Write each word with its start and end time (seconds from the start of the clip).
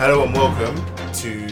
Hello 0.00 0.24
and 0.24 0.32
welcome 0.32 0.74
to 1.12 1.46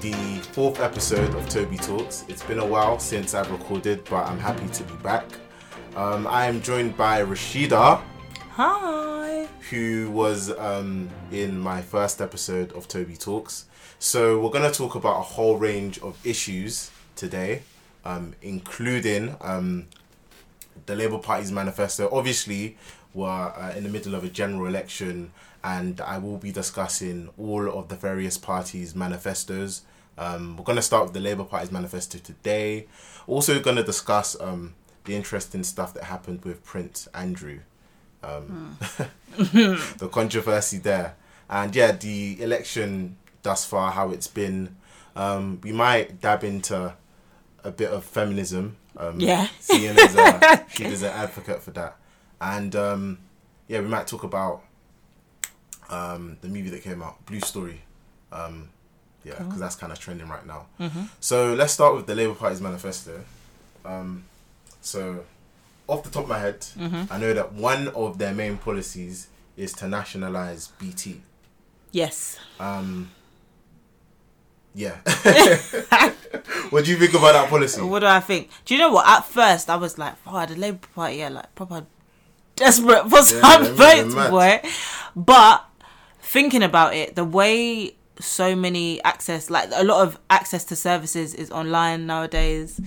the 0.00 0.40
fourth 0.52 0.78
episode 0.78 1.34
of 1.34 1.48
Toby 1.48 1.78
Talks. 1.78 2.24
It's 2.28 2.44
been 2.44 2.60
a 2.60 2.64
while 2.64 3.00
since 3.00 3.34
I've 3.34 3.50
recorded, 3.50 4.04
but 4.04 4.28
I'm 4.28 4.38
happy 4.38 4.68
to 4.68 4.84
be 4.84 4.94
back. 5.02 5.24
Um, 5.96 6.28
I 6.28 6.46
am 6.46 6.62
joined 6.62 6.96
by 6.96 7.22
Rashida, 7.24 8.00
Hi. 8.50 9.48
who 9.68 10.12
was 10.12 10.56
um, 10.58 11.10
in 11.32 11.58
my 11.58 11.82
first 11.82 12.20
episode 12.20 12.70
of 12.70 12.86
Toby 12.86 13.16
Talks. 13.16 13.64
So 13.98 14.38
we're 14.38 14.50
going 14.50 14.70
to 14.70 14.78
talk 14.78 14.94
about 14.94 15.18
a 15.18 15.22
whole 15.22 15.58
range 15.58 15.98
of 16.02 16.24
issues 16.24 16.92
today, 17.16 17.62
um, 18.04 18.36
including 18.42 19.34
um, 19.40 19.88
the 20.86 20.94
Labour 20.94 21.18
Party's 21.18 21.50
manifesto. 21.50 22.08
Obviously, 22.12 22.78
we're 23.12 23.28
uh, 23.28 23.74
in 23.76 23.82
the 23.82 23.90
middle 23.90 24.14
of 24.14 24.22
a 24.22 24.28
general 24.28 24.66
election, 24.66 25.32
and 25.62 26.00
I 26.00 26.18
will 26.18 26.38
be 26.38 26.52
discussing 26.52 27.30
all 27.38 27.68
of 27.78 27.88
the 27.88 27.96
various 27.96 28.38
parties' 28.38 28.94
manifestos. 28.94 29.82
Um, 30.18 30.56
we're 30.56 30.64
going 30.64 30.76
to 30.76 30.82
start 30.82 31.04
with 31.04 31.14
the 31.14 31.20
Labour 31.20 31.44
Party's 31.44 31.72
manifesto 31.72 32.18
today. 32.18 32.86
Also, 33.26 33.60
going 33.60 33.76
to 33.76 33.82
discuss 33.82 34.38
um, 34.40 34.74
the 35.04 35.14
interesting 35.14 35.62
stuff 35.64 35.94
that 35.94 36.04
happened 36.04 36.44
with 36.44 36.64
Prince 36.64 37.08
Andrew, 37.14 37.60
um, 38.22 38.76
the 39.36 40.08
controversy 40.12 40.78
there, 40.78 41.14
and 41.48 41.74
yeah, 41.74 41.92
the 41.92 42.40
election 42.42 43.16
thus 43.42 43.64
far, 43.64 43.92
how 43.92 44.10
it's 44.10 44.26
been. 44.28 44.76
Um, 45.16 45.60
we 45.62 45.72
might 45.72 46.20
dab 46.20 46.44
into 46.44 46.94
a 47.64 47.70
bit 47.70 47.90
of 47.90 48.04
feminism. 48.04 48.76
Um, 48.96 49.20
Yeah. 49.20 49.48
Seeing 49.60 49.98
as 49.98 50.14
a, 50.14 50.64
she 50.70 50.84
is 50.84 51.02
an 51.02 51.10
advocate 51.10 51.62
for 51.62 51.70
that. 51.72 51.96
And 52.40 52.74
um, 52.76 53.18
yeah, 53.68 53.80
we 53.80 53.86
might 53.88 54.06
talk 54.06 54.22
about 54.24 54.62
um, 55.90 56.38
the 56.40 56.48
movie 56.48 56.70
that 56.70 56.82
came 56.82 57.02
out, 57.02 57.24
Blue 57.26 57.40
Story. 57.40 57.82
Um, 58.32 58.70
yeah, 59.24 59.34
because 59.38 59.58
that's 59.58 59.76
kind 59.76 59.92
of 59.92 59.98
trending 59.98 60.28
right 60.28 60.46
now. 60.46 60.66
So 61.20 61.52
let's 61.54 61.72
start 61.72 61.94
with 61.94 62.06
the 62.06 62.14
Labour 62.14 62.34
Party's 62.34 62.60
manifesto. 62.60 63.22
Um, 63.84 64.24
so, 64.80 65.24
off 65.86 66.02
the 66.04 66.10
top 66.10 66.24
of 66.24 66.28
my 66.30 66.38
head, 66.38 66.64
I 67.10 67.18
know 67.18 67.34
that 67.34 67.52
one 67.52 67.88
of 67.88 68.18
their 68.18 68.32
main 68.32 68.56
policies 68.56 69.28
is 69.56 69.72
to 69.74 69.88
nationalise 69.88 70.68
BT. 70.78 71.20
Yes. 71.92 72.38
Um, 72.58 73.10
yeah. 74.74 74.96
what 76.70 76.84
do 76.84 76.90
you 76.90 76.96
think 76.96 77.14
about 77.14 77.32
that 77.32 77.48
policy? 77.48 77.82
What 77.82 78.00
do 78.00 78.06
I 78.06 78.20
think? 78.20 78.50
Do 78.64 78.74
you 78.74 78.80
know 78.80 78.92
what? 78.92 79.06
At 79.06 79.24
first, 79.26 79.68
I 79.68 79.76
was 79.76 79.98
like, 79.98 80.14
"Oh, 80.26 80.46
the 80.46 80.56
Labour 80.56 80.86
Party, 80.94 81.16
yeah, 81.16 81.28
like 81.28 81.54
proper 81.54 81.84
desperate 82.56 83.08
for 83.10 83.22
some 83.22 83.64
they're 83.64 84.04
votes, 84.04 84.14
boy." 84.14 84.60
But 85.16 85.64
thinking 86.30 86.62
about 86.62 86.94
it, 86.94 87.16
the 87.16 87.24
way 87.24 87.92
so 88.20 88.54
many 88.54 89.02
access, 89.02 89.50
like 89.50 89.68
a 89.74 89.82
lot 89.82 90.06
of 90.06 90.16
access 90.30 90.64
to 90.64 90.76
services, 90.76 91.34
is 91.34 91.50
online 91.50 92.06
nowadays, 92.06 92.80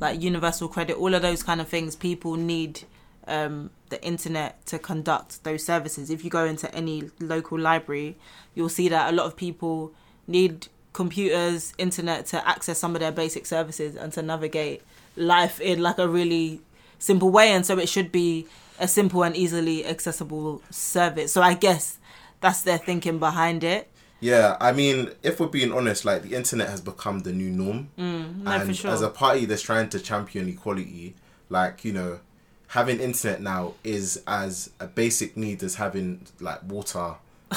like 0.00 0.20
universal 0.20 0.68
credit, 0.68 0.98
all 0.98 1.14
of 1.14 1.22
those 1.22 1.42
kind 1.42 1.62
of 1.62 1.68
things. 1.68 1.96
People 1.96 2.34
need 2.34 2.82
um, 3.26 3.70
the 3.88 4.04
internet 4.04 4.66
to 4.66 4.78
conduct 4.78 5.42
those 5.44 5.64
services. 5.64 6.10
If 6.10 6.24
you 6.24 6.30
go 6.30 6.44
into 6.44 6.72
any 6.74 7.10
local 7.20 7.58
library, 7.58 8.18
you'll 8.54 8.68
see 8.68 8.90
that 8.90 9.10
a 9.10 9.16
lot 9.16 9.24
of 9.24 9.34
people 9.34 9.94
need 10.26 10.68
computers, 10.92 11.72
internet 11.78 12.26
to 12.26 12.46
access 12.46 12.78
some 12.78 12.94
of 12.94 13.00
their 13.00 13.12
basic 13.12 13.46
services 13.46 13.96
and 13.96 14.12
to 14.12 14.20
navigate 14.20 14.82
life 15.16 15.58
in 15.58 15.80
like 15.80 15.96
a 15.96 16.06
really 16.06 16.60
simple 16.98 17.30
way. 17.30 17.50
And 17.50 17.64
so 17.64 17.78
it 17.78 17.88
should 17.88 18.12
be 18.12 18.46
a 18.78 18.86
simple 18.86 19.22
and 19.22 19.34
easily 19.34 19.86
accessible 19.86 20.60
service. 20.68 21.32
So 21.32 21.40
I 21.40 21.54
guess 21.54 21.96
that's 22.40 22.62
their 22.62 22.78
thinking 22.78 23.18
behind 23.18 23.64
it. 23.64 23.88
Yeah, 24.20 24.56
I 24.60 24.72
mean, 24.72 25.12
if 25.22 25.40
we're 25.40 25.46
being 25.48 25.72
honest, 25.72 26.04
like 26.04 26.22
the 26.22 26.34
internet 26.34 26.68
has 26.68 26.80
become 26.82 27.20
the 27.20 27.32
new 27.32 27.50
norm. 27.50 27.88
Mm, 27.98 28.42
no, 28.42 28.50
and 28.50 28.76
sure. 28.76 28.90
as 28.90 29.00
a 29.00 29.08
party 29.08 29.46
that's 29.46 29.62
trying 29.62 29.88
to 29.90 29.98
champion 29.98 30.48
equality, 30.48 31.14
like, 31.48 31.84
you 31.84 31.92
know, 31.92 32.20
having 32.68 33.00
internet 33.00 33.40
now 33.40 33.74
is 33.82 34.22
as 34.26 34.70
a 34.78 34.86
basic 34.86 35.36
need 35.36 35.62
as 35.62 35.76
having 35.76 36.26
like 36.38 36.62
water 36.64 37.14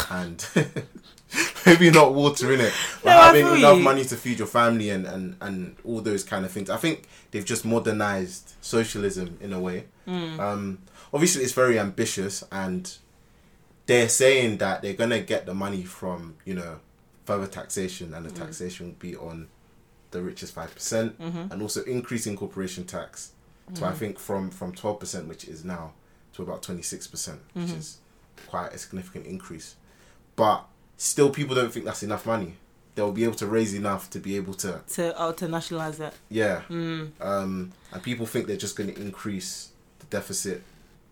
and 0.09 0.47
maybe 1.65 1.91
not 1.91 2.13
water 2.13 2.51
in 2.53 2.61
it, 2.61 2.73
but 3.03 3.09
No, 3.11 3.21
having 3.21 3.47
enough 3.59 3.77
you. 3.77 3.83
money 3.83 4.05
to 4.05 4.15
feed 4.15 4.39
your 4.39 4.47
family 4.47 4.89
and, 4.89 5.05
and, 5.05 5.35
and 5.41 5.75
all 5.83 6.00
those 6.01 6.23
kind 6.23 6.45
of 6.45 6.51
things. 6.51 6.69
I 6.69 6.77
think 6.77 7.07
they've 7.31 7.45
just 7.45 7.65
modernized 7.65 8.53
socialism 8.61 9.38
in 9.41 9.51
a 9.53 9.59
way. 9.59 9.85
Mm. 10.07 10.39
Um, 10.39 10.79
obviously, 11.13 11.44
it's 11.44 11.53
very 11.53 11.77
ambitious 11.77 12.44
and 12.51 12.97
they're 13.85 14.09
saying 14.09 14.57
that 14.57 14.81
they're 14.81 14.94
gonna 14.94 15.19
get 15.19 15.45
the 15.45 15.53
money 15.53 15.83
from 15.83 16.35
you 16.45 16.53
know 16.53 16.79
further 17.25 17.47
taxation, 17.47 18.13
and 18.13 18.25
the 18.25 18.29
mm-hmm. 18.29 18.44
taxation 18.44 18.88
will 18.88 18.94
be 18.94 19.16
on 19.16 19.47
the 20.11 20.21
richest 20.21 20.53
five 20.53 20.73
percent, 20.73 21.19
mm-hmm. 21.19 21.51
and 21.51 21.61
also 21.61 21.83
increasing 21.83 22.35
corporation 22.35 22.85
tax. 22.85 23.31
So 23.73 23.85
I 23.85 23.89
mm-hmm. 23.89 23.97
think 23.97 24.19
from 24.19 24.51
from 24.51 24.73
twelve 24.73 24.99
percent, 24.99 25.27
which 25.27 25.45
is 25.45 25.63
now, 25.63 25.94
to 26.33 26.44
about 26.44 26.61
twenty 26.61 26.81
six 26.81 27.07
percent, 27.07 27.39
which 27.53 27.71
is 27.71 27.97
quite 28.47 28.73
a 28.73 28.77
significant 28.77 29.25
increase. 29.25 29.75
But 30.35 30.65
still, 30.97 31.29
people 31.29 31.55
don't 31.55 31.71
think 31.71 31.85
that's 31.85 32.03
enough 32.03 32.25
money. 32.25 32.55
They'll 32.95 33.11
be 33.11 33.23
able 33.23 33.35
to 33.35 33.47
raise 33.47 33.73
enough 33.73 34.09
to 34.11 34.19
be 34.19 34.35
able 34.35 34.53
to 34.55 34.81
To 34.95 35.13
oh, 35.17 35.31
to 35.33 35.47
nationalize 35.47 36.00
it. 36.00 36.13
yeah. 36.29 36.61
Mm. 36.69 37.11
Um, 37.21 37.71
and 37.91 38.03
people 38.03 38.25
think 38.25 38.47
they're 38.47 38.55
just 38.57 38.75
going 38.75 38.94
to 38.94 39.01
increase 39.01 39.69
the 40.00 40.05
deficit, 40.07 40.61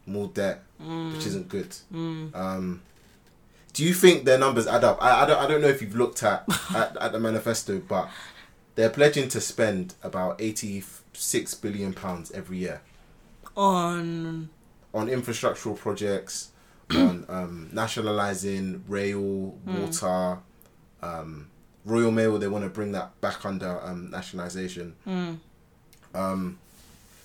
more 0.06 0.28
debt, 0.28 0.64
which 0.80 1.26
isn't 1.28 1.48
good. 1.50 1.76
Um, 1.94 2.82
do 3.74 3.84
you 3.84 3.94
think 3.94 4.26
their 4.26 4.38
numbers 4.38 4.68
add 4.68 4.84
up? 4.84 5.02
I, 5.02 5.24
I, 5.24 5.26
don't, 5.26 5.38
I 5.40 5.48
don't 5.48 5.62
know 5.62 5.70
if 5.70 5.82
you've 5.82 5.96
looked 5.96 6.24
at, 6.24 6.44
at, 6.76 6.98
at 6.98 7.12
the 7.14 7.20
manifesto, 7.20 7.80
but 7.80 8.10
they're 8.76 8.90
pledging 8.90 9.30
to 9.30 9.40
spend 9.42 9.94
about 10.04 10.42
86 10.42 11.54
billion 11.56 11.94
pounds 11.94 12.32
every 12.32 12.58
year 12.58 12.82
On 13.56 14.50
on 14.94 15.08
infrastructural 15.08 15.78
projects, 15.78 16.52
on 16.92 17.26
um, 17.30 17.70
nationalising 17.72 18.84
rail, 18.90 19.56
water, 19.66 20.40
um, 21.02 21.48
Royal 21.86 22.12
Mail. 22.12 22.38
They 22.38 22.48
want 22.50 22.64
to 22.66 22.70
bring 22.70 22.92
that 22.92 23.20
back 23.22 23.46
under 23.46 23.80
um, 23.82 24.10
nationalisation. 24.12 24.96
Um, 26.14 26.60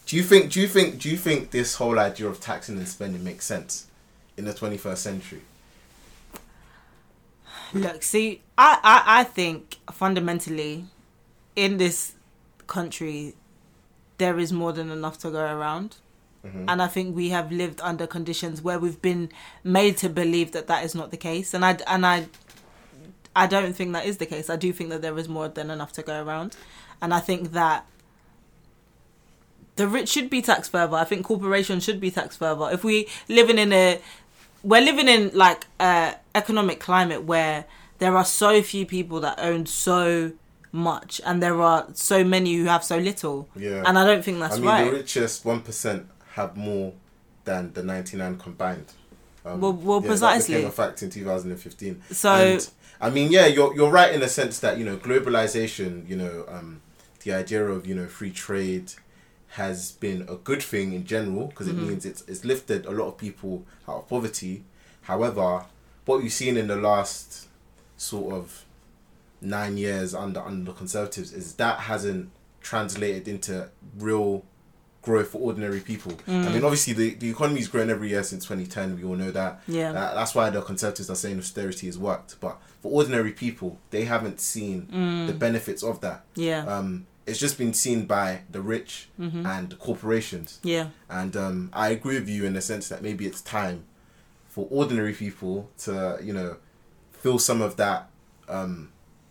do 0.07 0.17
you 0.17 0.23
think? 0.23 0.53
Do 0.53 0.61
you 0.61 0.69
think? 0.69 0.99
Do 1.01 1.11
you 1.11 1.17
think 1.17 1.51
this 1.51 1.75
whole 1.75 1.99
idea 1.99 2.29
of 2.29 2.41
taxing 2.41 2.79
and 2.79 2.89
spending 2.89 3.23
makes 3.23 3.45
sense 3.45 3.87
in 4.37 4.45
the 4.45 4.55
twenty 4.55 4.77
first 4.77 5.03
century? 5.03 5.43
Look, 7.75 8.03
see, 8.05 8.43
I, 8.57 8.79
I, 8.83 9.21
I 9.21 9.25
think 9.25 9.79
fundamentally 9.93 10.85
in 11.57 11.79
this 11.79 12.15
country 12.69 13.35
there 14.19 14.39
is 14.39 14.53
more 14.53 14.73
than 14.73 14.91
enough 14.91 15.19
to 15.19 15.31
go 15.31 15.45
around. 15.45 15.97
Mm-hmm. 16.45 16.65
And 16.69 16.81
I 16.81 16.87
think 16.87 17.17
we 17.17 17.31
have 17.31 17.51
lived 17.51 17.81
under 17.83 18.07
conditions 18.07 18.63
where 18.63 18.79
we've 18.79 19.03
been 19.03 19.31
made 19.65 19.97
to 19.99 20.09
believe 20.09 20.53
that 20.53 20.69
that 20.69 20.85
is 20.85 20.95
not 20.95 21.11
the 21.11 21.17
case. 21.17 21.53
And 21.55 21.65
I, 21.65 21.79
and 21.87 22.07
I, 22.07 22.29
I 23.35 23.47
don't 23.47 23.75
think 23.75 23.93
that 23.95 24.07
is 24.07 24.19
the 24.19 24.27
case. 24.27 24.49
I 24.49 24.57
do 24.57 24.73
think 24.73 24.91
that 24.91 25.03
there 25.03 25.19
is 25.19 25.29
more 25.29 25.49
than 25.49 25.71
enough 25.71 25.93
to 25.95 26.03
go 26.03 26.23
around. 26.23 26.57
And 27.03 27.13
I 27.13 27.19
think 27.19 27.53
that 27.53 27.85
the 29.77 29.87
rich 29.87 30.09
should 30.09 30.29
be 30.31 30.43
taxed 30.43 30.73
further. 30.73 30.97
I 30.97 31.05
think 31.05 31.25
corporations 31.25 31.85
should 31.85 32.01
be 32.01 32.11
taxed 32.11 32.39
further. 32.39 32.69
If 32.73 32.83
we 32.85 33.09
living 33.29 33.59
in 33.59 33.73
a 33.73 34.01
we're 34.63 34.81
living 34.81 35.09
in 35.09 35.31
like 35.35 35.67
a 35.79 36.15
economic 36.35 36.81
climate 36.81 37.23
where 37.25 37.67
there 37.99 38.17
are 38.17 38.25
so 38.25 38.63
few 38.63 38.85
people 38.87 39.21
that 39.21 39.39
own 39.39 39.67
so 39.67 40.33
much 40.73 41.21
and 41.25 41.43
there 41.43 41.61
are 41.63 41.87
so 41.95 42.25
many 42.25 42.55
who 42.57 42.65
have 42.65 42.83
so 42.85 42.99
little. 42.99 43.49
Yeah. 43.57 43.83
And 43.87 43.99
I 43.99 44.05
don't 44.05 44.25
think 44.25 44.39
that's 44.41 44.57
I 44.57 44.59
mean, 44.59 44.67
right. 44.67 44.85
the 44.91 44.97
richest 44.97 45.45
one 45.45 45.61
percent 45.61 46.07
have 46.33 46.57
more 46.57 46.93
than 47.45 47.73
the 47.75 47.83
ninety 47.83 48.17
nine 48.17 48.37
combined. 48.39 48.93
Um, 49.45 49.61
Well- 49.61 49.73
well, 49.73 50.01
That 50.01 50.09
precisely. 50.09 50.55
became 50.57 50.69
a 50.69 50.73
fact 50.73 51.03
in 51.03 51.11
two 51.11 51.25
thousand 51.25 51.53
and 51.53 51.61
fifteen. 51.61 52.03
So- 52.11 52.31
And, 52.33 52.69
I 53.01 53.11
mean, 53.11 53.31
yeah, 53.31 53.47
you're 53.47 53.75
you're 53.75 53.91
right 53.91 54.13
in 54.13 54.21
the 54.21 54.29
sense 54.29 54.59
that 54.61 54.79
you 54.79 54.85
know 54.85 54.97
globalization, 54.97 56.09
you 56.09 56.17
know, 56.17 56.45
um, 56.49 56.81
the 57.25 57.33
idea 57.35 57.65
of 57.67 57.87
you 57.87 57.95
know 57.95 58.07
free 58.07 58.31
trade 58.31 58.93
has 59.63 59.93
been 59.93 60.23
a 60.29 60.37
good 60.37 60.63
thing 60.63 60.93
in 60.93 61.05
general 61.05 61.47
because 61.49 61.67
Mm-hmm. 61.69 61.85
it 61.85 61.89
means 61.89 62.05
it's 62.07 62.23
it's 62.29 62.45
lifted 62.45 62.85
a 62.87 62.91
lot 62.91 63.09
of 63.09 63.17
people 63.19 63.65
out 63.89 63.97
of 64.01 64.09
poverty. 64.09 64.65
However, 65.03 65.65
what 66.05 66.23
you've 66.23 66.33
seen 66.33 66.57
in 66.57 66.67
the 66.69 66.77
last 66.77 67.49
sort 67.97 68.35
of 68.35 68.65
nine 69.41 69.77
years 69.79 70.15
under 70.15 70.41
under 70.41 70.65
the 70.73 70.77
conservatives 70.77 71.33
is 71.33 71.55
that 71.55 71.81
hasn't 71.81 72.31
translated 72.61 73.29
into 73.29 73.69
real 73.99 74.45
growth 75.03 75.29
for 75.29 75.39
ordinary 75.39 75.79
people. 75.81 76.13
Mm. 76.27 76.47
I 76.47 76.53
mean, 76.53 76.65
obviously 76.65 76.93
the 76.93 77.15
the 77.15 77.31
economy's 77.31 77.69
grown 77.69 77.89
every 77.91 78.09
year 78.11 78.25
since 78.25 78.45
2010. 78.45 78.97
We 78.97 79.05
all 79.05 79.15
know 79.17 79.31
that. 79.31 79.63
Yeah. 79.69 79.93
That- 79.93 80.15
that's 80.17 80.35
why 80.35 80.51
the 80.51 80.61
conservatives 80.63 81.09
are 81.09 81.15
saying 81.15 81.39
austerity 81.39 81.87
has 81.87 81.97
worked. 81.99 82.41
But 82.41 82.59
for 82.83 82.91
ordinary 82.93 83.33
people, 83.33 83.79
they 83.91 84.05
haven't 84.05 84.41
seen 84.41 84.89
the 85.29 85.33
benefits 85.33 85.83
of 85.83 86.01
that. 86.01 86.25
yeah. 86.35 86.67
Um, 86.67 87.07
it's 87.27 87.39
just 87.39 87.59
been 87.59 87.73
seen 87.75 88.07
by 88.07 88.41
the 88.51 88.61
rich 88.61 89.09
and 89.19 89.71
the 89.71 89.77
corporations. 89.77 90.61
yeah. 90.63 90.89
And 91.11 91.37
um, 91.37 91.71
I 91.73 91.89
agree 91.89 92.19
with 92.19 92.29
you 92.29 92.45
in 92.45 92.55
the 92.55 92.61
sense 92.61 92.89
that 92.89 93.03
maybe 93.03 93.27
it's 93.27 93.41
time 93.43 93.85
for 94.49 94.67
ordinary 94.71 95.13
people 95.13 95.69
to, 95.79 96.19
you 96.23 96.33
know, 96.33 96.57
feel 97.13 97.39
some 97.39 97.61
of 97.61 97.77
that 97.77 98.09
um, 98.49 98.91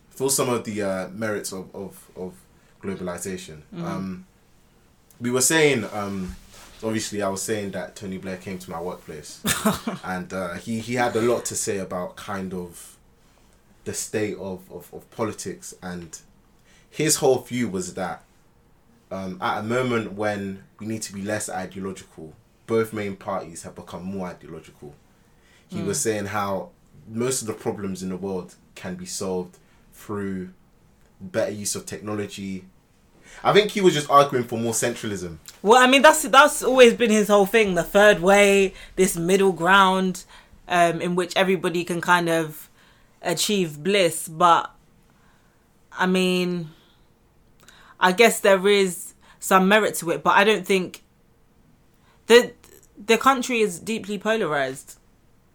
for 0.09 0.29
some 0.29 0.49
of 0.49 0.63
the 0.65 0.81
uh, 0.81 1.07
merits 1.09 1.51
of, 1.53 1.73
of, 1.73 2.09
of 2.15 2.33
globalization. 2.81 3.61
Um, 3.77 4.25
we 5.21 5.31
were 5.31 5.41
saying, 5.41 5.85
um, 5.93 6.35
obviously, 6.83 7.21
I 7.21 7.29
was 7.29 7.41
saying 7.41 7.71
that 7.71 7.95
Tony 7.95 8.17
Blair 8.17 8.37
came 8.37 8.59
to 8.59 8.69
my 8.69 8.81
workplace, 8.81 9.41
and 10.03 10.33
uh, 10.33 10.55
he 10.55 10.79
he 10.79 10.95
had 10.95 11.15
a 11.15 11.21
lot 11.21 11.45
to 11.45 11.55
say 11.55 11.77
about 11.77 12.15
kind 12.17 12.53
of 12.53 12.97
the 13.85 13.93
state 13.93 14.35
of, 14.37 14.69
of, 14.71 14.93
of 14.93 15.09
politics, 15.11 15.73
and 15.81 16.19
his 16.95 17.17
whole 17.17 17.39
view 17.39 17.67
was 17.67 17.95
that 17.95 18.23
um, 19.11 19.37
at 19.41 19.59
a 19.59 19.63
moment 19.63 20.13
when 20.13 20.63
we 20.79 20.85
need 20.85 21.01
to 21.01 21.13
be 21.13 21.21
less 21.21 21.49
ideological, 21.49 22.31
both 22.67 22.93
main 22.93 23.17
parties 23.17 23.63
have 23.63 23.75
become 23.75 24.03
more 24.03 24.27
ideological. 24.27 24.95
He 25.67 25.81
was 25.81 25.99
saying 25.99 26.27
how 26.27 26.69
most 27.05 27.41
of 27.41 27.47
the 27.47 27.53
problems 27.53 28.01
in 28.01 28.07
the 28.07 28.15
world 28.15 28.55
can 28.75 28.95
be 28.95 29.05
solved 29.05 29.57
through 29.91 30.51
better 31.19 31.51
use 31.51 31.75
of 31.75 31.85
technology. 31.85 32.63
I 33.43 33.51
think 33.51 33.71
he 33.71 33.81
was 33.81 33.93
just 33.93 34.09
arguing 34.09 34.45
for 34.45 34.57
more 34.57 34.71
centralism. 34.71 35.39
Well, 35.61 35.83
I 35.83 35.87
mean, 35.87 36.01
that's 36.01 36.23
that's 36.23 36.63
always 36.63 36.93
been 36.93 37.11
his 37.11 37.27
whole 37.27 37.45
thing. 37.45 37.75
The 37.75 37.83
third 37.83 38.21
way, 38.21 38.73
this 38.95 39.17
middle 39.17 39.51
ground, 39.51 40.23
um, 40.69 41.01
in 41.01 41.15
which 41.15 41.33
everybody 41.35 41.83
can 41.83 41.99
kind 41.99 42.29
of 42.29 42.69
achieve 43.21 43.83
bliss. 43.83 44.29
But 44.29 44.71
I 45.91 46.05
mean, 46.05 46.69
I 48.05 48.11
guess 48.11 48.39
there 48.39 48.67
is 48.67 49.15
some 49.39 49.67
merit 49.67 49.95
to 49.95 50.11
it, 50.11 50.21
but 50.21 50.37
I 50.37 50.43
don't 50.43 50.63
think 50.63 51.01
the 52.27 52.53
the 53.03 53.17
country 53.17 53.61
is 53.61 53.79
deeply 53.79 54.19
polarized. 54.19 54.99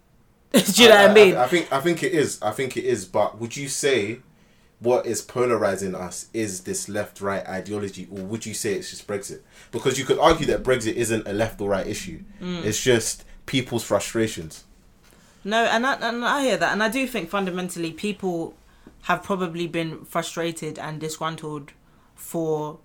Do 0.52 0.82
you 0.82 0.88
know 0.88 0.96
what 0.96 1.10
I 1.12 1.14
mean? 1.14 1.36
I, 1.36 1.46
think 1.46 1.72
I 1.72 1.80
think 1.80 2.02
it 2.02 2.12
is. 2.12 2.42
I 2.42 2.50
think 2.50 2.76
it 2.76 2.84
is. 2.84 3.04
But 3.04 3.38
would 3.38 3.56
you 3.56 3.68
say 3.68 4.18
what 4.80 5.06
is 5.06 5.22
polarizing 5.22 5.94
us 5.94 6.26
is 6.34 6.62
this 6.62 6.88
left 6.88 7.20
right 7.20 7.46
ideology, 7.46 8.08
or 8.10 8.24
would 8.24 8.44
you 8.44 8.54
say 8.54 8.74
it's 8.74 8.90
just 8.90 9.06
Brexit? 9.06 9.42
Because 9.70 9.96
you 9.96 10.04
could 10.04 10.18
argue 10.18 10.46
that 10.46 10.64
Brexit 10.64 10.94
isn't 10.94 11.28
a 11.28 11.32
left 11.32 11.60
or 11.60 11.68
right 11.68 11.86
issue. 11.86 12.24
Mm. 12.42 12.64
It's 12.64 12.82
just 12.82 13.24
people's 13.46 13.84
frustrations. 13.84 14.64
No, 15.44 15.66
and 15.66 15.86
I, 15.86 15.94
and 15.94 16.24
I 16.24 16.42
hear 16.42 16.56
that, 16.56 16.72
and 16.72 16.82
I 16.82 16.88
do 16.88 17.06
think 17.06 17.30
fundamentally 17.30 17.92
people 17.92 18.54
have 19.02 19.22
probably 19.22 19.68
been 19.68 20.04
frustrated 20.04 20.80
and 20.80 21.00
disgruntled 21.00 21.72
for 22.20 22.78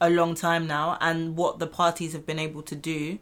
a 0.00 0.10
long 0.10 0.34
time 0.34 0.66
now, 0.66 0.98
and 1.00 1.36
what 1.36 1.58
the 1.58 1.66
parties 1.66 2.12
have 2.12 2.26
been 2.26 2.38
able 2.38 2.62
to 2.62 2.74
do, 2.76 3.18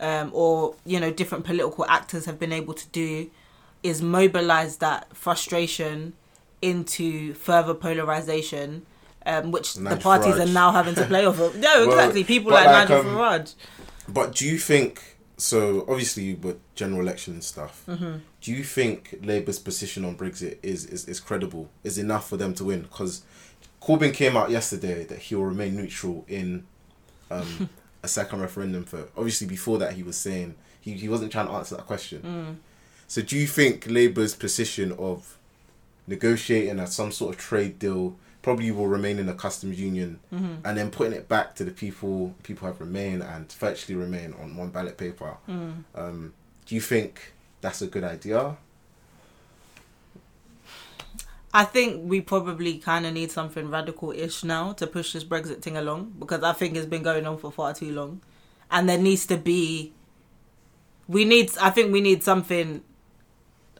um, 0.00 0.30
or 0.34 0.74
you 0.84 0.98
know, 0.98 1.10
different 1.12 1.44
political 1.44 1.84
actors 1.88 2.24
have 2.26 2.38
been 2.38 2.52
able 2.52 2.74
to 2.74 2.88
do, 2.88 3.30
is 3.82 4.02
mobilize 4.02 4.78
that 4.78 5.16
frustration 5.16 6.12
into 6.60 7.34
further 7.34 7.74
polarization. 7.74 8.84
Um, 9.24 9.52
which 9.52 9.74
the 9.74 9.96
parties 9.96 10.34
Farage. 10.34 10.48
are 10.48 10.52
now 10.52 10.72
having 10.72 10.96
to 10.96 11.04
play 11.06 11.24
off 11.24 11.38
of. 11.38 11.54
No, 11.66 11.86
Well, 11.86 11.90
exactly. 11.96 12.24
People 12.24 12.50
like, 12.50 12.66
like, 12.66 12.88
Nigel 12.88 13.08
um, 13.08 13.16
Farage. 13.16 13.54
But 14.08 14.34
do 14.34 14.44
you 14.48 14.58
think 14.58 15.00
so? 15.36 15.84
Obviously, 15.88 16.34
with 16.34 16.58
general 16.74 17.00
election 17.02 17.34
and 17.34 17.44
stuff, 17.44 17.84
Mm-hmm. 17.86 18.14
do 18.40 18.50
you 18.52 18.64
think 18.64 19.20
Labour's 19.22 19.60
position 19.60 20.04
on 20.04 20.16
Brexit 20.16 20.58
is 20.64 20.86
is, 20.86 21.06
is 21.06 21.20
credible? 21.20 21.70
Is 21.84 21.98
enough 21.98 22.28
for 22.28 22.36
them 22.36 22.52
to 22.54 22.64
win? 22.64 22.80
Because 22.82 23.22
Corbyn 23.82 24.12
came 24.14 24.36
out 24.36 24.50
yesterday 24.50 25.04
that 25.04 25.18
he 25.18 25.34
will 25.34 25.46
remain 25.46 25.76
neutral 25.76 26.24
in 26.28 26.64
um, 27.30 27.68
a 28.02 28.08
second 28.08 28.40
referendum 28.40 28.84
vote. 28.84 29.10
Obviously, 29.16 29.46
before 29.46 29.78
that, 29.78 29.94
he 29.94 30.02
was 30.02 30.16
saying 30.16 30.54
he, 30.80 30.92
he 30.92 31.08
wasn't 31.08 31.32
trying 31.32 31.46
to 31.48 31.52
answer 31.52 31.76
that 31.76 31.86
question. 31.86 32.22
Mm. 32.22 32.56
So, 33.08 33.22
do 33.22 33.36
you 33.36 33.46
think 33.46 33.86
Labour's 33.90 34.34
position 34.34 34.92
of 34.92 35.36
negotiating 36.06 36.78
at 36.80 36.88
some 36.90 37.12
sort 37.12 37.34
of 37.34 37.40
trade 37.40 37.78
deal 37.78 38.16
probably 38.42 38.70
will 38.72 38.88
remain 38.88 39.18
in 39.20 39.26
the 39.26 39.34
customs 39.34 39.78
union 39.80 40.18
Mm-hmm. 40.34 40.54
and 40.64 40.76
then 40.76 40.90
putting 40.90 41.12
it 41.12 41.28
back 41.28 41.54
to 41.56 41.64
the 41.64 41.70
people 41.70 42.34
people 42.42 42.66
have 42.66 42.80
remained 42.80 43.22
and 43.22 43.50
virtually 43.52 43.94
remain 43.96 44.34
on 44.42 44.56
one 44.56 44.70
ballot 44.70 44.98
paper 44.98 45.36
Mm. 45.48 45.84
um, 45.94 46.32
do 46.66 46.74
you 46.74 46.80
think 46.80 47.32
that's 47.60 47.82
a 47.82 47.86
good 47.86 48.02
idea 48.02 48.56
I 51.54 51.64
think 51.64 52.08
we 52.08 52.20
probably 52.22 52.78
kind 52.78 53.04
of 53.04 53.12
need 53.12 53.30
something 53.30 53.68
radical-ish 53.68 54.42
now 54.42 54.72
to 54.74 54.86
push 54.86 55.12
this 55.12 55.24
Brexit 55.24 55.60
thing 55.60 55.76
along 55.76 56.14
because 56.18 56.42
I 56.42 56.52
think 56.52 56.76
it's 56.76 56.86
been 56.86 57.02
going 57.02 57.26
on 57.26 57.36
for 57.36 57.52
far 57.52 57.74
too 57.74 57.92
long, 57.92 58.22
and 58.70 58.88
there 58.88 58.98
needs 58.98 59.26
to 59.26 59.36
be. 59.36 59.92
We 61.08 61.24
need. 61.24 61.50
I 61.60 61.70
think 61.70 61.92
we 61.92 62.00
need 62.00 62.22
something. 62.22 62.82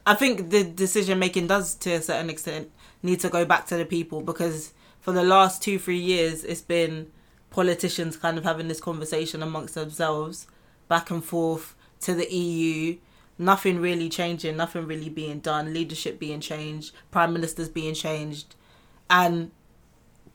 I 0.05 0.13
think 0.13 0.49
the 0.51 0.63
decision 0.63 1.17
making 1.17 1.47
does, 1.47 1.73
to 1.75 1.93
a 1.93 2.01
certain 2.01 2.29
extent, 2.29 2.69
need 3.01 3.21
to 3.21 3.29
go 3.29 3.45
back 3.45 3.65
to 3.67 3.77
the 3.77 3.85
people 3.85 4.21
because 4.21 4.73
for 4.99 5.11
the 5.11 5.23
last 5.23 5.63
two, 5.63 5.79
three 5.79 5.99
years, 5.99 6.43
it's 6.43 6.61
been 6.61 7.11
politicians 7.49 8.17
kind 8.17 8.37
of 8.37 8.43
having 8.43 8.67
this 8.67 8.81
conversation 8.81 9.41
amongst 9.41 9.75
themselves, 9.75 10.47
back 10.87 11.09
and 11.09 11.23
forth 11.23 11.75
to 12.01 12.13
the 12.13 12.31
EU. 12.31 12.97
Nothing 13.43 13.79
really 13.79 14.09
changing, 14.09 14.55
nothing 14.57 14.85
really 14.87 15.09
being 15.09 15.39
done, 15.39 15.73
leadership 15.73 16.19
being 16.19 16.39
changed, 16.39 16.93
prime 17.11 17.33
ministers 17.33 17.69
being 17.69 17.93
changed, 17.93 18.55
and 19.09 19.51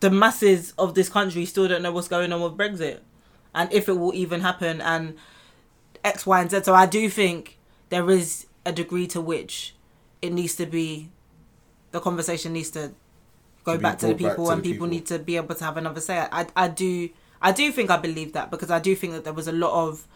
the 0.01 0.11
masses 0.11 0.73
of 0.79 0.95
this 0.95 1.09
country 1.09 1.45
still 1.45 1.67
don't 1.69 1.83
know 1.83 1.93
what's 1.93 2.09
going 2.09 2.33
on 2.33 2.41
with 2.41 2.57
Brexit 2.57 3.01
and 3.55 3.73
if 3.73 3.89
it 3.89 3.95
will 3.95 4.15
even 4.15 4.41
happen 4.43 4.81
and 4.81 5.17
X, 6.05 6.27
Y, 6.27 6.41
and 6.41 6.51
Z. 6.51 6.63
So 6.63 6.75
I 6.75 6.87
do 6.87 7.09
think 7.11 7.59
there 7.89 8.09
is 8.11 8.47
a 8.65 8.73
degree 8.73 9.07
to 9.09 9.21
which 9.21 9.75
it 10.23 10.33
needs 10.33 10.55
to 10.57 10.67
be 10.67 11.11
the 11.91 12.01
conversation 12.01 12.53
needs 12.53 12.71
to 12.71 12.93
go 13.65 13.77
To 13.77 13.83
back 13.83 13.99
to 13.99 14.09
the 14.09 14.15
people 14.15 14.47
to 14.47 14.53
and 14.53 14.63
the 14.63 14.73
people 14.73 14.87
people. 14.87 14.89
need 14.89 15.07
to 15.07 15.19
be 15.19 15.37
able 15.37 15.55
to 15.55 15.65
have 15.65 15.77
another 15.77 16.01
say. 16.01 16.19
I 16.31 16.47
I 16.55 16.69
do 16.69 17.09
I 17.41 17.53
do 17.53 17.73
think 17.73 17.91
I 17.91 17.97
believe 17.97 18.33
that 18.35 18.51
because 18.51 18.71
I 18.71 18.79
do 18.79 18.95
think 18.95 19.15
that 19.15 19.25
there 19.25 19.33
was 19.33 19.49
a 19.49 19.53
lot 19.53 19.73
of 19.89 20.07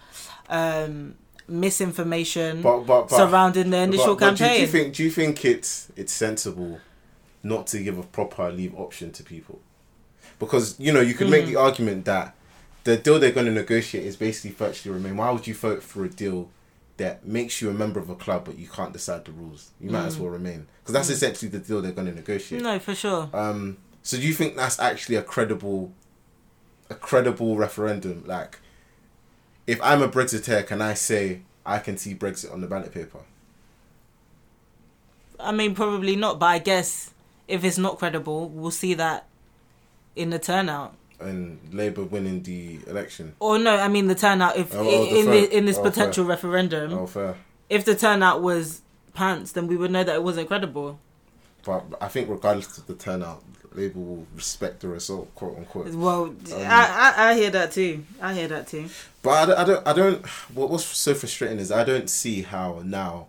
um 0.49 1.17
misinformation 1.49 2.63
but 2.63 2.81
but, 2.81 3.09
but 3.09 3.17
surrounding 3.17 3.71
the 3.71 3.79
initial 3.79 4.15
but 4.17 4.31
do, 4.37 4.45
campaign. 4.45 4.55
do 4.57 4.61
you 4.63 4.67
think 4.69 4.95
do 4.95 5.03
you 5.05 5.11
think 5.11 5.45
it's 5.45 5.89
it's 5.97 6.13
sensible 6.13 6.81
not 7.43 7.67
to 7.67 7.83
give 7.83 7.99
a 7.99 8.03
proper 8.03 8.51
leave 8.51 8.75
option 8.79 9.11
to 9.13 9.23
people 9.23 9.61
because 10.39 10.79
you 10.79 10.93
know 10.93 11.01
you 11.01 11.15
could 11.15 11.29
make 11.29 11.45
Mm. 11.45 11.49
the 11.49 11.57
argument 11.57 12.05
that 12.05 12.35
the 12.85 12.97
deal 12.97 13.19
they're 13.19 13.33
going 13.33 13.47
to 13.47 13.53
negotiate 13.53 14.05
is 14.05 14.17
basically 14.17 14.51
virtually 14.51 14.95
remain 14.95 15.17
why 15.17 15.31
would 15.31 15.47
you 15.47 15.55
vote 15.55 15.83
for 15.83 16.05
a 16.05 16.09
deal 16.09 16.49
that 16.99 17.27
makes 17.27 17.61
you 17.61 17.69
a 17.71 17.73
member 17.73 17.99
of 17.99 18.09
a 18.11 18.15
club 18.15 18.45
but 18.45 18.59
you 18.59 18.69
can't 18.69 18.93
decide 18.93 19.25
the 19.25 19.33
rules 19.33 19.71
you 19.81 19.91
might 19.91 20.07
as 20.07 20.19
well 20.19 20.31
remain 20.31 20.67
because 20.81 20.93
that's 20.93 21.11
essentially 21.11 21.49
the 21.51 21.59
deal 21.59 21.81
they're 21.83 21.91
going 21.93 22.07
to 22.09 22.15
negotiate 22.15 22.61
Mm. 22.61 22.65
no, 22.65 22.79
for 22.79 22.95
sure. 22.95 23.29
Um, 23.33 23.79
so 24.03 24.17
do 24.17 24.23
you 24.27 24.35
think 24.35 24.57
that's 24.57 24.79
actually 24.81 25.17
a 25.17 25.23
credible, 25.23 25.93
a 26.91 26.95
credible 26.97 27.57
referendum? 27.57 28.25
Like, 28.27 28.59
if 29.73 29.81
I'm 29.83 30.03
a 30.03 30.09
Brexiteer, 30.09 30.67
can 30.67 30.83
I 30.83 30.93
say 30.95 31.41
I 31.65 31.79
can 31.79 31.97
see 31.97 32.15
Brexit 32.15 32.53
on 32.53 32.61
the 32.61 32.67
ballot 32.67 32.93
paper? 32.93 33.21
I 35.41 35.51
mean, 35.51 35.75
probably 35.75 36.15
not, 36.15 36.39
but 36.39 36.47
I 36.47 36.59
guess 36.59 37.13
if 37.49 37.65
it's 37.65 37.79
not 37.79 37.99
credible, 37.99 38.49
we'll 38.51 38.71
see 38.71 38.93
that 38.95 39.27
in 40.15 40.29
the 40.31 40.39
turnout. 40.39 40.95
And 41.19 41.59
Labour 41.73 42.05
winning 42.05 42.43
the 42.43 42.81
election? 42.87 43.35
Or 43.41 43.59
no, 43.59 43.77
I 43.77 43.89
mean 43.89 44.09
the 44.09 44.15
turnout. 44.15 44.57
If 44.57 44.75
Oh, 44.75 44.81
oh, 44.81 45.17
in 45.19 45.25
fair- 45.25 45.41
the, 45.41 45.57
in 45.57 45.65
this 45.65 45.79
oh, 45.79 45.83
potential 45.83 46.25
referendum, 46.27 46.93
Oh, 46.93 47.07
fair. 47.07 47.37
if 47.71 47.85
the 47.85 47.95
turnout 47.95 48.43
was 48.43 48.83
pants, 49.15 49.53
then 49.53 49.67
we 49.69 49.77
would 49.77 49.91
know 49.91 50.05
that 50.05 50.15
it 50.15 50.23
wasn't 50.23 50.49
credible. 50.49 50.99
But 51.65 51.85
I 52.01 52.09
think 52.09 52.29
regardless 52.29 52.77
of 52.79 52.87
the 52.87 52.95
turnout, 52.95 53.43
Labour 53.75 53.99
will 54.01 54.27
respect 54.35 54.81
the 54.81 54.89
result, 54.89 55.35
quote 55.35 55.57
unquote. 55.57 55.89
Well, 55.95 56.25
Um, 56.25 56.37
I, 56.53 57.15
I 57.17 57.31
I 57.31 57.35
hear 57.35 57.51
that 57.51 57.73
too. 57.73 58.05
I 58.21 58.35
hear 58.35 58.49
that 58.49 58.69
too. 58.69 58.89
But 59.23 59.31
I 59.31 59.47
don't, 59.47 59.59
I 59.59 59.65
don't, 59.65 59.87
I 59.89 59.93
don't 59.93 60.27
what, 60.55 60.71
what's 60.71 60.85
so 60.85 61.15
frustrating 61.15 61.59
is 61.59 61.71
I 61.73 61.85
don't 61.85 62.11
see 62.11 62.43
how 62.43 62.83
now 62.85 63.29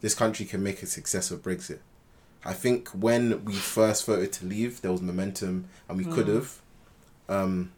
this 0.00 0.14
country 0.14 0.46
can 0.46 0.62
make 0.62 0.82
a 0.82 0.86
success 0.86 1.30
of 1.30 1.42
Brexit. 1.42 1.80
I 2.44 2.52
think 2.54 2.88
when 2.90 3.44
we 3.44 3.54
first 3.54 4.06
voted 4.06 4.32
to 4.34 4.46
leave, 4.46 4.80
there 4.80 4.90
was 4.92 5.02
momentum 5.02 5.68
and 5.88 5.98
we 5.98 6.04
could 6.04 6.28
have. 6.28 6.58
Um, 7.28 7.72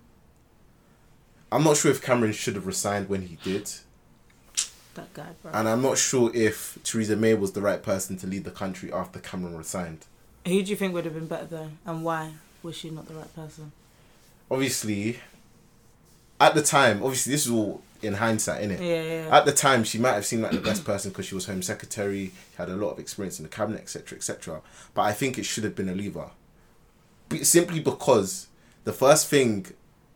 I'm 1.53 1.65
not 1.65 1.77
sure 1.77 1.91
if 1.91 2.03
Cameron 2.03 2.33
should 2.33 2.55
have 2.55 2.67
resigned 2.67 3.09
when 3.09 3.23
he 3.23 3.37
did. 3.43 3.71
That 4.95 5.13
guy, 5.13 5.27
bro. 5.43 5.51
And 5.53 5.69
I'm 5.69 5.83
not 5.83 5.99
sure 5.99 6.31
if 6.35 6.79
Theresa 6.85 7.17
May 7.17 7.35
was 7.35 7.53
the 7.53 7.61
right 7.61 7.83
person 7.83 8.17
to 8.19 8.27
lead 8.27 8.45
the 8.45 8.51
country 8.51 8.93
after 8.93 9.19
Cameron 9.19 9.57
resigned. 9.57 10.07
Who 10.47 10.63
do 10.63 10.71
you 10.71 10.77
think 10.77 10.95
would 10.95 11.05
have 11.05 11.15
been 11.15 11.27
better 11.27 11.47
though, 11.47 11.71
and 11.87 12.05
why 12.05 12.35
was 12.63 12.77
she 12.77 12.91
not 12.91 13.07
the 13.09 13.15
right 13.15 13.35
person? 13.35 13.73
Obviously, 14.51 15.19
at 16.41 16.55
the 16.55 16.63
time, 16.63 17.03
obviously, 17.03 17.33
this 17.33 17.47
is 17.47 17.53
all 17.53 17.83
in 18.03 18.15
hindsight, 18.15 18.63
innit? 18.63 18.79
Yeah, 18.79 19.03
yeah. 19.03 19.37
At 19.37 19.47
the 19.47 19.53
time, 19.53 19.85
she 19.85 19.99
might 19.99 20.13
have 20.13 20.27
seemed 20.27 20.43
like 20.43 20.53
the 20.53 20.61
best 20.61 20.85
person 20.85 21.11
because 21.11 21.27
she 21.27 21.35
was 21.35 21.47
Home 21.47 21.63
Secretary, 21.63 22.33
had 22.57 22.69
a 22.69 22.77
lot 22.77 22.91
of 22.91 22.99
experience 22.99 23.39
in 23.39 23.45
the 23.45 23.49
cabinet, 23.49 23.81
etc., 23.81 24.17
etc. 24.17 24.61
But 24.93 25.03
I 25.03 25.13
think 25.13 25.39
it 25.39 25.45
should 25.45 25.65
have 25.65 25.75
been 25.75 25.89
a 25.89 25.95
lever, 25.95 26.31
simply 27.43 27.81
because 27.81 28.49
the 28.85 28.93
first 28.93 29.29
thing 29.29 29.67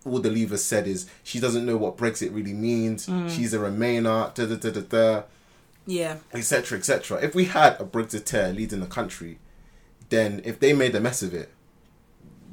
all 0.09 0.19
the 0.21 0.31
leavers 0.31 0.59
said 0.59 0.87
is 0.87 1.09
she 1.23 1.39
doesn't 1.41 1.65
know 1.67 1.77
what 1.77 1.97
Brexit 1.97 2.35
really 2.35 2.55
means. 2.55 3.05
She's 3.29 3.53
a 3.55 3.59
Remainer, 3.59 4.35
da 4.35 4.47
da 4.47 4.57
da 4.57 4.71
da 4.71 4.81
da, 4.81 5.23
yeah. 5.87 6.17
etc., 6.33 6.79
etc. 6.79 7.19
If 7.23 7.35
we 7.35 7.45
had 7.47 7.81
a 7.81 7.85
Brexiteer 7.85 8.55
leading 8.55 8.81
the 8.81 8.87
country, 8.87 9.39
then 10.09 10.41
if 10.45 10.59
they 10.61 10.73
made 10.73 10.95
a 10.95 11.01
mess 11.01 11.23
of 11.23 11.35
it, 11.35 11.51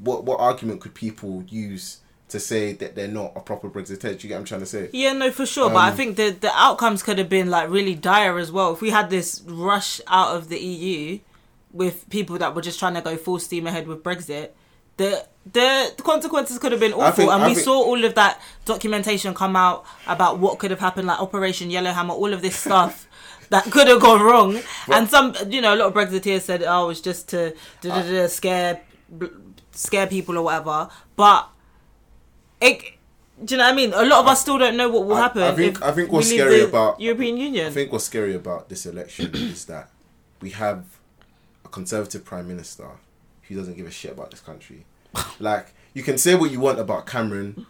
what 0.01 0.23
what 0.25 0.39
argument 0.39 0.81
could 0.81 0.93
people 0.93 1.43
use 1.47 2.01
to 2.27 2.39
say 2.39 2.73
that 2.73 2.95
they're 2.95 3.07
not 3.07 3.31
a 3.35 3.39
proper 3.39 3.69
Brexiteer? 3.69 4.01
Do 4.01 4.07
you 4.09 4.29
get 4.29 4.31
what 4.35 4.39
I'm 4.39 4.45
trying 4.45 4.59
to 4.61 4.65
say? 4.65 4.89
Yeah, 4.91 5.13
no, 5.13 5.31
for 5.31 5.45
sure. 5.45 5.69
but 5.69 5.77
I 5.77 5.89
Um, 5.91 5.95
think 5.97 6.17
the 6.17 6.31
the 6.31 6.51
outcomes 6.53 7.01
could 7.03 7.17
have 7.17 7.29
been 7.29 7.49
like 7.49 7.69
really 7.69 7.95
dire 7.95 8.37
as 8.37 8.51
well. 8.51 8.73
If 8.73 8.81
we 8.81 8.89
had 8.89 9.09
this 9.09 9.41
rush 9.45 10.01
out 10.07 10.35
of 10.35 10.49
the 10.49 10.59
EU 10.59 11.19
with 11.71 12.09
people 12.09 12.37
that 12.37 12.55
were 12.55 12.61
just 12.61 12.79
trying 12.79 12.93
to 12.95 13.01
go 13.01 13.15
full 13.17 13.39
steam 13.39 13.67
ahead 13.67 13.87
with 13.87 14.01
Brexit, 14.03 14.49
the 14.97 15.25
the 15.51 15.93
consequences 16.03 16.57
could 16.57 16.71
have 16.71 16.81
been 16.81 16.93
awful. 16.93 17.11
think- 17.11 17.31
and 17.31 17.43
I 17.43 17.47
we 17.47 17.53
think- 17.55 17.65
saw 17.65 17.83
all 17.83 18.03
of 18.03 18.15
that 18.15 18.41
documentation 18.65 19.33
come 19.35 19.55
out 19.55 19.85
about 20.07 20.39
what 20.39 20.57
could 20.59 20.71
have 20.71 20.79
happened, 20.79 21.07
like 21.07 21.19
Operation 21.19 21.69
Yellowhammer, 21.69 22.13
all 22.13 22.33
of 22.33 22.41
this 22.41 22.55
stuff. 22.55 23.07
That 23.49 23.65
could 23.65 23.87
have 23.87 24.01
gone 24.01 24.23
wrong, 24.23 24.59
and 24.91 25.07
some, 25.07 25.35
you 25.49 25.61
know, 25.61 25.75
a 25.75 25.77
lot 25.77 25.87
of 25.89 25.93
Brexiteers 25.93 26.41
said, 26.41 26.63
"Oh, 26.63 26.85
it 26.85 26.87
was 26.87 26.99
just 26.99 27.29
to 27.29 27.53
scare, 28.27 28.81
scare 29.71 30.07
people 30.07 30.39
or 30.39 30.41
whatever." 30.41 30.89
But 31.15 31.47
it, 32.59 32.81
do 33.43 33.53
you 33.53 33.57
know 33.59 33.65
what 33.65 33.73
I 33.73 33.75
mean? 33.75 33.93
A 33.93 34.03
lot 34.03 34.21
of 34.21 34.27
us 34.27 34.41
still 34.41 34.57
don't 34.57 34.75
know 34.75 34.89
what 34.89 35.05
will 35.05 35.13
I- 35.15 35.21
happen. 35.21 35.43
I 35.43 35.53
think- 35.53 35.79
I 35.83 35.91
think 35.91 36.11
what's 36.11 36.27
scary 36.27 36.61
about- 36.61 36.99
European 36.99 37.37
Union. 37.37 37.67
I 37.67 37.69
think 37.69 37.91
what's 37.91 38.05
scary 38.05 38.33
about 38.33 38.67
this 38.69 38.87
election 38.87 39.29
is 39.35 39.65
that 39.65 39.91
we 40.41 40.49
have 40.49 40.83
a 41.63 41.67
conservative 41.69 42.25
prime 42.25 42.47
minister 42.47 42.87
who 43.47 43.55
doesn't 43.55 43.75
give 43.75 43.87
a 43.87 43.91
shit 43.91 44.11
about 44.11 44.31
this 44.31 44.39
country. 44.39 44.85
like 45.39 45.73
you 45.93 46.03
can 46.03 46.17
say 46.17 46.35
what 46.35 46.51
you 46.51 46.59
want 46.59 46.79
about 46.79 47.05
Cameron 47.05 47.65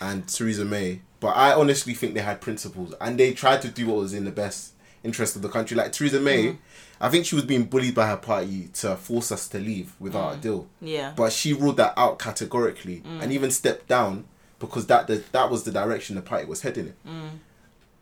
and 0.00 0.28
Theresa 0.28 0.64
May, 0.64 1.00
but 1.20 1.36
I 1.36 1.52
honestly 1.52 1.94
think 1.94 2.14
they 2.14 2.20
had 2.20 2.40
principles 2.40 2.94
and 3.00 3.18
they 3.18 3.32
tried 3.32 3.62
to 3.62 3.68
do 3.68 3.86
what 3.86 3.96
was 3.96 4.14
in 4.14 4.24
the 4.24 4.30
best 4.30 4.72
interest 5.02 5.36
of 5.36 5.42
the 5.42 5.48
country. 5.48 5.76
Like 5.76 5.92
Theresa 5.92 6.20
May, 6.20 6.46
mm-hmm. 6.46 6.56
I 7.00 7.08
think 7.10 7.26
she 7.26 7.34
was 7.34 7.44
being 7.44 7.64
bullied 7.64 7.94
by 7.94 8.06
her 8.06 8.16
party 8.16 8.68
to 8.74 8.96
force 8.96 9.32
us 9.32 9.48
to 9.48 9.58
leave 9.58 9.94
without 9.98 10.34
a 10.34 10.36
mm. 10.36 10.40
deal. 10.40 10.66
yeah, 10.80 11.12
But 11.14 11.32
she 11.32 11.52
ruled 11.52 11.76
that 11.76 11.94
out 11.96 12.18
categorically 12.18 13.00
mm. 13.00 13.22
and 13.22 13.32
even 13.32 13.50
stepped 13.50 13.88
down 13.88 14.24
because 14.58 14.86
that 14.86 15.06
the, 15.06 15.22
that 15.32 15.50
was 15.50 15.64
the 15.64 15.70
direction 15.70 16.16
the 16.16 16.22
party 16.22 16.46
was 16.46 16.62
heading 16.62 16.94
in. 17.04 17.12
Mm. 17.12 17.28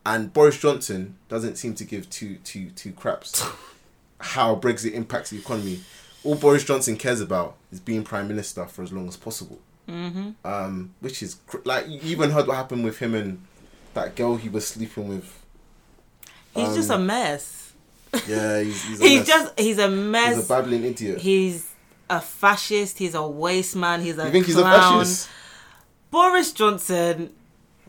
And 0.05 0.33
Boris 0.33 0.59
Johnson 0.59 1.17
doesn't 1.29 1.57
seem 1.57 1.75
to 1.77 1.85
give 1.85 2.11
two 2.11 2.37
two 2.37 2.71
two 2.71 2.93
craps 2.93 3.45
how 4.19 4.57
Brexit 4.57 4.93
impacts 4.93 5.31
the 5.31 5.39
economy. 5.39 5.81
All 6.25 6.35
Boris 6.37 6.65
Johnson 6.65 6.97
cares 6.97 7.21
about 7.21 7.57
is 7.73 7.81
being 7.81 8.05
prime 8.05 8.29
minister 8.29 8.67
for 8.67 8.83
as 8.83 8.93
long 8.93 9.09
as 9.09 9.17
possible. 9.17 9.59
Mm-hmm. 9.89 10.31
Um, 10.45 10.95
which 11.01 11.23
is 11.23 11.37
cr- 11.47 11.59
like 11.65 11.89
you 11.89 11.99
even 12.05 12.31
heard 12.31 12.47
what 12.47 12.57
happened 12.57 12.85
with 12.85 12.99
him 12.99 13.15
and 13.15 13.43
that 13.95 14.15
girl 14.15 14.37
he 14.37 14.49
was 14.49 14.67
sleeping 14.67 15.09
with. 15.09 15.39
he's 16.55 16.75
just 16.75 16.91
a 16.91 16.95
um, 16.95 17.07
mess. 17.07 17.73
Yeah, 18.29 18.61
he's 18.63 18.85
he's, 18.85 19.01
a 19.03 19.05
He's 19.05 19.19
mess. 19.21 19.27
just 19.27 19.59
he's 19.61 19.79
a 19.79 19.89
he's 19.89 20.45
a 20.45 20.49
babbling 20.49 20.85
idiot. 20.85 21.19
he's 21.19 21.69
a 22.09 22.21
fascist. 22.21 22.99
He's 22.99 23.15
a 23.15 23.27
waste 23.27 23.75
man. 23.75 24.01
He's 24.03 24.19
a 24.19 24.27
you 24.27 24.31
think 24.31 24.47
he's 24.47 24.55
clown. 24.55 24.73
a 24.75 24.99
fascist? 25.05 25.29
Boris 26.11 26.53
Johnson. 26.53 27.33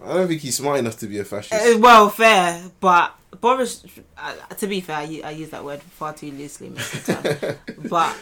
I 0.04 0.14
don't 0.14 0.28
think 0.28 0.42
he's 0.42 0.58
smart 0.58 0.80
enough 0.80 0.98
to 1.00 1.08
be 1.08 1.20
a 1.20 1.26
fascist. 1.26 1.54
Uh, 1.54 1.78
well, 1.80 2.10
fair, 2.10 2.64
but 2.80 3.16
Boris. 3.42 3.84
Uh, 4.18 4.34
to 4.58 4.68
be 4.68 4.80
fair, 4.82 4.98
I 4.98 5.32
use 5.32 5.50
that 5.50 5.64
word 5.64 5.82
far 5.82 6.14
too 6.14 6.32
loosely 6.32 6.70
most 6.70 6.94
of 6.94 7.06
the 7.24 7.58
time. 7.76 7.88
but 7.90 8.16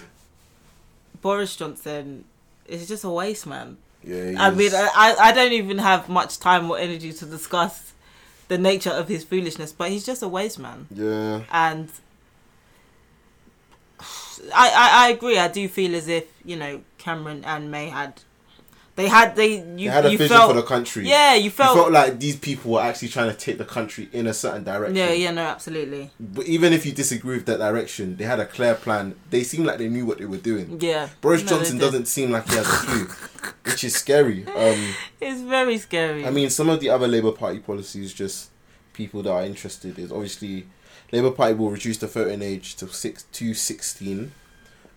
Boris 1.22 1.56
Johnson 1.56 2.26
is 2.66 2.88
just 2.88 3.04
a 3.04 3.10
waste 3.10 3.46
man. 3.48 3.78
yeah, 4.04 4.30
he 4.32 4.36
I 4.36 4.50
is. 4.52 4.58
mean, 4.58 4.72
I, 4.74 5.16
I 5.20 5.32
don't 5.32 5.52
even 5.54 5.78
have 5.78 6.10
much 6.10 6.40
time 6.40 6.70
or 6.70 6.78
energy 6.78 7.14
to 7.14 7.26
discuss 7.26 7.94
the 8.48 8.58
nature 8.58 8.90
of 8.92 9.08
his 9.08 9.24
foolishness, 9.24 9.72
but 9.72 9.90
he's 9.92 10.06
just 10.06 10.22
a 10.24 10.28
waste 10.28 10.60
man. 10.60 10.88
yeah. 10.94 11.42
And 11.52 11.90
I, 14.54 14.70
I, 14.70 15.06
I 15.06 15.10
agree. 15.12 15.38
I 15.38 15.48
do 15.48 15.68
feel 15.68 15.96
as 15.96 16.08
if 16.08 16.26
you 16.44 16.56
know 16.58 16.82
Cameron 16.98 17.44
and 17.46 17.72
May 17.72 17.90
had, 17.90 18.22
they 18.96 19.08
had 19.08 19.36
they 19.36 19.56
you 19.60 19.78
They 19.78 19.86
had 19.86 20.06
a 20.06 20.12
you 20.12 20.18
vision 20.18 20.36
felt 20.38 20.52
for 20.52 20.56
the 20.62 20.68
country. 20.68 21.08
yeah 21.08 21.34
you 21.36 21.46
You 21.46 21.50
felt, 21.50 21.76
felt 21.78 21.92
like 21.92 22.20
these 22.20 22.36
people 22.36 22.72
were 22.74 22.82
actually 22.82 23.08
trying 23.08 23.30
to 23.32 23.38
take 23.38 23.58
the 23.58 23.66
country 23.66 24.10
in 24.12 24.28
a 24.28 24.34
certain 24.34 24.64
direction. 24.64 24.96
yeah 24.98 25.12
yeah 25.12 25.32
no 25.32 25.42
absolutely 25.44 26.10
But 26.20 26.46
even 26.46 26.74
if 26.74 26.86
you 26.86 26.92
disagree 26.92 27.36
with 27.38 27.46
that 27.46 27.60
direction, 27.60 28.18
they 28.18 28.26
had 28.26 28.40
a 28.40 28.46
clear 28.46 28.76
plan. 28.76 29.16
They 29.30 29.44
seemed 29.44 29.66
like 29.66 29.78
they 29.78 29.90
knew 29.90 30.06
what 30.06 30.18
they 30.18 30.26
were 30.26 30.38
doing. 30.52 30.78
yeah. 30.82 31.10
Boris 31.22 31.44
No, 31.44 31.50
Johnson 31.50 31.78
doesn't 31.78 32.08
seem 32.08 32.32
like 32.32 32.48
he 32.50 32.56
has 32.56 32.68
a 32.68 32.78
clue, 32.86 33.08
which 33.64 33.84
is 33.84 33.96
scary. 33.96 34.46
Um, 34.48 34.94
It's 35.22 35.42
very 35.42 35.78
scary. 35.78 36.26
I 36.26 36.30
mean, 36.32 36.50
some 36.50 36.70
of 36.70 36.80
the 36.80 36.90
other 36.90 37.08
Labour 37.08 37.32
Party 37.32 37.60
policies, 37.60 38.14
just 38.14 38.50
people 38.94 39.22
that 39.24 39.32
are 39.32 39.44
interested, 39.46 39.98
is 40.00 40.12
obviously 40.12 40.68
Labour 41.12 41.32
Party 41.32 41.54
will 41.54 41.70
reduce 41.72 41.98
the 41.98 42.08
voting 42.08 42.42
age 42.42 42.76
to 42.78 42.88
six 42.88 43.24
to 43.32 43.54
sixteen. 43.54 44.32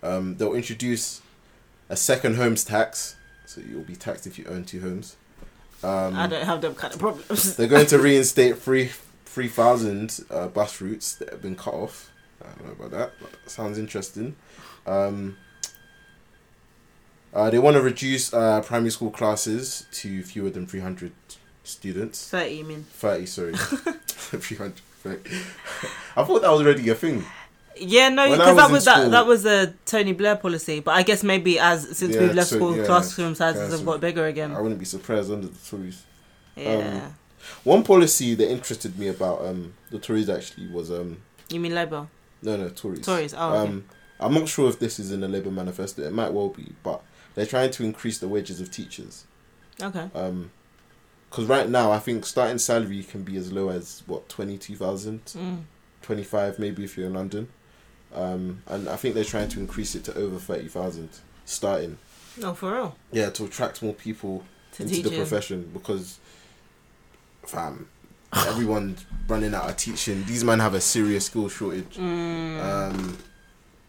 Um, 0.02 0.36
they'll 0.36 0.54
introduce 0.54 1.20
a 1.88 1.96
second 1.96 2.36
homes 2.36 2.64
tax, 2.64 3.16
so 3.46 3.60
you'll 3.60 3.82
be 3.82 3.96
taxed 3.96 4.26
if 4.26 4.38
you 4.38 4.46
own 4.46 4.64
two 4.64 4.80
homes. 4.80 5.16
Um, 5.82 6.16
I 6.16 6.26
don't 6.26 6.44
have 6.44 6.60
them 6.60 6.74
kind 6.74 6.94
of 6.94 7.00
problems. 7.00 7.56
They're 7.56 7.66
going 7.66 7.86
to 7.86 7.98
reinstate 8.00 8.58
three 8.58 8.90
three 9.26 9.48
thousand 9.48 10.20
uh, 10.30 10.48
bus 10.48 10.80
routes 10.80 11.14
that 11.16 11.30
have 11.30 11.42
been 11.42 11.56
cut 11.56 11.74
off. 11.74 12.10
I 12.40 12.46
don't 12.46 12.66
know 12.66 12.72
about 12.72 12.90
that, 12.92 13.12
but 13.20 13.32
that 13.32 13.50
sounds 13.50 13.78
interesting. 13.78 14.36
Um, 14.86 15.36
uh, 17.34 17.50
they 17.50 17.58
want 17.58 17.76
to 17.76 17.82
reduce 17.82 18.32
uh, 18.32 18.60
primary 18.62 18.90
school 18.90 19.10
classes 19.10 19.86
to 19.92 20.22
fewer 20.22 20.50
than 20.50 20.66
three 20.66 20.80
hundred 20.80 21.12
students. 21.64 22.28
Thirty, 22.28 22.56
you 22.56 22.64
mean? 22.64 22.84
Thirty, 22.84 23.26
sorry, 23.26 23.54
three 23.56 24.56
hundred. 24.56 24.80
I 25.04 26.24
thought 26.24 26.40
that 26.40 26.50
was 26.50 26.62
already 26.62 26.88
a 26.88 26.94
thing. 26.94 27.24
Yeah, 27.78 28.08
no, 28.08 28.30
because 28.30 28.56
that 28.56 28.70
was 28.70 28.84
that 28.84 28.96
school- 28.98 29.10
that 29.10 29.26
was 29.26 29.44
a 29.44 29.74
Tony 29.86 30.12
Blair 30.12 30.36
policy. 30.36 30.80
But 30.80 30.92
I 30.92 31.02
guess 31.02 31.22
maybe 31.22 31.58
as 31.58 31.96
since 31.96 32.14
Yeah, 32.14 32.20
we've 32.22 32.34
left 32.34 32.50
so- 32.50 32.56
school, 32.56 32.76
yeah, 32.76 32.84
classroom 32.84 33.34
sizes 33.34 33.72
have 33.72 33.84
got 33.84 34.00
bigger 34.00 34.26
again. 34.26 34.52
I 34.52 34.60
wouldn't 34.60 34.78
be 34.78 34.84
surprised 34.86 35.32
under 35.32 35.48
the 35.48 35.58
Tories. 35.68 36.02
yeah, 36.56 37.10
One 37.64 37.82
policy 37.82 38.34
that 38.36 38.50
interested 38.50 38.98
me 38.98 39.08
about 39.08 39.44
um, 39.44 39.74
the 39.90 39.98
Tories 39.98 40.28
actually 40.30 40.68
was 40.68 40.90
um, 40.90 41.18
you 41.50 41.60
mean 41.60 41.74
Labour? 41.74 42.06
No, 42.42 42.56
no, 42.56 42.68
Tories. 42.68 43.04
Tories, 43.04 43.34
oh, 43.36 43.54
okay. 43.54 43.70
Um, 43.70 43.84
I'm 44.20 44.34
not 44.34 44.48
sure 44.48 44.68
if 44.68 44.78
this 44.78 44.98
is 45.00 45.10
in 45.12 45.20
the 45.20 45.28
Labour 45.28 45.50
manifesto. 45.50 46.02
It 46.02 46.12
might 46.12 46.32
well 46.32 46.48
be, 46.48 46.72
but 46.82 47.02
they're 47.34 47.44
trying 47.46 47.70
to 47.72 47.84
increase 47.84 48.18
the 48.18 48.28
wages 48.28 48.60
of 48.60 48.70
teachers. 48.70 49.24
Okay. 49.82 50.08
Um, 50.14 50.50
because 51.28 51.46
right 51.46 51.68
now 51.68 51.90
I 51.90 51.98
think 51.98 52.24
starting 52.24 52.58
salary 52.58 53.02
can 53.02 53.24
be 53.24 53.36
as 53.36 53.50
low 53.50 53.68
as 53.68 54.04
what 54.06 54.28
twenty 54.28 54.56
two 54.56 54.76
thousand, 54.76 55.24
Mm. 55.36 55.62
twenty 56.00 56.22
five 56.22 56.60
maybe 56.60 56.84
if 56.84 56.96
you're 56.96 57.08
in 57.08 57.14
London. 57.14 57.48
Um, 58.14 58.62
and 58.68 58.88
I 58.88 58.96
think 58.96 59.14
they're 59.14 59.24
trying 59.24 59.48
to 59.48 59.60
increase 59.60 59.94
it 59.94 60.04
to 60.04 60.14
over 60.16 60.38
thirty 60.38 60.68
thousand 60.68 61.10
starting. 61.44 61.98
No, 62.40 62.54
for 62.54 62.72
real. 62.72 62.96
Yeah, 63.12 63.30
to 63.30 63.44
attract 63.44 63.82
more 63.82 63.92
people 63.94 64.44
To 64.76 64.82
into 64.82 65.02
the 65.08 65.16
profession 65.16 65.70
because, 65.72 66.18
fam, 67.46 67.88
everyone's 68.34 69.04
running 69.28 69.54
out 69.54 69.68
of 69.70 69.76
teaching. 69.76 70.24
These 70.24 70.44
men 70.44 70.58
have 70.60 70.74
a 70.74 70.80
serious 70.80 71.26
skill 71.26 71.48
shortage. 71.48 71.96
Mm. 71.96 72.60
Um, 72.62 73.18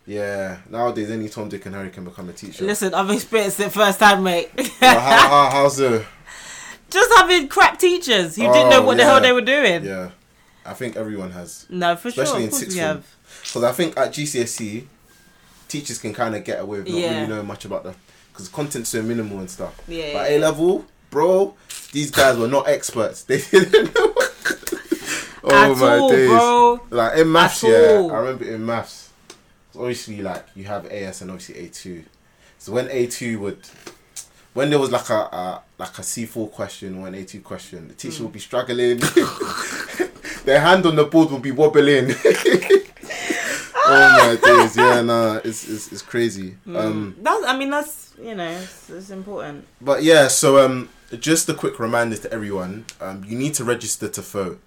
yeah, 0.05 0.57
nowadays 0.69 1.09
any 1.09 1.29
Tom, 1.29 1.49
Dick, 1.49 1.65
and 1.65 1.73
Harry 1.73 1.89
can 1.89 2.03
become 2.03 2.29
a 2.29 2.33
teacher. 2.33 2.63
Listen, 2.65 2.93
I've 2.93 3.09
experienced 3.09 3.59
it 3.59 3.71
firsthand, 3.71 4.23
mate. 4.23 4.49
Well, 4.81 4.99
how, 4.99 5.27
how, 5.29 5.49
how's 5.51 5.77
the? 5.77 6.05
Just 6.91 7.11
having 7.17 7.47
crap 7.47 7.79
teachers 7.79 8.35
who 8.35 8.45
Oh, 8.45 8.53
didn't 8.53 8.69
know 8.69 8.83
what 8.83 8.97
the 8.97 9.03
hell 9.03 9.19
they 9.19 9.31
were 9.33 9.41
doing. 9.41 9.83
Yeah, 9.83 10.11
I 10.65 10.73
think 10.73 10.95
everyone 10.95 11.31
has. 11.31 11.65
No, 11.69 11.95
for 11.95 12.07
Especially 12.09 12.39
sure. 12.39 12.45
in 12.47 12.51
sixth 12.51 12.77
form. 12.79 13.03
Because 13.43 13.63
I 13.63 13.71
think 13.71 13.97
at 13.97 14.11
GCSE, 14.11 14.85
teachers 15.67 15.99
can 15.99 16.13
kind 16.13 16.35
of 16.35 16.43
get 16.43 16.59
away 16.59 16.79
with 16.79 16.87
not 16.89 16.97
Yeah. 16.97 17.15
really 17.15 17.27
knowing 17.27 17.47
much 17.47 17.65
about 17.65 17.83
the 17.83 17.95
because 18.31 18.49
content's 18.49 18.89
so 18.89 19.01
minimal 19.01 19.39
and 19.39 19.49
stuff. 19.49 19.79
Yeah. 19.87 20.13
But 20.13 20.29
A 20.31 20.39
level, 20.39 20.85
bro, 21.09 21.55
these 21.93 22.11
guys 22.11 22.37
were 22.37 22.47
not 22.47 22.67
experts. 22.67 23.23
They 23.27 23.39
didn't 23.41 23.93
know. 23.95 24.13
oh 25.43 25.71
At 25.73 25.77
my 25.77 25.97
all, 25.99 26.09
days! 26.09 26.27
bro. 26.29 26.79
Like 26.89 27.17
in 27.19 27.31
maths, 27.31 27.63
At 27.63 27.69
yeah, 27.69 27.97
all. 27.97 28.11
I 28.11 28.17
remember 28.17 28.45
in 28.45 28.65
maths. 28.65 29.09
Obviously, 29.77 30.21
like 30.21 30.45
you 30.55 30.63
have 30.65 30.85
AS 30.87 31.21
and 31.21 31.31
obviously 31.31 31.65
A 31.65 31.69
two. 31.69 32.03
So 32.57 32.71
when 32.71 32.89
A 32.89 33.07
two 33.07 33.39
would, 33.39 33.59
when 34.53 34.69
there 34.69 34.79
was 34.79 34.91
like 34.91 35.09
a, 35.09 35.13
a 35.13 35.61
like 35.77 35.97
a 35.97 36.03
C 36.03 36.25
four 36.25 36.47
question 36.49 36.97
or 36.97 37.07
an 37.07 37.13
A 37.15 37.23
two 37.25 37.41
question, 37.41 37.87
the 37.89 37.93
teacher 37.93 38.17
Hmm. 38.17 38.23
would 38.25 38.33
be 38.33 38.39
struggling. 38.39 38.99
Their 40.45 40.61
hand 40.61 40.85
on 40.85 40.95
the 40.95 41.05
board 41.05 41.31
will 41.31 41.39
be 41.39 41.51
wobbling. 41.51 42.11
oh 43.85 44.17
my 44.17 44.37
days! 44.41 44.77
Yeah, 44.77 45.01
nah, 45.01 45.39
it's 45.43 45.67
it's, 45.67 45.91
it's 45.91 46.01
crazy. 46.01 46.55
Um, 46.67 47.15
That's. 47.19 47.45
I 47.45 47.57
mean, 47.57 47.69
that's 47.71 48.13
you 48.21 48.35
know, 48.35 48.49
it's, 48.49 48.89
it's 48.89 49.09
important. 49.09 49.67
but 49.81 50.03
yeah, 50.03 50.27
so 50.27 50.63
um, 50.63 50.89
just 51.19 51.49
a 51.49 51.53
quick 51.53 51.79
reminder 51.79 52.17
to 52.17 52.31
everyone: 52.31 52.85
um, 53.01 53.23
you 53.25 53.37
need 53.37 53.53
to 53.55 53.63
register 53.63 54.07
to 54.07 54.21
vote 54.21 54.59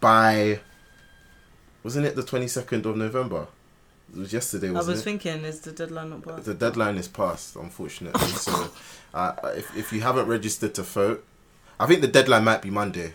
by. 0.00 0.60
Wasn't 1.82 2.06
it 2.06 2.16
the 2.16 2.22
twenty 2.22 2.48
second 2.48 2.86
of 2.86 2.96
November? 2.96 3.48
It 4.14 4.18
was 4.18 4.32
yesterday, 4.32 4.70
wasn't 4.70 4.88
it? 4.88 4.88
I 4.88 4.92
was 4.92 5.00
it? 5.00 5.04
thinking, 5.04 5.44
is 5.44 5.60
the 5.60 5.72
deadline 5.72 6.10
not 6.10 6.22
passed? 6.22 6.44
the 6.44 6.54
deadline 6.54 6.96
is 6.96 7.08
passed, 7.08 7.56
unfortunately. 7.56 8.26
so, 8.28 8.70
uh, 9.14 9.34
if 9.56 9.76
if 9.76 9.92
you 9.92 10.00
haven't 10.00 10.26
registered 10.26 10.74
to 10.74 10.82
vote, 10.82 11.24
I 11.78 11.86
think 11.86 12.00
the 12.00 12.08
deadline 12.08 12.44
might 12.44 12.62
be 12.62 12.70
Monday, 12.70 13.14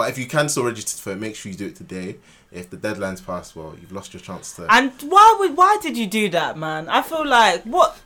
But 0.00 0.08
if 0.08 0.16
you 0.16 0.24
can 0.24 0.48
still 0.48 0.64
register 0.64 0.98
for 0.98 1.12
it, 1.12 1.16
make 1.16 1.36
sure 1.36 1.52
you 1.52 1.58
do 1.58 1.66
it 1.66 1.76
today. 1.76 2.16
If 2.50 2.70
the 2.70 2.78
deadline's 2.78 3.20
passed, 3.20 3.54
well, 3.54 3.74
you've 3.78 3.92
lost 3.92 4.14
your 4.14 4.22
chance 4.22 4.56
to. 4.56 4.66
And 4.72 4.92
why 5.02 5.36
would 5.38 5.58
why 5.58 5.76
did 5.82 5.94
you 5.94 6.06
do 6.06 6.30
that, 6.30 6.56
man? 6.56 6.88
I 6.88 7.02
feel 7.02 7.26
like 7.26 7.64
what 7.64 8.00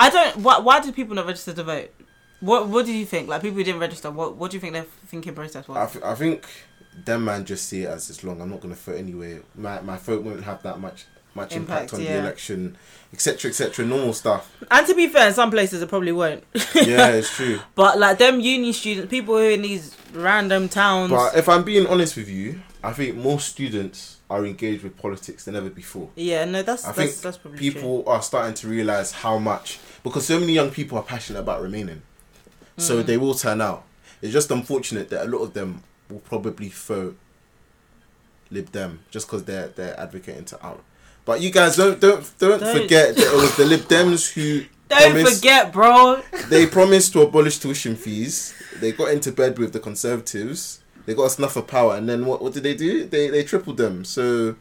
I 0.00 0.08
don't. 0.08 0.38
Why, 0.38 0.60
why 0.60 0.80
did 0.80 0.94
people 0.94 1.14
not 1.14 1.26
register 1.26 1.52
to 1.52 1.62
vote? 1.62 1.90
What 2.40 2.68
What 2.68 2.86
do 2.86 2.92
you 2.94 3.04
think? 3.04 3.28
Like 3.28 3.42
people 3.42 3.58
who 3.58 3.64
didn't 3.64 3.82
register. 3.82 4.10
What 4.10 4.36
What 4.36 4.50
do 4.50 4.56
you 4.56 4.62
think 4.62 4.72
their 4.72 4.86
thinking 5.08 5.34
process 5.34 5.68
was? 5.68 5.76
I, 5.76 5.92
th- 5.92 6.04
I 6.06 6.14
think 6.14 6.46
them 7.04 7.26
man 7.26 7.44
just 7.44 7.68
see 7.68 7.82
it 7.82 7.88
as 7.90 8.08
it's 8.08 8.24
long. 8.24 8.40
I'm 8.40 8.48
not 8.48 8.62
gonna 8.62 8.74
vote 8.74 8.96
anyway. 8.96 9.40
My 9.54 9.82
my 9.82 9.98
vote 9.98 10.22
won't 10.22 10.42
have 10.44 10.62
that 10.62 10.80
much 10.80 11.04
much 11.34 11.54
impact, 11.56 11.92
Impact, 11.92 11.94
on 11.94 12.00
the 12.00 12.18
election, 12.18 12.76
etc. 13.12 13.50
etc. 13.50 13.84
Normal 13.86 14.12
stuff. 14.12 14.50
and 14.70 14.86
to 14.86 14.94
be 14.94 15.06
fair, 15.08 15.28
in 15.28 15.34
some 15.34 15.50
places 15.50 15.82
it 15.82 15.88
probably 15.88 16.12
won't. 16.12 16.44
Yeah, 16.74 17.08
it's 17.08 17.34
true. 17.34 17.60
but 17.74 17.98
like 17.98 18.18
them 18.18 18.40
uni 18.40 18.72
students, 18.72 19.10
people 19.10 19.36
who 19.36 19.42
are 19.46 19.50
in 19.50 19.62
these 19.62 19.96
random 20.12 20.68
towns. 20.68 21.10
But 21.10 21.36
if 21.36 21.48
I'm 21.48 21.64
being 21.64 21.86
honest 21.86 22.16
with 22.16 22.28
you, 22.28 22.60
I 22.82 22.92
think 22.92 23.16
more 23.16 23.38
students 23.40 24.18
are 24.28 24.44
engaged 24.46 24.82
with 24.82 24.96
politics 24.96 25.44
than 25.44 25.54
ever 25.56 25.68
before. 25.70 26.08
yeah, 26.16 26.44
no, 26.46 26.62
that's 26.62 26.84
I 26.84 26.92
that's, 26.92 26.96
think 26.98 27.22
that's 27.22 27.36
probably 27.38 27.58
true. 27.58 27.72
people 27.72 28.04
are 28.06 28.22
starting 28.22 28.54
to 28.54 28.68
realize 28.68 29.12
how 29.12 29.38
much 29.38 29.78
because 30.02 30.26
so 30.26 30.40
many 30.40 30.52
young 30.54 30.70
people 30.70 30.96
are 30.98 31.04
passionate 31.04 31.38
about 31.40 31.60
remaining, 31.62 32.00
so 32.78 33.02
Mm. 33.02 33.06
they 33.06 33.16
will 33.18 33.34
turn 33.34 33.60
out. 33.60 33.84
It's 34.22 34.32
just 34.32 34.50
unfortunate 34.50 35.10
that 35.10 35.26
a 35.26 35.28
lot 35.28 35.40
of 35.42 35.52
them 35.54 35.82
will 36.08 36.20
probably 36.20 36.68
vote 36.70 37.16
Lib 38.50 38.70
Dem 38.72 39.00
just 39.10 39.26
because 39.26 39.44
they're 39.44 39.68
they're 39.68 39.98
advocating 40.00 40.44
to 40.46 40.66
out. 40.66 40.82
But 41.24 41.40
you 41.40 41.50
guys 41.50 41.76
don't 41.76 42.00
don't 42.00 42.28
don't, 42.38 42.60
Don't. 42.60 42.76
forget 42.82 43.14
that 43.16 43.26
it 43.26 43.36
was 43.36 43.56
the 43.56 43.64
Lib 43.64 43.80
Dems 43.82 44.32
who 44.32 44.64
Don't 44.88 45.12
promised, 45.12 45.36
forget, 45.36 45.72
bro. 45.72 46.20
they 46.48 46.66
promised 46.66 47.12
to 47.14 47.22
abolish 47.22 47.58
tuition 47.58 47.96
fees. 47.96 48.52
They 48.78 48.92
got 48.92 49.10
into 49.10 49.32
bed 49.32 49.58
with 49.58 49.72
the 49.72 49.80
Conservatives. 49.80 50.82
They 51.06 51.14
got 51.14 51.24
a 51.24 51.30
snuff 51.30 51.56
of 51.56 51.66
power, 51.66 51.96
and 51.96 52.06
then 52.08 52.26
what? 52.26 52.42
What 52.42 52.52
did 52.52 52.62
they 52.64 52.74
do? 52.74 53.06
They 53.06 53.28
they 53.30 53.42
tripled 53.42 53.76
them. 53.78 54.04
So, 54.04 54.56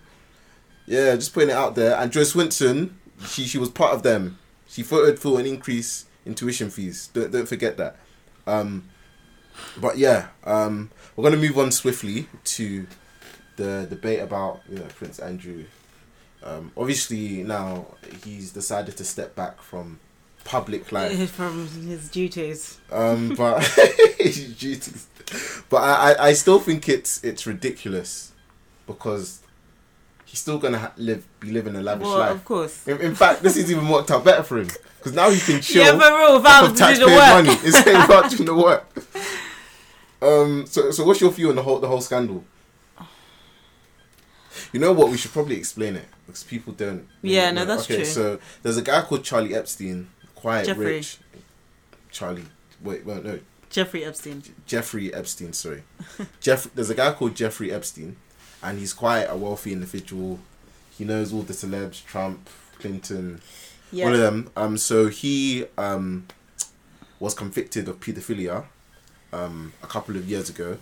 yeah, 0.86 1.16
just 1.16 1.34
putting 1.34 1.50
it 1.50 1.56
out 1.56 1.76
there. 1.76 1.98
And 1.98 2.12
Jo 2.12 2.22
Swinson, 2.22 2.92
she 3.28 3.46
she 3.46 3.58
was 3.58 3.70
part 3.70 3.94
of 3.94 4.04
them. 4.04 4.38
She 4.68 4.84
voted 4.84 5.20
for 5.20 5.40
an 5.40 5.46
increase 5.46 6.06
in 6.26 6.34
tuition 6.36 6.70
fees. 6.70 7.10
Don't 7.14 7.32
don't 7.32 7.48
forget 7.48 7.76
that. 7.78 7.98
Um, 8.48 8.90
but 9.78 9.98
yeah, 9.98 10.28
um, 10.46 10.92
we're 11.16 11.24
gonna 11.24 11.42
move 11.42 11.58
on 11.58 11.72
swiftly 11.72 12.28
to 12.46 12.88
the 13.58 13.86
debate 13.90 14.20
about 14.22 14.62
you 14.70 14.78
know 14.78 14.86
Prince 14.96 15.20
Andrew. 15.20 15.66
Um, 16.44 16.72
obviously 16.76 17.44
now 17.44 17.86
he's 18.24 18.52
decided 18.52 18.98
to 18.98 19.04
step 19.04 19.36
back 19.36 19.62
from 19.62 20.00
public 20.44 20.92
life. 20.98 21.32
From 21.32 21.68
his 21.68 22.10
duties. 22.10 22.80
Um, 22.92 23.36
but 23.38 23.64
his 24.20 24.54
duties. 24.56 25.08
But 25.70 25.78
I, 25.78 26.12
I, 26.14 26.28
I 26.30 26.34
still 26.34 26.60
think 26.60 26.90
it's 26.90 27.24
it's 27.24 27.46
ridiculous 27.48 28.32
because 28.88 29.40
he's 30.26 30.40
still 30.40 30.58
gonna 30.58 30.80
ha- 30.80 30.94
live 30.98 31.26
be 31.40 31.52
living 31.52 31.76
a 31.76 31.82
lavish 31.82 32.08
Well, 32.08 32.18
life. 32.18 32.32
of 32.32 32.44
course. 32.46 32.88
In, 32.88 33.00
in 33.02 33.16
fact, 33.16 33.44
this 33.44 33.56
is 33.56 33.72
even 33.72 33.88
worked 33.88 34.10
out 34.12 34.24
better 34.26 34.44
for 34.44 34.58
him 34.60 34.68
because 34.98 35.14
now 35.14 35.30
he 35.30 35.40
can 35.40 35.62
chill 35.62 35.84
Yeah, 35.84 35.92
for 35.92 36.18
real, 36.18 36.38
without 36.38 36.64
off 36.64 36.78
having 36.80 36.96
to 36.96 37.00
do 37.00 37.06
the 37.06 37.12
taxpayers' 37.12 37.18
work. 37.18 37.46
money 37.46 37.66
instead 37.66 38.10
of 38.24 38.32
doing 38.32 38.46
the 38.46 38.56
work. 38.56 38.86
Um. 40.22 40.66
So 40.68 40.92
so 40.92 41.06
what's 41.06 41.22
your 41.22 41.32
view 41.32 41.50
on 41.50 41.56
the 41.56 41.64
whole 41.64 41.80
the 41.80 41.88
whole 41.88 42.02
scandal? 42.02 42.44
You 44.74 44.80
know 44.80 44.92
what? 44.92 45.10
We 45.10 45.18
should 45.18 45.32
probably 45.32 45.56
explain 45.58 45.96
it 45.96 46.06
because 46.26 46.44
people 46.44 46.74
don't. 46.74 47.08
Yeah, 47.22 47.52
know. 47.52 47.62
no, 47.62 47.66
that's 47.66 47.84
okay, 47.84 47.98
true. 47.98 48.06
so 48.06 48.40
there's 48.64 48.78
a 48.78 48.82
guy 48.82 49.02
called 49.02 49.24
Charlie 49.24 49.56
Epstein, 49.56 50.10
quiet 50.36 50.66
Jeffrey. 50.68 50.86
rich. 50.86 51.18
Charlie, 52.12 52.46
wait, 52.82 53.06
well, 53.06 53.22
no, 53.22 53.40
Jeffrey 53.70 54.04
Epstein. 54.04 54.44
Jeffrey 54.66 55.14
Epstein. 55.14 55.54
Sorry, 55.54 55.84
Jeff. 56.42 56.68
There's 56.76 56.90
a 56.90 56.96
guy 56.96 57.14
called 57.14 57.36
Jeffrey 57.36 57.72
Epstein, 57.72 58.18
and 58.62 58.78
he's 58.80 58.94
quite 58.94 59.24
a 59.30 59.36
wealthy 59.36 59.72
individual. 59.72 60.40
He 60.98 61.06
knows 61.06 61.32
all 61.34 61.42
the 61.44 61.54
celebs, 61.54 62.04
Trump, 62.06 62.50
Clinton, 62.80 63.42
Yeah. 63.92 64.06
all 64.08 64.14
of 64.14 64.20
them. 64.20 64.52
Um, 64.58 64.78
so 64.78 65.08
he 65.08 65.66
um 65.78 66.28
was 67.20 67.34
convicted 67.34 67.88
of 67.88 68.00
paedophilia 68.00 68.66
um 69.32 69.72
a 69.84 69.88
couple 69.88 70.16
of 70.18 70.28
years 70.30 70.50
ago. 70.50 70.78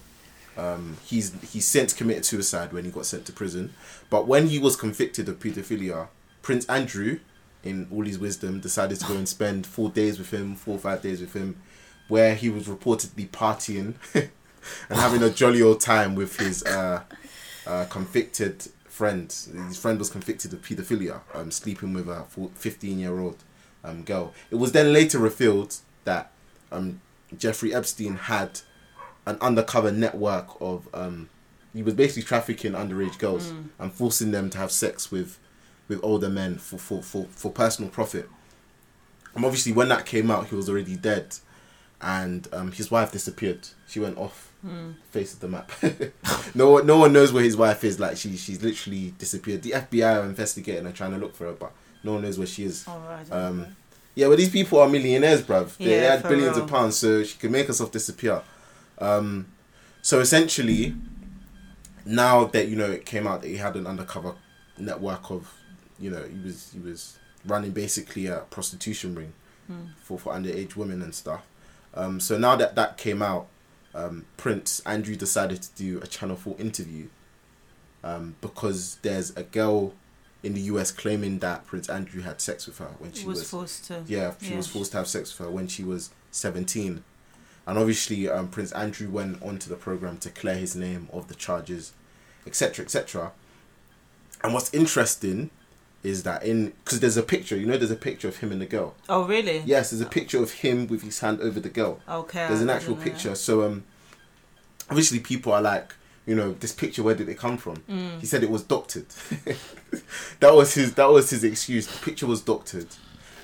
Um, 0.59 0.97
he's 1.05 1.33
he's 1.53 1.65
since 1.65 1.93
committed 1.93 2.25
suicide 2.25 2.73
when 2.73 2.83
he 2.83 2.91
got 2.91 3.05
sent 3.05 3.25
to 3.27 3.33
prison. 3.33 3.73
But 4.09 4.27
when 4.27 4.47
he 4.47 4.59
was 4.59 4.75
convicted 4.75 5.29
of 5.29 5.39
paedophilia, 5.39 6.09
Prince 6.41 6.65
Andrew, 6.65 7.19
in 7.63 7.87
all 7.91 8.03
his 8.03 8.19
wisdom, 8.19 8.59
decided 8.59 8.99
to 8.99 9.07
go 9.07 9.15
and 9.15 9.27
spend 9.27 9.65
four 9.65 9.89
days 9.89 10.19
with 10.19 10.31
him, 10.31 10.55
four 10.55 10.75
or 10.75 10.79
five 10.79 11.01
days 11.01 11.21
with 11.21 11.33
him, 11.33 11.61
where 12.09 12.35
he 12.35 12.49
was 12.49 12.67
reportedly 12.67 13.29
partying 13.29 13.93
and 14.13 14.99
having 14.99 15.23
a 15.23 15.29
jolly 15.29 15.61
old 15.61 15.79
time 15.79 16.13
with 16.13 16.37
his 16.37 16.63
uh, 16.65 17.03
uh, 17.65 17.85
convicted 17.89 18.67
friend. 18.85 19.27
His 19.67 19.77
friend 19.77 19.97
was 19.97 20.09
convicted 20.09 20.51
of 20.51 20.61
paedophilia, 20.61 21.21
um, 21.33 21.51
sleeping 21.51 21.93
with 21.93 22.09
a 22.09 22.25
15 22.55 22.99
year 22.99 23.17
old 23.17 23.37
um, 23.85 24.03
girl. 24.03 24.33
It 24.51 24.55
was 24.55 24.73
then 24.73 24.91
later 24.91 25.19
revealed 25.19 25.77
that 26.03 26.31
um, 26.69 26.99
Jeffrey 27.37 27.73
Epstein 27.73 28.15
had 28.15 28.61
an 29.29 29.37
undercover 29.41 29.91
network 29.91 30.47
of. 30.59 30.87
Um, 30.93 31.29
he 31.71 31.83
was 31.83 31.93
basically 31.93 32.23
trafficking 32.23 32.71
underage 32.71 33.19
girls 33.19 33.53
and 33.77 33.93
forcing 33.93 34.31
them 34.31 34.49
to 34.49 34.57
have 34.57 34.71
sex 34.71 35.11
with 35.11 35.37
with 35.87 35.99
older 36.03 36.29
men 36.29 36.57
for, 36.57 36.77
for, 36.77 37.01
for, 37.01 37.25
for 37.29 37.51
personal 37.51 37.89
profit. 37.89 38.29
And 39.35 39.45
obviously, 39.45 39.71
when 39.71 39.89
that 39.89 40.05
came 40.05 40.31
out, 40.31 40.47
he 40.47 40.55
was 40.55 40.69
already 40.69 40.95
dead, 40.95 41.35
and 42.01 42.47
um, 42.53 42.71
his 42.71 42.89
wife 42.89 43.11
disappeared. 43.11 43.67
She 43.87 43.99
went 43.99 44.17
off 44.17 44.51
face 45.11 45.33
of 45.33 45.39
the 45.39 45.47
map. 45.47 45.71
no 46.55 46.71
one, 46.71 46.85
no 46.85 46.97
one 46.97 47.13
knows 47.13 47.31
where 47.31 47.43
his 47.43 47.55
wife 47.55 47.83
is. 47.83 47.99
Like 47.99 48.17
she, 48.17 48.35
she's 48.35 48.61
literally 48.61 49.13
disappeared. 49.17 49.61
The 49.61 49.71
FBI 49.71 50.21
are 50.21 50.25
investigating 50.25 50.85
and 50.85 50.95
trying 50.95 51.11
to 51.11 51.17
look 51.17 51.35
for 51.35 51.45
her, 51.45 51.53
but 51.53 51.71
no 52.03 52.13
one 52.13 52.21
knows 52.21 52.37
where 52.37 52.47
she 52.47 52.65
is. 52.65 52.85
Right. 52.87 53.31
Um, 53.31 53.75
yeah, 54.15 54.27
but 54.27 54.37
these 54.37 54.49
people 54.49 54.79
are 54.79 54.89
millionaires, 54.89 55.41
bruv. 55.41 55.77
They, 55.77 55.85
they 55.85 55.97
had 55.97 56.23
billions 56.23 56.55
real. 56.55 56.65
of 56.65 56.69
pounds, 56.69 56.97
so 56.97 57.23
she 57.23 57.37
could 57.37 57.51
make 57.51 57.67
herself 57.67 57.91
disappear. 57.91 58.41
Um, 58.99 59.47
so 60.01 60.19
essentially, 60.19 60.95
now 62.05 62.45
that 62.45 62.67
you 62.67 62.75
know 62.75 62.89
it 62.91 63.05
came 63.05 63.27
out 63.27 63.41
that 63.41 63.47
he 63.47 63.57
had 63.57 63.75
an 63.75 63.85
undercover 63.87 64.35
network 64.77 65.29
of, 65.31 65.53
you 65.99 66.09
know, 66.09 66.23
he 66.23 66.37
was 66.39 66.71
he 66.73 66.79
was 66.79 67.17
running 67.45 67.71
basically 67.71 68.27
a 68.27 68.39
prostitution 68.49 69.15
ring 69.15 69.33
for 70.03 70.17
for 70.17 70.33
underage 70.33 70.75
women 70.75 71.01
and 71.01 71.13
stuff. 71.13 71.45
Um, 71.93 72.19
so 72.19 72.37
now 72.37 72.55
that 72.55 72.75
that 72.75 72.97
came 72.97 73.21
out, 73.21 73.47
um, 73.93 74.25
Prince 74.37 74.79
Andrew 74.81 75.15
decided 75.15 75.61
to 75.61 75.69
do 75.75 75.99
a 76.01 76.07
Channel 76.07 76.35
Four 76.35 76.55
interview, 76.57 77.07
um, 78.03 78.35
because 78.41 78.97
there's 79.03 79.29
a 79.35 79.43
girl 79.43 79.93
in 80.41 80.53
the 80.53 80.61
US 80.61 80.91
claiming 80.91 81.39
that 81.39 81.67
Prince 81.67 81.89
Andrew 81.89 82.21
had 82.21 82.39
sex 82.41 82.65
with 82.65 82.77
her 82.79 82.91
when 82.97 83.11
she 83.11 83.27
was, 83.27 83.39
was 83.39 83.49
forced 83.49 83.85
to. 83.85 84.03
yeah, 84.07 84.33
she 84.41 84.55
was 84.55 84.67
forced 84.67 84.91
to 84.93 84.97
have 84.97 85.07
sex 85.07 85.37
with 85.37 85.45
her 85.47 85.53
when 85.53 85.67
she 85.67 85.83
was 85.83 86.09
17. 86.31 87.03
And 87.69 87.77
obviously, 87.77 88.27
um, 88.27 88.47
Prince 88.47 88.71
Andrew 88.71 89.07
went 89.11 89.43
onto 89.43 89.69
the 89.69 89.75
program 89.75 90.17
to 90.19 90.31
clear 90.31 90.55
his 90.55 90.75
name 90.75 91.07
of 91.13 91.27
the 91.27 91.35
charges, 91.35 91.93
etc., 92.47 92.83
etc. 92.83 93.31
And 94.43 94.55
what's 94.55 94.73
interesting 94.73 95.51
is 96.01 96.23
that 96.23 96.43
in 96.43 96.73
because 96.83 96.99
there's 96.99 97.15
a 97.15 97.21
picture, 97.21 97.55
you 97.55 97.67
know, 97.67 97.77
there's 97.77 97.91
a 97.91 97.95
picture 97.95 98.27
of 98.27 98.37
him 98.37 98.51
and 98.51 98.59
the 98.59 98.65
girl. 98.65 98.95
Oh 99.07 99.23
really? 99.23 99.61
Yes, 99.67 99.91
there's 99.91 100.01
a 100.01 100.07
picture 100.07 100.41
of 100.41 100.51
him 100.51 100.87
with 100.87 101.03
his 101.03 101.19
hand 101.19 101.41
over 101.41 101.59
the 101.59 101.69
girl. 101.69 101.99
Okay. 102.09 102.47
There's 102.47 102.61
an 102.61 102.71
actual 102.71 102.95
picture. 102.95 103.35
So 103.35 103.63
um, 103.63 103.83
obviously 104.89 105.19
people 105.19 105.53
are 105.53 105.61
like, 105.61 105.93
you 106.25 106.33
know, 106.33 106.53
this 106.53 106.71
picture, 106.71 107.03
where 107.03 107.13
did 107.13 107.29
it 107.29 107.37
come 107.37 107.57
from? 107.57 107.77
Mm. 107.87 108.19
He 108.19 108.25
said 108.25 108.41
it 108.41 108.49
was 108.49 108.63
doctored. 108.63 109.05
that 110.39 110.55
was 110.55 110.73
his. 110.73 110.95
That 110.95 111.11
was 111.11 111.29
his 111.29 111.43
excuse. 111.43 111.85
The 111.85 112.03
picture 112.03 112.25
was 112.25 112.41
doctored, 112.41 112.87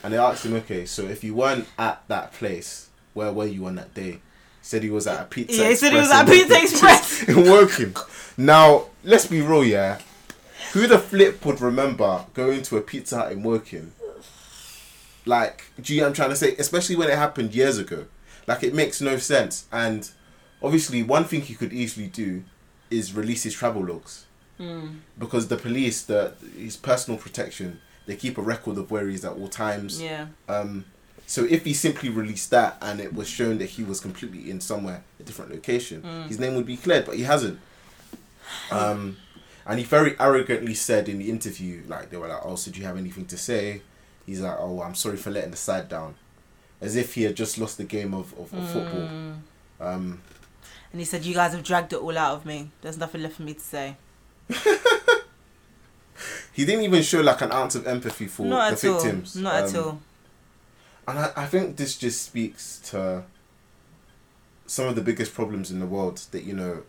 and 0.01 0.11
they 0.11 0.17
asked 0.17 0.47
him, 0.47 0.55
okay, 0.55 0.87
so 0.87 1.03
if 1.03 1.23
you 1.23 1.35
weren't 1.35 1.67
at 1.77 2.01
that 2.07 2.33
place, 2.33 2.89
where 3.15 3.31
were 3.31 3.47
you 3.47 3.65
on 3.65 3.75
that 3.75 3.95
day? 3.95 4.11
He 4.11 4.19
said 4.61 4.83
he 4.83 4.91
was 4.91 5.07
at 5.07 5.21
a 5.21 5.25
pizza. 5.25 5.61
Yeah, 5.61 5.69
he 5.69 5.75
said 5.75 5.91
he 5.93 5.97
was 5.97 6.11
at 6.11 6.27
Pizza 6.27 6.61
Express. 6.61 7.23
in 7.27 7.49
Woking. 7.49 7.95
Now, 8.37 8.87
let's 9.03 9.25
be 9.25 9.41
real, 9.41 9.63
yeah. 9.63 9.99
Who 10.73 10.85
the 10.85 10.99
flip 10.99 11.43
would 11.45 11.61
remember 11.61 12.25
going 12.33 12.61
to 12.63 12.77
a 12.77 12.81
Pizza 12.81 13.17
Hut 13.17 13.31
in 13.31 13.41
Woking? 13.41 13.93
Like, 15.25 15.63
do 15.81 15.93
you 15.93 16.01
know 16.01 16.05
what 16.05 16.09
I'm 16.09 16.15
trying 16.15 16.29
to 16.29 16.35
say? 16.35 16.55
Especially 16.57 16.95
when 16.95 17.09
it 17.09 17.17
happened 17.17 17.55
years 17.55 17.79
ago. 17.79 18.05
Like, 18.47 18.63
it 18.63 18.75
makes 18.75 18.99
no 19.01 19.17
sense. 19.17 19.65
And 19.71 20.11
obviously, 20.61 21.01
one 21.01 21.23
thing 21.23 21.41
he 21.41 21.55
could 21.55 21.71
easily 21.71 22.07
do 22.07 22.43
is 22.91 23.13
release 23.13 23.43
his 23.43 23.53
travel 23.53 23.83
logs. 23.85 24.25
Mm. 24.59 24.99
Because 25.17 25.47
the 25.47 25.57
police, 25.57 26.03
the 26.03 26.33
his 26.57 26.75
personal 26.75 27.19
protection, 27.19 27.79
they 28.05 28.15
keep 28.15 28.37
a 28.37 28.41
record 28.41 28.77
of 28.77 28.91
where 28.91 29.07
he's 29.07 29.25
at 29.25 29.33
all 29.33 29.47
times. 29.47 30.01
Yeah. 30.01 30.27
Um, 30.47 30.85
so 31.27 31.43
if 31.45 31.65
he 31.65 31.73
simply 31.73 32.09
released 32.09 32.49
that 32.51 32.77
and 32.81 32.99
it 32.99 33.13
was 33.13 33.27
shown 33.27 33.57
that 33.57 33.69
he 33.71 33.83
was 33.83 33.99
completely 33.99 34.49
in 34.51 34.59
somewhere 34.61 35.03
a 35.19 35.23
different 35.23 35.51
location, 35.51 36.01
Mm. 36.01 36.27
his 36.27 36.39
name 36.39 36.55
would 36.55 36.65
be 36.65 36.77
cleared, 36.77 37.05
but 37.05 37.15
he 37.15 37.23
hasn't. 37.23 37.59
Um, 38.71 39.17
and 39.65 39.79
he 39.79 39.85
very 39.85 40.15
arrogantly 40.19 40.75
said 40.75 41.09
in 41.09 41.17
the 41.19 41.29
interview, 41.29 41.81
like 41.87 42.09
they 42.11 42.17
were 42.17 42.27
like, 42.27 42.41
"Oh, 42.43 42.55
so 42.55 42.69
do 42.71 42.79
you 42.79 42.85
have 42.85 42.97
anything 42.97 43.25
to 43.27 43.37
say?" 43.37 43.81
He's 44.25 44.41
like, 44.41 44.57
"Oh, 44.59 44.81
I'm 44.81 44.93
sorry 44.95 45.17
for 45.17 45.31
letting 45.31 45.51
the 45.51 45.57
side 45.57 45.89
down," 45.89 46.13
as 46.81 46.95
if 46.95 47.15
he 47.15 47.23
had 47.23 47.35
just 47.35 47.57
lost 47.57 47.77
the 47.77 47.83
game 47.85 48.13
of, 48.13 48.33
of, 48.39 48.53
of 48.53 48.69
football. 48.71 49.07
Mm. 49.09 49.35
Um, 49.79 50.21
And 50.91 51.01
he 51.01 51.05
said, 51.05 51.25
"You 51.25 51.33
guys 51.33 51.53
have 51.53 51.63
dragged 51.63 51.91
it 51.93 51.97
all 51.99 52.17
out 52.17 52.35
of 52.35 52.45
me. 52.45 52.69
There's 52.81 52.97
nothing 52.97 53.23
left 53.23 53.35
for 53.37 53.43
me 53.43 53.53
to 53.55 53.59
say." 53.59 53.97
He 56.53 56.63
didn't 56.63 56.83
even 56.85 57.03
show 57.03 57.19
like 57.19 57.41
an 57.41 57.51
ounce 57.51 57.75
of 57.75 57.85
empathy 57.85 58.27
for 58.27 58.45
Not 58.45 58.77
the 58.79 58.87
at 58.87 58.93
all. 58.93 59.01
victims. 59.01 59.35
Not 59.35 59.55
at 59.55 59.75
Um, 59.75 59.83
all. 59.85 59.99
And 61.07 61.19
I, 61.19 61.31
I 61.35 61.45
think 61.45 61.75
this 61.77 61.95
just 61.97 62.23
speaks 62.23 62.79
to 62.91 63.23
some 64.65 64.87
of 64.87 64.95
the 64.95 65.01
biggest 65.01 65.33
problems 65.33 65.69
in 65.71 65.79
the 65.79 65.85
world 65.85 66.17
that, 66.31 66.43
you 66.43 66.53
know, 66.53 66.83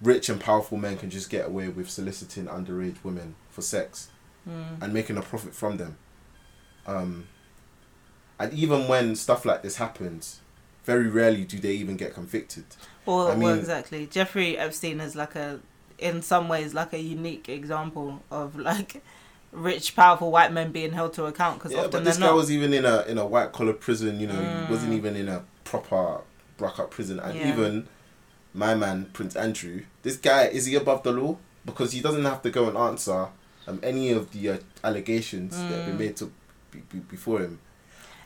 rich 0.00 0.28
and 0.28 0.40
powerful 0.40 0.78
men 0.78 0.96
can 0.96 1.10
just 1.10 1.30
get 1.30 1.46
away 1.46 1.68
with 1.68 1.90
soliciting 1.90 2.46
underage 2.46 2.96
women 3.02 3.34
for 3.50 3.62
sex 3.62 4.10
Mm. 4.48 4.80
and 4.80 4.94
making 4.94 5.16
a 5.16 5.22
profit 5.22 5.52
from 5.56 5.76
them. 5.76 5.96
Um, 6.86 7.26
and 8.38 8.52
even 8.52 8.86
when 8.86 9.16
stuff 9.16 9.44
like 9.44 9.62
this 9.62 9.74
happens, 9.78 10.38
very 10.84 11.08
rarely 11.08 11.44
do 11.44 11.58
they 11.58 11.72
even 11.72 11.96
get 11.96 12.14
convicted. 12.14 12.64
Well, 13.06 13.22
I 13.26 13.30
well, 13.30 13.38
mean- 13.38 13.58
exactly. 13.58 14.06
Jeffrey 14.06 14.56
Epstein 14.56 15.00
is 15.00 15.16
like 15.16 15.34
a, 15.34 15.58
in 15.98 16.22
some 16.22 16.48
ways, 16.48 16.74
like 16.74 16.92
a 16.92 17.00
unique 17.00 17.48
example 17.48 18.22
of 18.30 18.54
like 18.56 19.02
rich, 19.52 19.94
powerful 19.96 20.30
white 20.30 20.52
men 20.52 20.72
being 20.72 20.92
held 20.92 21.12
to 21.14 21.24
account 21.26 21.58
because 21.58 21.72
Yeah, 21.72 21.78
often 21.78 21.90
but 21.90 22.04
they're 22.04 22.12
this 22.12 22.18
guy 22.18 22.26
not. 22.26 22.34
was 22.36 22.50
even 22.50 22.72
in 22.74 22.84
a 22.84 23.02
in 23.02 23.18
a 23.18 23.26
white 23.26 23.52
collar 23.52 23.72
prison. 23.72 24.20
You 24.20 24.26
know, 24.26 24.40
he 24.40 24.64
wasn't 24.70 24.92
Mm. 24.92 24.96
even 24.96 25.16
in 25.16 25.28
a 25.28 25.44
proper 25.64 26.20
up 26.60 26.90
prison. 26.90 27.20
And 27.20 27.36
Yeah. 27.38 27.48
even 27.52 27.88
my 28.54 28.74
man 28.74 29.10
Prince 29.12 29.36
Andrew, 29.36 29.82
this 30.02 30.16
guy 30.16 30.44
is 30.46 30.66
he 30.66 30.74
above 30.74 31.02
the 31.02 31.12
law 31.12 31.36
because 31.64 31.92
he 31.92 32.00
doesn't 32.00 32.24
have 32.24 32.42
to 32.42 32.50
go 32.50 32.68
and 32.68 32.76
answer 32.76 33.28
um, 33.68 33.80
any 33.82 34.12
of 34.12 34.30
the 34.32 34.48
uh, 34.50 34.58
allegations 34.84 35.56
that 35.64 35.76
have 35.76 35.84
been 35.86 35.96
Mm. 35.96 35.98
made 35.98 36.16
to 36.16 36.32
be, 36.70 36.78
be, 36.90 36.98
before 37.00 37.40
him. 37.40 37.58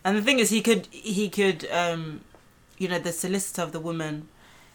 And 0.05 0.17
the 0.17 0.23
thing 0.23 0.39
is, 0.39 0.51
he 0.51 0.61
could 0.63 0.87
he 0.91 1.29
could 1.29 1.69
um, 1.71 2.21
you 2.79 2.89
know, 2.89 2.99
the 2.99 3.13
solicitor 3.13 3.63
of 3.63 3.73
the 3.73 3.81
woman 3.81 4.29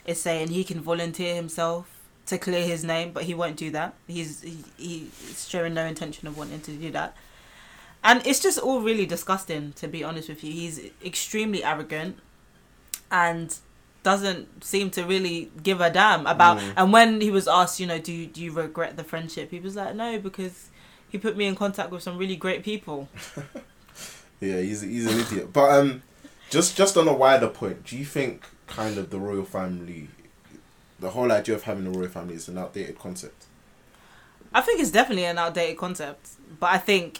is 0.05 0.21
saying 0.21 0.49
he 0.49 0.63
can 0.63 0.81
volunteer 0.81 1.33
himself 1.35 1.94
to 2.27 2.37
clear 2.37 2.65
his 2.65 2.83
name, 2.83 3.11
but 3.11 3.23
he 3.23 3.33
won't 3.33 3.57
do 3.57 3.71
that. 3.71 3.93
He's 4.07 4.41
he, 4.41 4.63
he's 4.77 5.47
showing 5.47 5.73
no 5.73 5.85
intention 5.85 6.27
of 6.27 6.37
wanting 6.37 6.61
to 6.61 6.71
do 6.71 6.91
that. 6.91 7.15
And 8.03 8.25
it's 8.25 8.39
just 8.39 8.59
all 8.59 8.81
really 8.81 9.05
disgusting, 9.05 9.73
to 9.73 9.87
be 9.87 10.03
honest 10.03 10.29
with 10.29 10.43
you. 10.43 10.51
He's 10.51 10.79
extremely 11.03 11.63
arrogant 11.63 12.19
and 13.09 13.55
doesn't 14.03 14.63
seem 14.63 14.91
to 14.91 15.03
really 15.03 15.51
give 15.63 15.81
a 15.81 15.89
damn 15.89 16.27
about. 16.27 16.59
Mm. 16.59 16.73
And 16.77 16.93
when 16.93 17.21
he 17.21 17.31
was 17.31 17.47
asked, 17.47 17.79
you 17.79 17.87
know, 17.87 17.97
do 17.97 18.13
you, 18.13 18.27
do 18.27 18.43
you 18.43 18.51
regret 18.51 18.95
the 18.95 19.03
friendship? 19.03 19.49
He 19.49 19.59
was 19.59 19.75
like, 19.75 19.95
no, 19.95 20.19
because 20.19 20.69
he 21.09 21.17
put 21.17 21.35
me 21.35 21.45
in 21.45 21.55
contact 21.55 21.89
with 21.89 22.03
some 22.03 22.17
really 22.19 22.35
great 22.35 22.63
people. 22.63 23.09
Yeah, 24.39 24.61
he's 24.61 24.81
he's 24.81 25.05
an 25.07 25.19
idiot. 25.19 25.53
But 25.53 25.71
um, 25.71 26.03
just 26.49 26.75
just 26.75 26.97
on 26.97 27.07
a 27.07 27.13
wider 27.13 27.47
point, 27.47 27.85
do 27.85 27.97
you 27.97 28.05
think 28.05 28.45
kind 28.67 28.97
of 28.97 29.09
the 29.09 29.19
royal 29.19 29.45
family, 29.45 30.09
the 30.99 31.09
whole 31.11 31.31
idea 31.31 31.55
of 31.55 31.63
having 31.63 31.85
a 31.87 31.89
royal 31.89 32.07
family 32.09 32.35
is 32.35 32.47
an 32.47 32.57
outdated 32.57 32.97
concept? 32.99 33.45
I 34.53 34.61
think 34.61 34.79
it's 34.79 34.91
definitely 34.91 35.25
an 35.25 35.37
outdated 35.37 35.77
concept, 35.77 36.29
but 36.59 36.71
I 36.71 36.77
think 36.77 37.19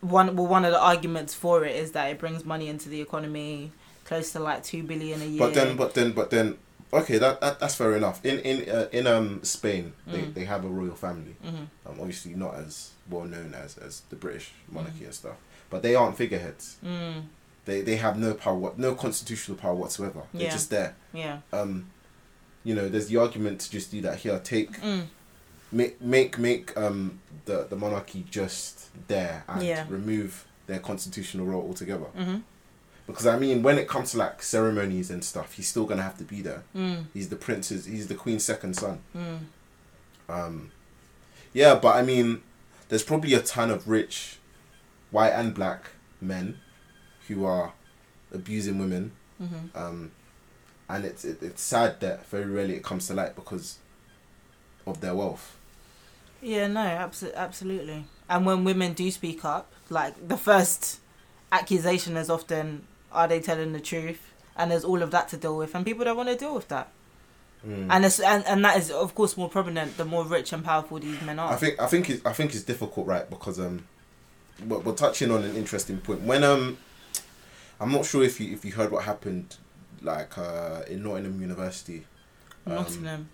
one 0.00 0.36
well 0.36 0.46
one 0.46 0.64
of 0.64 0.72
the 0.72 0.80
arguments 0.80 1.32
for 1.34 1.64
it 1.64 1.74
is 1.76 1.92
that 1.92 2.10
it 2.10 2.18
brings 2.18 2.44
money 2.44 2.68
into 2.68 2.88
the 2.88 3.00
economy, 3.00 3.72
close 4.04 4.32
to 4.32 4.40
like 4.40 4.62
two 4.64 4.82
billion 4.82 5.22
a 5.22 5.24
year. 5.24 5.38
But 5.38 5.54
then, 5.54 5.76
but 5.76 5.94
then, 5.94 6.12
but 6.12 6.30
then, 6.30 6.58
okay, 6.92 7.18
that, 7.18 7.40
that 7.40 7.60
that's 7.60 7.74
fair 7.76 7.96
enough. 7.96 8.22
In 8.24 8.38
in 8.40 8.68
uh, 8.68 8.88
in 8.92 9.06
um 9.06 9.42
Spain, 9.44 9.92
they, 10.06 10.18
Mm. 10.22 10.34
they 10.34 10.44
have 10.44 10.64
a 10.64 10.68
royal 10.68 10.94
family. 10.94 11.36
Mhm. 11.44 11.66
Um, 11.86 11.98
obviously 12.00 12.34
not 12.34 12.54
as 12.56 12.90
well 13.08 13.24
known 13.24 13.54
as 13.54 13.78
as 13.78 14.02
the 14.10 14.16
British 14.16 14.50
monarchy 14.70 15.04
and 15.04 15.14
stuff, 15.14 15.36
but 15.70 15.82
they 15.82 15.94
aren't 15.94 16.16
figureheads. 16.18 16.76
Mm, 16.84 17.22
They 17.64 17.80
they 17.80 17.96
have 17.96 18.18
no 18.18 18.34
power, 18.34 18.72
no 18.76 18.94
constitutional 18.94 19.56
power 19.56 19.74
whatsoever. 19.74 20.22
They're 20.34 20.42
Yeah. 20.42 20.50
just 20.52 20.68
there. 20.70 20.96
yeah. 21.14 21.38
Um, 21.52 21.86
you 22.64 22.74
know, 22.74 22.88
there's 22.88 23.08
the 23.08 23.16
argument 23.16 23.60
to 23.60 23.70
just 23.70 23.90
do 23.90 24.00
that 24.02 24.18
here. 24.18 24.38
Take 24.38 24.80
Mm, 24.80 25.06
make 25.72 26.00
make 26.00 26.38
make 26.38 26.76
um 26.76 27.20
the 27.44 27.66
the 27.68 27.76
monarchy 27.76 28.24
just 28.30 28.88
there 29.08 29.44
and 29.48 29.62
Yeah. 29.62 29.84
remove 29.88 30.44
their 30.66 30.78
constitutional 30.78 31.46
role 31.46 31.62
altogether. 31.62 32.04
hmm 32.14 32.36
Because 33.06 33.26
I 33.26 33.36
mean, 33.38 33.62
when 33.62 33.78
it 33.78 33.88
comes 33.88 34.12
to 34.12 34.18
like 34.18 34.42
ceremonies 34.42 35.10
and 35.10 35.24
stuff, 35.24 35.54
he's 35.54 35.68
still 35.68 35.86
gonna 35.86 36.02
have 36.02 36.18
to 36.18 36.24
be 36.24 36.40
there. 36.42 36.62
mm, 36.74 37.06
He's 37.12 37.28
the 37.28 37.36
prince's. 37.36 37.86
He's 37.86 38.06
the 38.08 38.14
queen's 38.14 38.44
second 38.44 38.74
son. 38.76 39.00
mm. 39.16 39.38
Um, 40.28 40.70
yeah, 41.52 41.74
but 41.74 41.96
I 41.96 42.02
mean, 42.02 42.42
there's 42.88 43.02
probably 43.02 43.34
a 43.34 43.40
ton 43.42 43.70
of 43.70 43.88
rich, 43.88 44.38
white 45.10 45.30
and 45.32 45.52
black 45.54 45.90
men, 46.20 46.58
who 47.28 47.44
are 47.44 47.72
abusing 48.32 48.78
women. 48.78 49.12
hmm 49.38 49.66
Um, 49.74 50.12
and 50.92 51.06
it's 51.06 51.24
it, 51.24 51.42
it's 51.42 51.62
sad 51.62 52.00
that 52.00 52.26
very 52.26 52.44
rarely 52.44 52.74
it 52.74 52.84
comes 52.84 53.06
to 53.06 53.14
light 53.14 53.34
because 53.34 53.78
of 54.86 55.00
their 55.00 55.14
wealth. 55.14 55.56
Yeah, 56.42 56.66
no, 56.66 56.80
abso- 56.80 57.34
absolutely. 57.34 58.04
And 58.28 58.44
when 58.44 58.64
women 58.64 58.92
do 58.92 59.10
speak 59.10 59.44
up, 59.44 59.72
like 59.88 60.28
the 60.28 60.36
first 60.36 61.00
accusation 61.50 62.16
is 62.16 62.28
often, 62.28 62.86
are 63.10 63.26
they 63.26 63.40
telling 63.40 63.72
the 63.72 63.80
truth? 63.80 64.20
And 64.56 64.70
there's 64.70 64.84
all 64.84 65.02
of 65.02 65.10
that 65.12 65.28
to 65.28 65.36
deal 65.38 65.56
with, 65.56 65.74
and 65.74 65.84
people 65.84 66.04
don't 66.04 66.16
want 66.16 66.28
to 66.28 66.36
deal 66.36 66.54
with 66.54 66.68
that. 66.68 66.88
Mm. 67.66 67.86
And 67.88 68.04
it's 68.04 68.20
and, 68.20 68.44
and 68.46 68.64
that 68.64 68.76
is 68.76 68.90
of 68.90 69.14
course 69.14 69.36
more 69.36 69.48
prominent 69.48 69.96
the 69.96 70.04
more 70.04 70.24
rich 70.24 70.52
and 70.52 70.62
powerful 70.64 70.98
these 70.98 71.22
men 71.22 71.38
are. 71.38 71.52
I 71.52 71.56
think 71.56 71.80
I 71.80 71.86
think 71.86 72.10
it's, 72.10 72.26
I 72.26 72.32
think 72.32 72.54
it's 72.54 72.64
difficult, 72.64 73.06
right? 73.06 73.28
Because 73.30 73.58
um, 73.58 73.86
we're, 74.66 74.80
we're 74.80 74.94
touching 74.94 75.30
on 75.30 75.42
an 75.44 75.56
interesting 75.56 75.98
point. 75.98 76.20
When 76.22 76.44
um, 76.44 76.76
I'm 77.80 77.92
not 77.92 78.04
sure 78.04 78.24
if 78.24 78.40
you 78.40 78.52
if 78.52 78.64
you 78.64 78.72
heard 78.72 78.90
what 78.90 79.04
happened, 79.04 79.56
like 80.02 80.36
uh, 80.38 80.82
in 80.88 81.02
Nottingham 81.02 81.40
University. 81.40 82.04
Um, 82.66 82.74
Nottingham. 82.74 83.28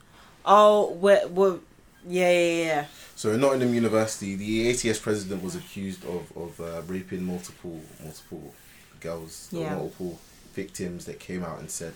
Oh, 0.45 0.93
we're, 0.93 1.27
we're, 1.29 1.59
yeah, 2.07 2.31
yeah, 2.31 2.65
yeah. 2.65 2.87
So 3.17 3.33
in 3.33 3.41
Nottingham 3.41 3.75
University, 3.75 4.35
the 4.37 4.71
ACS 4.71 5.01
president 5.03 5.43
was 5.43 5.55
accused 5.57 6.05
of 6.05 6.31
of 6.37 6.61
uh, 6.61 6.83
raping 6.87 7.25
multiple 7.25 7.81
multiple 8.03 8.55
girls, 9.01 9.49
Yeah. 9.53 9.75
multiple 9.75 10.19
victims 10.55 11.05
that 11.05 11.21
came 11.21 11.45
out 11.45 11.59
and 11.61 11.71
said 11.71 11.95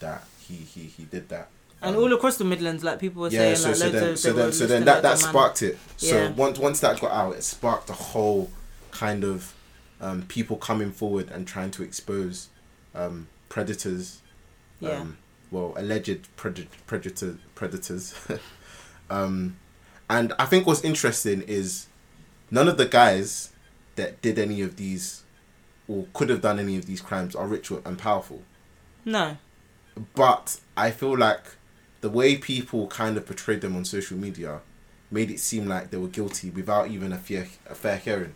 that 0.00 0.24
he 0.38 0.54
he 0.56 0.82
he 0.82 1.04
did 1.04 1.28
that. 1.30 1.48
And 1.80 1.96
Um, 1.96 2.02
all 2.02 2.12
across 2.12 2.36
the 2.36 2.44
Midlands, 2.44 2.84
like 2.84 3.00
people 3.00 3.22
were 3.22 3.28
yeah, 3.30 3.54
saying, 3.54 3.56
so 3.56 3.68
like 3.70 3.76
so 3.78 3.90
then 3.90 4.10
of 4.10 4.18
so 4.18 4.32
then 4.32 4.52
so 4.52 4.66
then 4.66 4.84
that 4.84 5.02
that 5.02 5.08
loads 5.08 5.20
of 5.22 5.26
man- 5.26 5.32
sparked 5.32 5.62
it. 5.62 5.78
So 5.96 6.16
Yeah. 6.16 6.30
once 6.32 6.58
once 6.58 6.80
that 6.80 7.00
got 7.00 7.10
out, 7.10 7.34
it 7.34 7.42
sparked 7.42 7.90
a 7.90 7.94
whole 7.94 8.50
kind 8.92 9.24
of 9.24 9.54
um, 10.00 10.22
people 10.22 10.56
coming 10.56 10.92
forward 10.92 11.30
and 11.30 11.46
trying 11.46 11.70
to 11.72 11.82
expose 11.82 12.48
um, 12.94 13.26
predators. 13.52 14.22
Yeah. 14.80 14.92
Um, 15.00 15.18
well, 15.50 15.74
alleged 15.76 16.34
predator 16.36 16.68
predator 16.86 17.36
predators. 17.54 18.14
um, 19.10 19.56
and 20.08 20.32
I 20.38 20.46
think 20.46 20.66
what's 20.66 20.82
interesting 20.82 21.42
is 21.42 21.86
none 22.50 22.66
of 22.66 22.78
the 22.78 22.86
guys 22.86 23.52
that 23.96 24.22
did 24.22 24.38
any 24.38 24.62
of 24.62 24.76
these 24.76 25.24
or 25.86 26.06
could 26.14 26.30
have 26.30 26.40
done 26.40 26.58
any 26.58 26.78
of 26.78 26.86
these 26.86 27.02
crimes 27.02 27.34
are 27.34 27.46
rich 27.46 27.70
and 27.70 27.98
powerful 27.98 28.40
No. 29.04 29.36
but 30.14 30.58
I 30.76 30.90
feel 30.90 31.18
like 31.18 31.44
the 32.00 32.08
way 32.08 32.36
people 32.36 32.86
kind 32.86 33.16
of 33.18 33.26
portrayed 33.26 33.60
them 33.60 33.76
on 33.76 33.84
social 33.84 34.16
media 34.16 34.60
made 35.10 35.30
it 35.30 35.40
seem 35.40 35.66
like 35.66 35.90
they 35.90 35.98
were 35.98 36.08
guilty 36.08 36.48
without 36.48 36.88
even 36.88 37.12
a 37.12 37.18
fair 37.18 37.46
a 37.68 37.74
fair 37.74 37.98
hearing. 37.98 38.34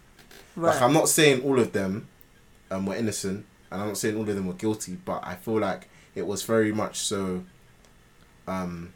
Right. 0.55 0.75
Like 0.75 0.83
I'm 0.83 0.93
not 0.93 1.09
saying 1.09 1.43
all 1.43 1.59
of 1.59 1.73
them 1.73 2.09
um, 2.71 2.85
were 2.85 2.97
innocent, 2.97 3.47
and 3.71 3.81
I'm 3.81 3.89
not 3.89 3.99
saying 3.99 4.17
all 4.17 4.23
of 4.23 4.35
them 4.35 4.47
were 4.47 4.55
guilty, 4.55 4.97
but 5.05 5.23
I 5.25 5.35
feel 5.35 5.59
like 5.59 5.89
it 6.15 6.27
was 6.27 6.43
very 6.43 6.73
much 6.73 6.99
so. 6.99 7.45
Um, 8.47 8.93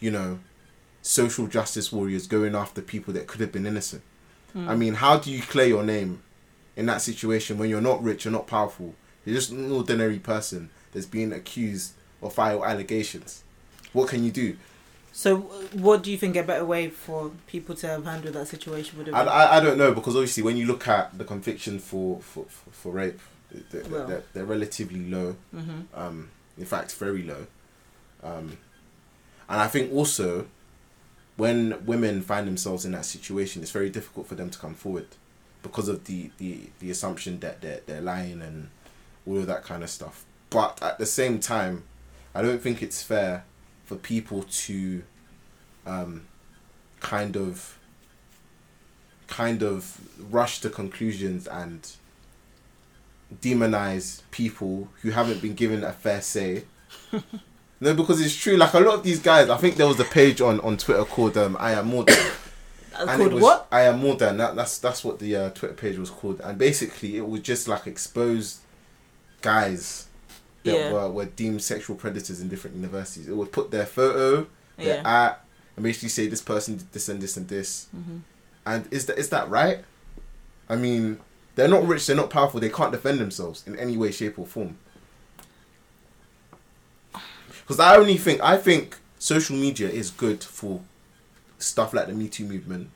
you 0.00 0.10
know, 0.10 0.38
social 1.02 1.46
justice 1.46 1.92
warriors 1.92 2.26
going 2.26 2.54
after 2.54 2.80
people 2.82 3.12
that 3.14 3.26
could 3.26 3.40
have 3.40 3.52
been 3.52 3.66
innocent. 3.66 4.02
Hmm. 4.52 4.68
I 4.68 4.76
mean, 4.76 4.94
how 4.94 5.18
do 5.18 5.30
you 5.30 5.42
clear 5.42 5.66
your 5.66 5.82
name 5.82 6.22
in 6.76 6.86
that 6.86 7.02
situation 7.02 7.58
when 7.58 7.70
you're 7.70 7.80
not 7.80 8.02
rich, 8.02 8.24
you're 8.24 8.32
not 8.32 8.46
powerful, 8.46 8.94
you're 9.24 9.34
just 9.34 9.50
an 9.50 9.70
ordinary 9.70 10.18
person 10.18 10.70
that's 10.92 11.06
being 11.06 11.32
accused 11.32 11.92
of 12.22 12.34
vile 12.34 12.64
allegations? 12.64 13.42
What 13.92 14.08
can 14.08 14.24
you 14.24 14.30
do? 14.30 14.56
So, 15.12 15.38
what 15.72 16.02
do 16.02 16.12
you 16.12 16.18
think 16.18 16.36
a 16.36 16.42
better 16.42 16.64
way 16.64 16.90
for 16.90 17.32
people 17.46 17.74
to 17.76 17.88
have 17.88 18.04
handled 18.04 18.34
that 18.34 18.46
situation 18.46 18.98
would 18.98 19.08
have 19.08 19.16
I. 19.16 19.24
I, 19.24 19.56
I 19.56 19.60
don't 19.60 19.78
know 19.78 19.92
because 19.92 20.14
obviously 20.14 20.42
when 20.42 20.56
you 20.56 20.66
look 20.66 20.86
at 20.86 21.16
the 21.16 21.24
conviction 21.24 21.78
for 21.78 22.20
for, 22.20 22.44
for, 22.44 22.70
for 22.70 22.92
rape, 22.92 23.18
they're, 23.50 23.82
they're, 24.06 24.22
they're 24.32 24.44
relatively 24.44 25.08
low. 25.08 25.36
hmm 25.52 25.80
Um, 25.94 26.30
in 26.56 26.66
fact, 26.66 26.94
very 26.94 27.22
low. 27.22 27.46
Um, 28.22 28.58
and 29.48 29.60
I 29.60 29.68
think 29.68 29.92
also 29.92 30.46
when 31.36 31.84
women 31.86 32.20
find 32.20 32.46
themselves 32.48 32.84
in 32.84 32.92
that 32.92 33.04
situation, 33.04 33.62
it's 33.62 33.70
very 33.70 33.90
difficult 33.90 34.26
for 34.26 34.34
them 34.34 34.50
to 34.50 34.58
come 34.58 34.74
forward 34.74 35.06
because 35.62 35.88
of 35.88 36.04
the, 36.04 36.30
the, 36.38 36.70
the 36.80 36.90
assumption 36.90 37.38
that 37.40 37.60
they're, 37.60 37.80
they're 37.86 38.00
lying 38.00 38.42
and 38.42 38.70
all 39.26 39.38
of 39.38 39.46
that 39.46 39.62
kind 39.62 39.82
of 39.82 39.90
stuff. 39.90 40.24
But 40.50 40.82
at 40.82 40.98
the 40.98 41.06
same 41.06 41.38
time, 41.38 41.84
I 42.34 42.42
don't 42.42 42.60
think 42.60 42.82
it's 42.82 43.02
fair 43.02 43.44
for 43.84 43.96
people 43.96 44.42
to 44.42 45.02
um, 45.86 46.26
kind 47.00 47.36
of 47.36 47.78
kind 49.28 49.62
of 49.62 50.00
rush 50.30 50.60
to 50.60 50.70
conclusions 50.70 51.46
and 51.46 51.92
demonize 53.42 54.22
people 54.30 54.88
who 55.02 55.10
haven't 55.10 55.40
been 55.42 55.54
given 55.54 55.84
a 55.84 55.92
fair 55.92 56.20
say 56.20 56.64
No, 57.80 57.94
because 57.94 58.20
it's 58.20 58.34
true. 58.34 58.56
Like 58.56 58.74
a 58.74 58.80
lot 58.80 58.94
of 58.94 59.02
these 59.04 59.20
guys, 59.20 59.48
I 59.48 59.56
think 59.56 59.76
there 59.76 59.86
was 59.86 60.00
a 60.00 60.04
page 60.04 60.40
on, 60.40 60.58
on 60.60 60.76
Twitter 60.78 61.04
called 61.04 61.36
um, 61.36 61.56
"I 61.60 61.72
am 61.72 61.86
more 61.86 62.04
than." 62.04 62.16
And 62.98 63.08
called 63.10 63.30
it 63.30 63.34
was, 63.34 63.42
what? 63.44 63.68
I 63.70 63.82
am 63.82 64.00
more 64.00 64.16
than 64.16 64.38
that. 64.38 64.56
That's 64.56 64.78
that's 64.78 65.04
what 65.04 65.20
the 65.20 65.36
uh, 65.36 65.50
Twitter 65.50 65.74
page 65.74 65.96
was 65.98 66.10
called, 66.10 66.40
and 66.40 66.58
basically 66.58 67.16
it 67.16 67.28
was 67.28 67.40
just 67.42 67.68
like 67.68 67.86
expose 67.86 68.58
guys 69.42 70.08
that 70.64 70.72
Yeah. 70.74 70.92
were, 70.92 71.08
were 71.08 71.26
deemed 71.26 71.62
sexual 71.62 71.94
predators 71.94 72.40
in 72.40 72.48
different 72.48 72.74
universities. 72.74 73.28
It 73.28 73.36
would 73.36 73.52
put 73.52 73.70
their 73.70 73.86
photo, 73.86 74.48
their 74.76 74.96
Yeah. 74.96 75.26
at, 75.28 75.44
and 75.76 75.84
basically 75.84 76.08
say 76.08 76.26
this 76.26 76.42
person 76.42 76.78
did 76.78 76.92
this 76.92 77.08
and 77.08 77.22
this 77.22 77.36
and 77.36 77.46
this. 77.46 77.86
Mhm. 77.96 78.20
And 78.66 78.88
is 78.90 79.06
that 79.06 79.16
is 79.18 79.28
that 79.28 79.48
right? 79.48 79.84
I 80.68 80.74
mean, 80.74 81.20
they're 81.58 81.66
not 81.66 81.84
rich, 81.88 82.06
they're 82.06 82.14
not 82.14 82.30
powerful, 82.30 82.60
they 82.60 82.68
can't 82.68 82.92
defend 82.92 83.18
themselves 83.18 83.66
in 83.66 83.76
any 83.76 83.96
way, 83.96 84.12
shape, 84.12 84.38
or 84.38 84.46
form. 84.46 84.78
Because 87.62 87.80
I 87.80 87.96
only 87.96 88.16
think 88.16 88.40
I 88.40 88.56
think 88.56 88.96
social 89.18 89.56
media 89.56 89.88
is 89.88 90.10
good 90.10 90.44
for 90.44 90.80
stuff 91.58 91.92
like 91.92 92.06
the 92.06 92.12
Me 92.12 92.28
Too 92.28 92.44
movement, 92.44 92.90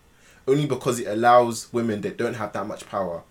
only 0.47 0.65
because 0.67 1.01
it 1.01 1.09
allows 1.09 1.73
women 1.73 2.03
that 2.03 2.17
don't 2.17 2.35
have 2.35 2.53
that 2.53 2.69
much 2.69 2.89
power 2.89 3.25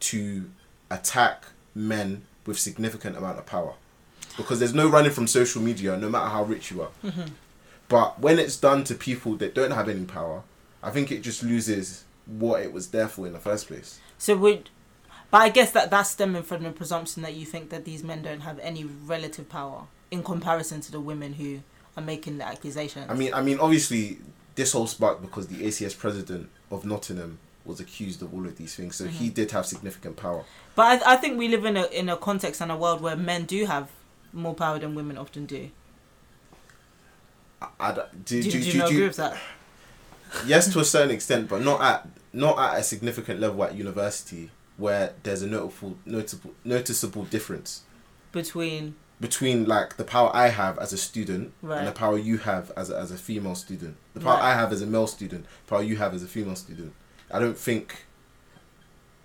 to 0.00 0.50
attack 0.90 1.44
men 1.74 2.22
with 2.46 2.58
significant 2.58 3.18
amount 3.18 3.38
of 3.38 3.44
power. 3.44 3.74
Because 4.38 4.60
there's 4.60 4.72
no 4.72 4.88
running 4.88 5.12
from 5.12 5.26
social 5.26 5.60
media, 5.60 5.94
no 5.98 6.08
matter 6.08 6.30
how 6.30 6.44
rich 6.44 6.70
you 6.70 6.80
are. 6.80 6.90
Mm-hmm. 7.04 7.34
But 7.90 8.18
when 8.18 8.38
it's 8.38 8.56
done 8.56 8.84
to 8.84 8.94
people 8.94 9.36
that 9.36 9.54
don't 9.54 9.72
have 9.72 9.90
any 9.90 10.06
power, 10.06 10.42
I 10.82 10.88
think 10.88 11.12
it 11.12 11.20
just 11.20 11.42
loses 11.42 12.04
what 12.26 12.62
it 12.62 12.72
was 12.72 12.88
there 12.88 13.08
for 13.08 13.26
in 13.26 13.32
the 13.32 13.38
first 13.38 13.66
place. 13.68 14.00
So 14.18 14.36
would, 14.36 14.70
but 15.30 15.38
I 15.38 15.48
guess 15.48 15.72
that 15.72 15.90
that's 15.90 16.10
stemming 16.10 16.42
from 16.42 16.62
the 16.62 16.70
presumption 16.70 17.22
that 17.22 17.34
you 17.34 17.46
think 17.46 17.70
that 17.70 17.84
these 17.84 18.02
men 18.02 18.22
don't 18.22 18.40
have 18.40 18.58
any 18.60 18.84
relative 18.84 19.48
power 19.48 19.84
in 20.10 20.22
comparison 20.22 20.80
to 20.82 20.92
the 20.92 21.00
women 21.00 21.34
who 21.34 21.60
are 21.96 22.02
making 22.02 22.38
the 22.38 22.46
accusations. 22.46 23.06
I 23.08 23.14
mean, 23.14 23.32
I 23.32 23.42
mean, 23.42 23.58
obviously, 23.58 24.18
this 24.54 24.72
whole 24.72 24.86
sparked 24.86 25.22
because 25.22 25.46
the 25.48 25.64
ACS 25.66 25.96
president 25.96 26.50
of 26.70 26.84
Nottingham 26.84 27.38
was 27.64 27.80
accused 27.80 28.22
of 28.22 28.32
all 28.34 28.46
of 28.46 28.56
these 28.56 28.74
things, 28.74 28.96
so 28.96 29.06
he 29.06 29.26
mm-hmm. 29.26 29.34
did 29.34 29.50
have 29.52 29.66
significant 29.66 30.16
power. 30.16 30.44
but 30.74 31.02
I, 31.04 31.14
I 31.14 31.16
think 31.16 31.38
we 31.38 31.48
live 31.48 31.64
in 31.64 31.76
a 31.76 31.84
in 31.86 32.08
a 32.08 32.16
context 32.16 32.60
and 32.60 32.72
a 32.72 32.76
world 32.76 33.00
where 33.00 33.16
men 33.16 33.44
do 33.44 33.66
have 33.66 33.90
more 34.32 34.54
power 34.54 34.78
than 34.78 34.94
women 34.94 35.18
often 35.18 35.46
do. 35.46 35.70
I, 37.60 37.68
I 37.78 37.92
do, 37.92 38.02
Do, 38.42 38.42
do, 38.42 38.50
do, 38.50 38.58
you 38.58 38.78
not 38.78 38.88
do- 38.88 38.94
agree 38.94 39.06
with 39.06 39.16
that? 39.16 39.36
Yes, 40.46 40.72
to 40.72 40.80
a 40.80 40.84
certain 40.84 41.10
extent, 41.10 41.48
but 41.48 41.62
not 41.62 41.80
at 41.80 42.08
not 42.32 42.58
at 42.58 42.80
a 42.80 42.82
significant 42.82 43.40
level 43.40 43.64
at 43.64 43.74
university 43.74 44.50
where 44.76 45.12
there's 45.22 45.42
a 45.42 45.46
notable 45.46 45.96
notable 46.06 46.52
noticeable 46.64 47.24
difference 47.24 47.82
Between 48.32 48.94
between 49.20 49.66
like 49.66 49.96
the 49.96 50.04
power 50.04 50.30
I 50.32 50.48
have 50.48 50.78
as 50.78 50.92
a 50.92 50.96
student 50.96 51.52
and 51.78 51.86
the 51.88 51.92
power 51.92 52.16
you 52.16 52.38
have 52.38 52.72
as 52.76 52.88
a, 52.90 52.96
as 52.96 53.10
a 53.10 53.18
female 53.18 53.54
student. 53.54 53.96
The 54.14 54.20
power 54.20 54.36
Right. 54.36 54.52
I 54.52 54.54
have 54.54 54.72
as 54.72 54.80
a 54.80 54.86
male 54.86 55.06
student, 55.06 55.44
the 55.66 55.70
power 55.70 55.82
you 55.82 55.96
have 55.96 56.14
as 56.14 56.22
a 56.22 56.26
female 56.26 56.56
student. 56.56 56.94
I 57.30 57.38
don't 57.38 57.58
think 57.58 58.06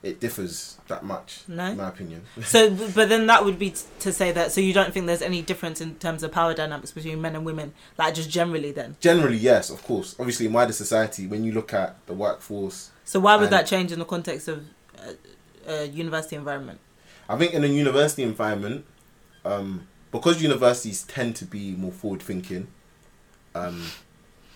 it 0.05 0.19
differs 0.19 0.77
that 0.87 1.03
much, 1.03 1.41
No? 1.47 1.65
in 1.65 1.77
my 1.77 1.89
opinion. 1.89 2.21
so, 2.43 2.69
but 2.93 3.09
then 3.09 3.25
that 3.25 3.43
would 3.43 3.57
be 3.57 3.71
t- 3.71 3.81
to 4.01 4.13
say 4.13 4.31
that. 4.31 4.51
So 4.51 4.61
you 4.61 4.71
don't 4.71 4.93
think 4.93 5.07
there's 5.07 5.23
any 5.23 5.41
difference 5.41 5.81
in 5.81 5.95
terms 5.95 6.21
of 6.21 6.31
power 6.31 6.53
dynamics 6.53 6.91
between 6.91 7.19
men 7.21 7.35
and 7.35 7.43
women, 7.43 7.73
like 7.97 8.13
just 8.13 8.29
generally 8.29 8.71
then. 8.71 8.97
Generally, 8.99 9.37
yes, 9.37 9.71
of 9.71 9.83
course. 9.83 10.15
Obviously, 10.19 10.45
in 10.45 10.53
wider 10.53 10.73
society, 10.73 11.25
when 11.25 11.43
you 11.43 11.51
look 11.51 11.73
at 11.73 11.97
the 12.05 12.13
workforce, 12.13 12.91
So 13.03 13.19
why 13.19 13.35
would 13.35 13.49
that 13.49 13.65
change 13.65 13.91
in 13.91 13.97
the 13.99 14.05
context 14.05 14.47
of 14.47 14.63
a, 15.67 15.71
a 15.71 15.85
university 15.87 16.35
environment? 16.35 16.79
I 17.27 17.35
think 17.37 17.55
in 17.55 17.63
a 17.63 17.67
university 17.67 18.21
environment, 18.21 18.85
um, 19.43 19.87
because 20.11 20.41
universities 20.41 21.01
tend 21.03 21.35
to 21.37 21.45
be 21.45 21.71
more 21.71 21.91
forward 21.91 22.21
thinking, 22.21 22.67
um, 23.55 23.81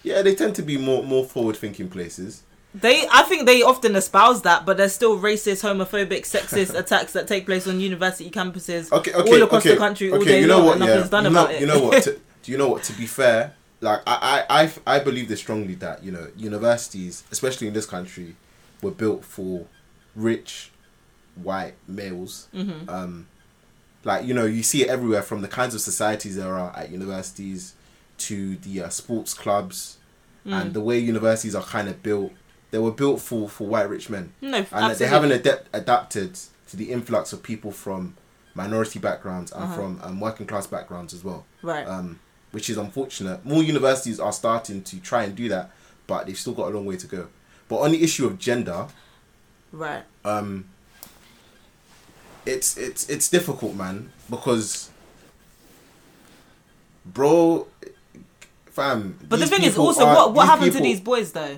yeah, 0.03 0.21
they 0.21 0.35
tend 0.35 0.53
to 0.55 0.61
be 0.61 0.77
more 0.77 1.01
more 1.03 1.25
forward 1.25 1.57
thinking 1.57 1.89
places. 1.89 2.43
They, 2.75 3.03
I 3.11 3.23
think 3.23 3.47
they 3.47 3.63
often 3.63 3.95
espouse 3.95 4.43
that, 4.43 4.63
but 4.65 4.77
there's 4.77 4.93
still 4.93 5.17
racist, 5.19 5.63
homophobic, 5.63 6.21
sexist 6.21 6.75
attacks 6.77 7.13
that 7.13 7.27
take 7.27 7.45
place 7.47 7.65
on 7.67 7.79
university 7.79 8.29
campuses 8.29 8.91
Okay, 8.91 9.11
okay, 9.11 9.31
all 9.31 9.43
across 9.43 9.63
okay, 9.65 9.73
the 9.73 9.79
country 9.79 10.11
all 10.11 10.19
day 10.23 10.41
you 10.41 10.47
know 10.47 10.57
long, 10.57 10.65
what? 10.67 10.75
and 10.75 10.85
Yeah, 10.85 10.93
nothing's 10.93 11.09
done 11.09 11.23
you 11.25 11.29
know, 11.31 11.41
about 11.43 11.53
it. 11.55 11.61
you 11.61 11.67
know 11.67 11.79
what? 11.83 12.03
To, 12.03 12.19
do 12.43 12.51
you 12.51 12.57
know 12.59 12.67
what? 12.69 12.83
To 12.83 12.93
be 12.93 13.07
fair, 13.07 13.55
like 13.81 14.01
I, 14.05 14.45
I, 14.49 14.63
I, 14.63 14.71
I 14.95 14.99
believe 14.99 15.27
this 15.29 15.39
strongly 15.39 15.73
that 15.75 16.03
you 16.03 16.11
know 16.11 16.27
universities, 16.37 17.23
especially 17.31 17.67
in 17.67 17.73
this 17.73 17.85
country, 17.87 18.35
were 18.83 18.91
built 18.91 19.25
for 19.25 19.65
rich, 20.15 20.71
white 21.35 21.73
males. 21.87 22.47
Mhm. 22.55 22.87
Um, 22.87 23.27
like 24.03 24.25
you 24.25 24.33
know, 24.35 24.45
you 24.45 24.61
see 24.63 24.83
it 24.83 24.89
everywhere 24.89 25.23
from 25.23 25.41
the 25.41 25.47
kinds 25.47 25.73
of 25.73 25.81
societies 25.81 26.35
there 26.35 26.53
are 26.57 26.71
at 26.77 26.91
universities 26.91 27.73
to 28.19 28.55
the 28.57 28.83
uh, 28.83 28.89
sports 28.89 29.33
clubs 29.33 29.95
Mm. 30.47 30.53
and 30.61 30.73
the 30.73 30.79
way 30.79 30.97
universities 30.97 31.53
are 31.53 31.61
kind 31.63 31.89
of 31.89 32.01
built. 32.01 32.31
They 32.71 32.77
were 32.77 32.91
built 32.91 33.19
for 33.21 33.49
for 33.49 33.65
white 33.67 33.89
rich 33.89 34.09
men 34.09 34.33
no, 34.41 34.57
and 34.57 34.67
absolutely. 34.71 34.95
they 34.97 35.07
haven't 35.07 35.31
adapt- 35.31 35.69
adapted 35.73 36.37
to 36.69 36.77
the 36.77 36.91
influx 36.91 37.33
of 37.33 37.41
people 37.41 37.71
from 37.71 38.15
minority 38.53 38.99
backgrounds 38.99 39.51
and 39.51 39.63
Uh-huh. 39.63 39.75
from 39.75 39.99
um, 40.03 40.19
working 40.19 40.45
class 40.45 40.67
backgrounds 40.67 41.13
as 41.13 41.23
well, 41.23 41.45
right. 41.63 41.87
um, 41.87 42.19
which 42.51 42.69
is 42.69 42.77
unfortunate. 42.77 43.43
More 43.45 43.63
universities 43.63 44.19
are 44.19 44.31
starting 44.33 44.83
to 44.83 44.99
try 44.99 45.23
and 45.23 45.35
do 45.35 45.49
that, 45.49 45.71
but 46.07 46.25
they've 46.27 46.37
still 46.37 46.53
got 46.53 46.67
a 46.71 46.73
long 46.75 46.85
way 46.85 46.97
to 46.97 47.07
go. 47.07 47.27
But 47.67 47.77
on 47.77 47.91
the 47.91 48.03
issue 48.03 48.25
of 48.27 48.37
gender, 48.37 48.87
right. 49.71 50.03
um, 50.25 50.65
it's 52.45 52.77
it's 52.77 53.09
it's 53.09 53.29
difficult, 53.29 53.75
man, 53.75 54.11
because, 54.29 54.89
bro, 57.05 57.67
fam. 58.67 59.17
But 59.27 59.39
the 59.39 59.47
thing 59.47 59.63
is 59.63 59.77
also 59.77 60.05
what 60.05 60.33
what 60.33 60.45
happened 60.47 60.71
to 60.73 60.79
these 60.79 60.99
boys 61.01 61.31
though? 61.31 61.57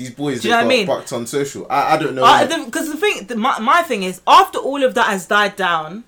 These 0.00 0.10
boys 0.22 0.40
Do 0.42 0.48
you 0.48 0.52
know 0.54 0.58
what 0.58 0.66
I 0.66 0.68
mean? 0.76 0.86
bucked 0.86 1.12
on 1.12 1.26
social. 1.26 1.66
I, 1.70 1.94
I 1.94 1.96
don't 1.98 2.14
know. 2.14 2.22
Because 2.66 2.88
innit? 2.88 2.92
the, 2.92 2.96
thing, 3.04 3.26
the, 3.26 3.36
my 3.36 3.58
my 3.60 3.82
thing 3.82 4.02
is, 4.10 4.20
after 4.26 4.58
all 4.58 4.82
of 4.82 4.94
that 4.94 5.06
has 5.14 5.26
died 5.26 5.54
down, 5.56 6.04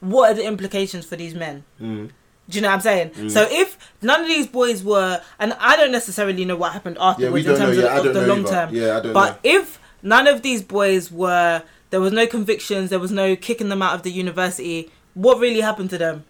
what 0.00 0.30
are 0.30 0.34
the 0.34 0.44
implications 0.46 1.04
for 1.06 1.16
these 1.16 1.34
men? 1.34 1.64
Mm. 1.80 2.10
Do 2.50 2.56
you 2.58 2.60
know 2.62 2.68
what 2.68 2.74
I'm 2.74 2.80
saying? 2.90 3.30
So 3.30 3.46
if 3.62 3.78
none 4.02 4.20
of 4.22 4.26
these 4.26 4.46
boys 4.48 4.82
were, 4.84 5.22
and 5.38 5.54
I 5.54 5.76
don't 5.76 5.92
necessarily 5.92 6.44
know 6.44 6.56
what 6.56 6.72
happened 6.72 6.98
afterwards 7.00 7.46
in 7.46 7.52
don't 7.52 7.60
know. 7.60 7.66
terms 7.66 7.78
Yeah, 7.78 7.98
of, 7.98 8.06
of 8.06 8.14
the 8.14 8.26
long 8.26 8.40
either. 8.40 8.50
term. 8.50 8.74
Yeah, 8.74 8.96
I 8.96 9.00
don't 9.00 9.12
but 9.14 9.30
know. 9.44 9.50
if 9.58 9.80
none 10.02 10.26
of 10.26 10.42
these 10.42 10.60
boys 10.62 11.10
were, 11.10 11.62
there 11.90 12.00
was 12.00 12.12
no 12.12 12.26
convictions, 12.26 12.90
there 12.90 12.98
was 12.98 13.12
no 13.12 13.36
kicking 13.36 13.68
them 13.70 13.80
out 13.80 13.94
of 13.94 14.02
the 14.02 14.10
university. 14.10 14.90
What 15.14 15.38
really 15.38 15.60
happened 15.60 15.90
to 15.90 15.98
them? 15.98 16.24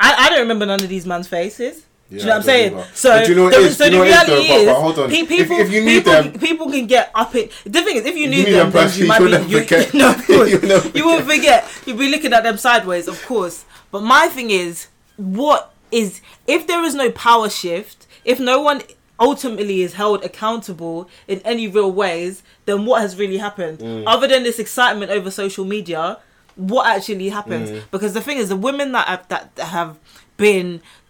I, 0.00 0.08
I 0.26 0.28
don't 0.30 0.40
remember 0.40 0.66
none 0.66 0.82
of 0.82 0.88
these 0.88 1.06
men's 1.06 1.28
faces. 1.28 1.86
Do 2.12 2.18
you 2.18 2.24
know 2.24 2.28
what 2.28 2.36
I'm 2.36 2.42
saying? 2.42 2.72
either. 2.74 2.86
So, 2.94 3.08
But 3.10 3.28
you 3.28 3.34
know 3.34 3.50
the, 3.50 3.56
is? 3.56 3.76
so 3.76 3.84
the 3.84 3.90
you 3.90 3.96
know 3.96 3.98
what 4.00 4.08
it 4.08 4.10
is, 4.10 4.28
reality 4.28 4.48
though? 4.48 4.54
is, 4.60 4.64
But- 4.66 4.72
but 4.74 4.80
hold 4.80 4.98
on. 4.98 5.10
pe- 5.10 5.16
If- 5.20 5.28
people, 5.28 5.58
if 5.60 5.70
you 5.72 5.80
knew 5.84 5.98
people, 5.98 6.12
them- 6.12 6.32
people 6.38 6.70
can 6.70 6.86
get 6.86 7.10
up 7.14 7.34
it. 7.34 7.52
The 7.64 7.82
thing 7.82 7.96
is, 7.96 8.04
if 8.06 8.16
you 8.16 8.28
knew 8.28 8.38
you 8.38 8.44
them, 8.52 8.70
them 8.70 8.88
then 8.88 8.98
you 8.98 9.06
might 9.06 9.18
be, 9.20 9.30
you, 9.52 9.58
forget. 9.60 9.94
no, 10.00 10.10
of 10.10 10.26
course, 10.26 10.94
you 10.94 11.06
won't 11.06 11.24
forget. 11.26 11.64
You'll 11.86 11.96
be 11.96 12.08
looking 12.10 12.32
at 12.32 12.42
them 12.42 12.58
sideways, 12.58 13.08
of 13.08 13.24
course. 13.26 13.64
But 13.90 14.02
my 14.02 14.28
thing 14.28 14.50
is, 14.50 14.88
what 15.16 15.72
is 15.90 16.20
if 16.46 16.66
there 16.66 16.82
is 16.84 16.94
no 16.94 17.10
power 17.10 17.48
shift, 17.50 18.06
if 18.24 18.38
no 18.40 18.60
one 18.60 18.82
ultimately 19.20 19.82
is 19.82 19.94
held 19.94 20.24
accountable 20.24 21.08
in 21.28 21.40
any 21.44 21.68
real 21.68 21.92
ways, 21.92 22.42
then 22.66 22.84
what 22.86 23.00
has 23.02 23.16
really 23.16 23.36
happened? 23.38 23.78
Mm. 23.78 24.04
Other 24.06 24.26
than 24.26 24.42
this 24.42 24.58
excitement 24.58 25.10
over 25.12 25.30
social 25.30 25.64
media, 25.64 26.18
what 26.56 26.86
actually 26.86 27.28
happens? 27.28 27.70
Mm. 27.70 27.82
Because 27.90 28.14
the 28.14 28.20
thing 28.20 28.38
is, 28.38 28.48
the 28.48 28.56
women 28.56 28.92
that 28.92 29.06
have, 29.06 29.28
that 29.28 29.50
have 29.58 29.98
been 30.48 30.68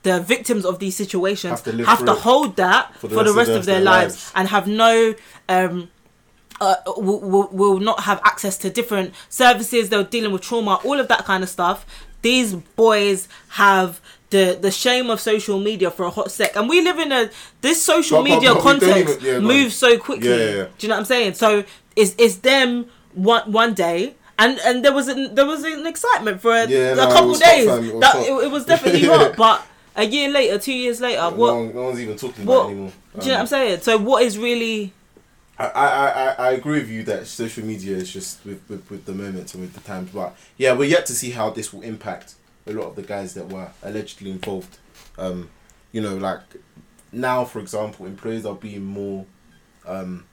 the 0.08 0.16
victims 0.34 0.64
of 0.70 0.74
these 0.82 0.96
situations 1.02 1.60
Have 1.60 1.64
to 1.78 1.84
have 1.92 2.04
to 2.10 2.14
hold 2.28 2.50
that 2.56 2.82
for 3.00 3.08
the, 3.08 3.32
rest, 3.40 3.50
of 3.50 3.64
their, 3.70 3.80
lives, 3.80 4.14
lives. 4.14 4.32
and 4.36 4.44
have 4.56 4.66
no 4.84 5.14
um 5.48 5.76
uh, 6.60 6.76
will, 7.06 7.20
will, 7.32 7.48
will 7.60 7.78
not 7.90 7.98
have 8.08 8.18
access 8.32 8.54
to 8.58 8.66
different 8.78 9.08
services 9.28 9.88
they're 9.88 10.04
dealing 10.16 10.32
with 10.34 10.42
trauma 10.42 10.74
all 10.84 10.98
of 11.00 11.06
that 11.12 11.22
kind 11.30 11.42
of 11.42 11.48
stuff. 11.58 11.78
These 12.28 12.54
boys 12.84 13.20
have 13.62 13.88
the 14.30 14.44
the 14.66 14.70
shame 14.70 15.06
of 15.14 15.18
social 15.32 15.58
media 15.68 15.90
for 15.90 16.04
a 16.06 16.10
hot 16.18 16.30
sec. 16.30 16.50
And 16.58 16.68
we 16.68 16.78
live 16.88 16.98
in 17.06 17.10
a 17.20 17.22
this 17.66 17.78
social 17.94 18.18
But- 18.18 18.28
but- 18.28 18.34
media 18.34 18.48
but 18.54 18.54
don't 18.54 18.62
context 18.80 19.14
even- 19.20 19.26
yeah, 19.26 19.38
moves 19.52 19.74
so 19.84 19.90
quickly. 20.06 20.28
Yeah, 20.28 20.36
yeah. 20.58 20.66
do 20.78 20.80
you 20.82 20.88
know 20.88 20.94
what 20.94 21.00
i'm 21.00 21.04
saying? 21.14 21.34
So 21.34 21.48
it's 22.00 22.12
it's 22.24 22.36
them 22.50 22.86
one 23.32 23.44
one 23.62 23.72
day 23.74 24.14
and 24.38 24.58
and 24.60 24.84
there 24.84 24.92
was 24.92 25.08
an, 25.08 25.34
there 25.34 25.46
was 25.46 25.62
an 25.64 25.86
excitement 25.86 26.40
for 26.40 26.52
a, 26.52 26.66
Yeah, 26.66 26.92
a 26.92 26.96
no, 26.96 27.06
couple 27.08 27.34
days 27.34 27.66
it 27.66 27.94
was 27.94 28.00
that 28.00 28.16
it, 28.16 28.44
it 28.44 28.50
was 28.50 28.64
definitely 28.72 29.00
Yeah. 29.00 29.16
hot 29.16 29.36
but 29.36 29.66
a 29.96 30.04
year 30.04 30.30
later 30.30 30.58
two 30.58 30.72
years 30.72 31.00
later 31.00 31.20
no, 31.20 31.30
what 31.30 31.54
one, 31.54 31.74
no 31.74 31.82
one's 31.84 32.00
even 32.00 32.16
talking 32.16 32.46
what 32.46 32.60
about 32.60 32.70
anymore. 32.70 32.92
do 33.20 33.26
you 33.26 33.32
know 33.32 33.34
what 33.34 33.34
i'm 33.34 33.40
Um, 33.42 33.46
saying 33.46 33.80
so 33.80 33.98
what 33.98 34.22
is 34.22 34.38
really 34.38 34.92
I, 35.58 35.66
I, 35.66 35.86
I, 35.86 36.32
I 36.48 36.50
agree 36.52 36.80
with 36.80 36.88
you 36.88 37.02
that 37.04 37.26
social 37.26 37.64
media 37.64 37.96
is 37.96 38.10
just 38.12 38.44
with, 38.44 38.62
with, 38.68 38.90
with 38.90 39.04
the 39.04 39.12
moments 39.12 39.52
and 39.54 39.62
with 39.62 39.74
the 39.74 39.80
times, 39.80 40.10
but 40.10 40.34
yeah, 40.56 40.72
we're 40.72 40.88
yet 40.88 41.04
to 41.06 41.14
see 41.14 41.30
how 41.30 41.50
this 41.50 41.72
will 41.72 41.82
impact 41.82 42.34
a 42.66 42.72
lot 42.72 42.84
of 42.86 42.96
the 42.96 43.02
guys 43.02 43.34
that 43.34 43.48
were 43.50 43.68
allegedly 43.82 44.30
involved. 44.30 44.78
Um, 45.18 45.50
you 45.92 46.00
know, 46.00 46.16
like 46.16 46.40
now, 47.12 47.44
for 47.44 47.60
example, 47.60 48.06
employers 48.06 48.46
are 48.46 48.54
being 48.56 48.82
more, 48.84 49.26
um, 49.86 50.24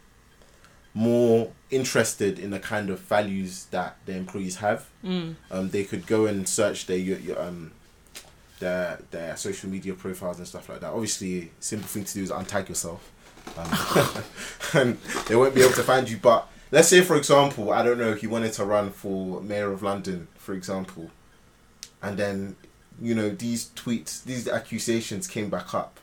more 1.00 1.50
interested 1.72 2.38
in 2.40 2.50
the 2.50 2.60
kind 2.60 2.90
of 2.90 3.00
values 3.00 3.66
that 3.72 3.96
the 4.06 4.14
employees 4.14 4.58
have. 4.58 4.86
mm, 5.04 5.34
Um, 5.50 5.70
they 5.70 5.86
could 5.86 6.06
go 6.06 6.26
and 6.26 6.48
search 6.48 6.88
their 6.88 6.98
your, 6.98 7.18
your, 7.20 7.42
um, 7.42 7.72
their 8.60 9.00
their 9.12 9.38
social 9.38 9.70
media 9.70 9.94
profiles 9.94 10.38
and 10.40 10.48
stuff 10.48 10.68
like 10.68 10.82
that. 10.82 10.92
Obviously, 10.92 11.52
simple 11.62 11.88
thing 11.88 12.04
to 12.04 12.14
do 12.16 12.24
is 12.24 12.32
untag 12.32 12.68
yourself, 12.68 13.02
um, 13.58 13.70
and 14.82 14.98
they 15.28 15.36
won't 15.38 15.56
be 15.56 15.62
able 15.62 15.74
to 15.76 15.84
find 15.84 16.10
you. 16.10 16.18
But 16.18 16.50
let's 16.70 16.90
say, 16.90 17.02
for 17.02 17.16
example, 17.16 17.72
I 17.72 17.82
don't 17.82 17.98
know, 17.98 18.14
he 18.14 18.28
wanted 18.28 18.52
to 18.54 18.66
run 18.66 18.90
for 18.92 19.40
mayor 19.42 19.72
of 19.72 19.82
London, 19.82 20.28
for 20.36 20.54
example, 20.54 21.10
and 22.02 22.18
then 22.18 22.58
you 23.02 23.16
know 23.16 23.30
these 23.30 23.70
tweets, 23.76 24.22
these 24.26 24.50
accusations 24.50 25.28
came 25.28 25.50
back 25.50 25.74
up. 25.74 25.98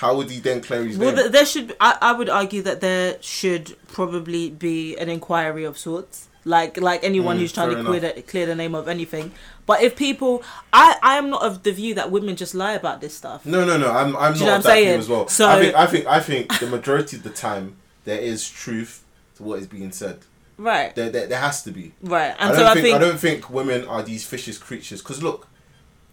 How 0.00 0.16
would 0.16 0.30
he 0.30 0.40
then 0.40 0.62
clear 0.62 0.82
his 0.84 0.96
Well, 0.96 1.08
name? 1.10 1.16
th- 1.18 1.32
there 1.32 1.44
should. 1.44 1.76
I, 1.78 1.98
I 2.00 2.12
would 2.12 2.30
argue 2.30 2.62
that 2.62 2.80
there 2.80 3.16
should 3.20 3.76
probably 3.88 4.48
be 4.48 4.96
an 4.96 5.08
inquiry 5.10 5.64
of 5.64 5.76
sorts. 5.76 6.28
Like 6.46 6.80
like 6.80 7.04
anyone 7.04 7.36
Mm, 7.36 7.40
who's 7.40 7.52
trying 7.52 7.76
to 7.76 7.84
clear 7.84 8.00
the, 8.00 8.22
clear 8.22 8.46
the 8.46 8.54
name 8.54 8.74
of 8.74 8.88
anything. 8.88 9.32
But 9.66 9.82
if 9.82 9.94
people, 9.96 10.42
I 10.72 10.96
I 11.02 11.18
am 11.18 11.28
not 11.28 11.42
of 11.42 11.64
the 11.64 11.70
view 11.72 11.94
that 11.96 12.10
women 12.10 12.34
just 12.34 12.54
lie 12.54 12.72
about 12.72 13.02
this 13.02 13.14
stuff. 13.14 13.44
No, 13.44 13.62
no, 13.66 13.76
no. 13.76 13.90
I'm, 13.92 14.16
I'm 14.16 14.32
Do 14.32 14.38
you 14.40 14.46
not 14.46 14.50
know 14.50 14.54
I'm 14.56 14.62
that 14.62 14.74
view 14.76 14.84
saying? 14.86 14.98
as 15.00 15.08
well. 15.10 15.28
So- 15.28 15.48
I 15.50 15.60
think, 15.60 15.74
I 15.74 15.86
think, 15.86 16.06
I 16.06 16.20
think 16.20 16.58
the 16.58 16.66
majority 16.66 17.18
of 17.18 17.24
the 17.24 17.30
time 17.30 17.76
there 18.06 18.18
is 18.18 18.48
truth 18.48 19.04
to 19.36 19.42
what 19.42 19.58
is 19.58 19.66
being 19.66 19.92
said. 19.92 20.20
Right. 20.56 20.94
There, 20.94 21.10
there, 21.10 21.26
there 21.26 21.38
has 21.40 21.62
to 21.64 21.72
be. 21.72 21.92
Right. 22.02 22.34
I 22.38 22.48
And 22.48 22.56
don't 22.56 22.56
so 22.56 22.66
I 22.66 22.72
think, 22.72 22.84
think, 22.86 22.96
I 22.96 22.98
don't 22.98 23.18
think 23.20 23.50
women 23.50 23.84
are 23.86 24.02
these 24.02 24.24
vicious 24.26 24.56
creatures. 24.56 25.02
Because 25.02 25.22
look, 25.22 25.46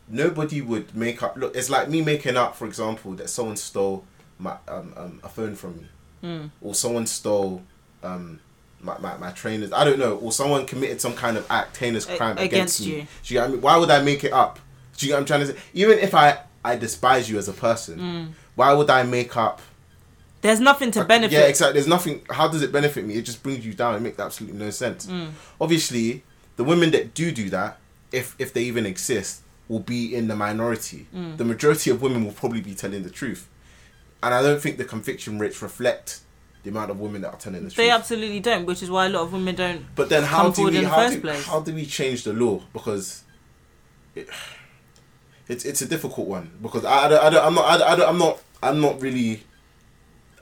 nobody 0.07 0.61
would 0.61 0.95
make 0.95 1.21
up. 1.23 1.35
Look, 1.37 1.55
it's 1.55 1.69
like 1.69 1.89
me 1.89 2.01
making 2.01 2.37
up, 2.37 2.55
for 2.55 2.65
example, 2.65 3.13
that 3.13 3.29
someone 3.29 3.55
stole 3.57 4.05
my 4.39 4.55
um, 4.67 4.93
um 4.95 5.19
a 5.23 5.29
phone 5.29 5.55
from 5.55 5.77
me, 5.77 5.85
Hmm. 6.21 6.47
or 6.61 6.75
someone 6.75 7.07
stole 7.07 7.63
um. 8.03 8.39
My, 8.79 8.95
my, 8.99 9.17
my 9.17 9.31
trainers, 9.31 9.73
I 9.73 9.83
don't 9.83 9.97
know, 9.97 10.17
or 10.17 10.31
someone 10.31 10.67
committed 10.67 11.01
some 11.01 11.15
kind 11.15 11.35
of 11.35 11.47
act, 11.49 11.75
heinous 11.77 12.07
A- 12.07 12.15
crime 12.15 12.37
against 12.37 12.79
against, 12.79 12.81
me. 12.81 12.85
you. 12.85 13.01
Do 13.01 13.33
you 13.33 13.39
get 13.39 13.41
what 13.41 13.47
I 13.47 13.51
mean? 13.53 13.61
Why 13.61 13.77
would 13.77 13.89
I 13.89 14.03
make 14.03 14.23
it 14.23 14.31
up? 14.31 14.59
Do 14.95 15.05
you 15.07 15.09
get 15.11 15.15
what 15.15 15.19
I'm 15.21 15.25
trying 15.25 15.39
to 15.39 15.47
say? 15.47 15.57
Even 15.73 15.97
if 15.97 16.13
I, 16.13 16.37
I 16.63 16.75
despise 16.75 17.27
you 17.27 17.39
as 17.39 17.47
a 17.49 17.53
person, 17.53 17.97
Hmm. 17.99 18.25
why 18.53 18.73
would 18.73 18.89
I 18.91 19.01
make 19.01 19.35
up 19.35 19.61
there's 20.41 20.59
nothing 20.59 20.91
to 20.91 21.03
benefit. 21.03 21.33
yeah, 21.33 21.47
exactly. 21.47 21.73
There's 21.73 21.87
nothing. 21.87 22.21
How 22.29 22.47
does 22.47 22.61
it 22.61 22.71
benefit 22.71 23.03
me? 23.03 23.15
It 23.15 23.23
just 23.23 23.41
brings 23.41 23.65
you 23.65 23.73
down. 23.73 23.95
It 23.95 24.01
makes 24.01 24.19
absolutely 24.19 24.59
no 24.59 24.69
sense. 24.69 25.07
Mm. 25.07 25.31
Obviously, 25.59 26.23
the 26.57 26.63
women 26.63 26.91
that 26.91 27.15
do 27.15 27.31
do 27.31 27.49
that, 27.49 27.79
if 28.11 28.35
if 28.37 28.53
they 28.53 28.61
even 28.61 28.85
exist, 28.85 29.41
will 29.67 29.79
be 29.79 30.15
in 30.15 30.27
the 30.27 30.35
minority. 30.35 31.07
Mm. 31.13 31.37
The 31.37 31.45
majority 31.45 31.89
of 31.89 32.01
women 32.01 32.25
will 32.25 32.33
probably 32.33 32.61
be 32.61 32.73
telling 32.73 33.03
the 33.03 33.09
truth, 33.09 33.47
and 34.23 34.33
I 34.33 34.41
don't 34.41 34.61
think 34.61 34.77
the 34.77 34.85
conviction 34.85 35.39
rates 35.39 35.61
reflect 35.61 36.21
the 36.63 36.69
amount 36.69 36.91
of 36.91 36.99
women 36.99 37.21
that 37.21 37.33
are 37.33 37.37
telling 37.37 37.63
the 37.63 37.69
They 37.69 37.75
truth. 37.75 37.85
They 37.85 37.91
absolutely 37.91 38.39
don't, 38.39 38.65
which 38.65 38.83
is 38.83 38.89
why 38.89 39.05
a 39.05 39.09
lot 39.09 39.23
of 39.23 39.33
women 39.33 39.55
don't. 39.55 39.85
but 39.95 40.09
then, 40.09 40.23
how 40.23 40.49
do 40.49 40.65
we 40.65 40.83
how 40.83 40.95
first 40.95 41.15
do, 41.15 41.21
place. 41.21 41.45
how 41.45 41.61
do 41.61 41.73
we 41.73 41.85
change 41.85 42.23
the 42.23 42.33
law? 42.33 42.61
Because 42.73 43.23
it, 44.15 44.29
it's 45.47 45.63
it's 45.65 45.81
a 45.81 45.87
difficult 45.87 46.27
one 46.27 46.51
because 46.61 46.83
I, 46.83 47.05
I, 47.05 47.09
don't, 47.09 47.23
I 47.23 47.29
don't, 47.29 47.45
I'm 47.45 47.53
not 47.55 47.65
I, 47.65 47.93
I 47.93 47.95
don't, 47.95 48.09
I'm 48.09 48.17
not 48.17 48.41
I'm 48.61 48.81
not 48.81 49.01
really 49.01 49.43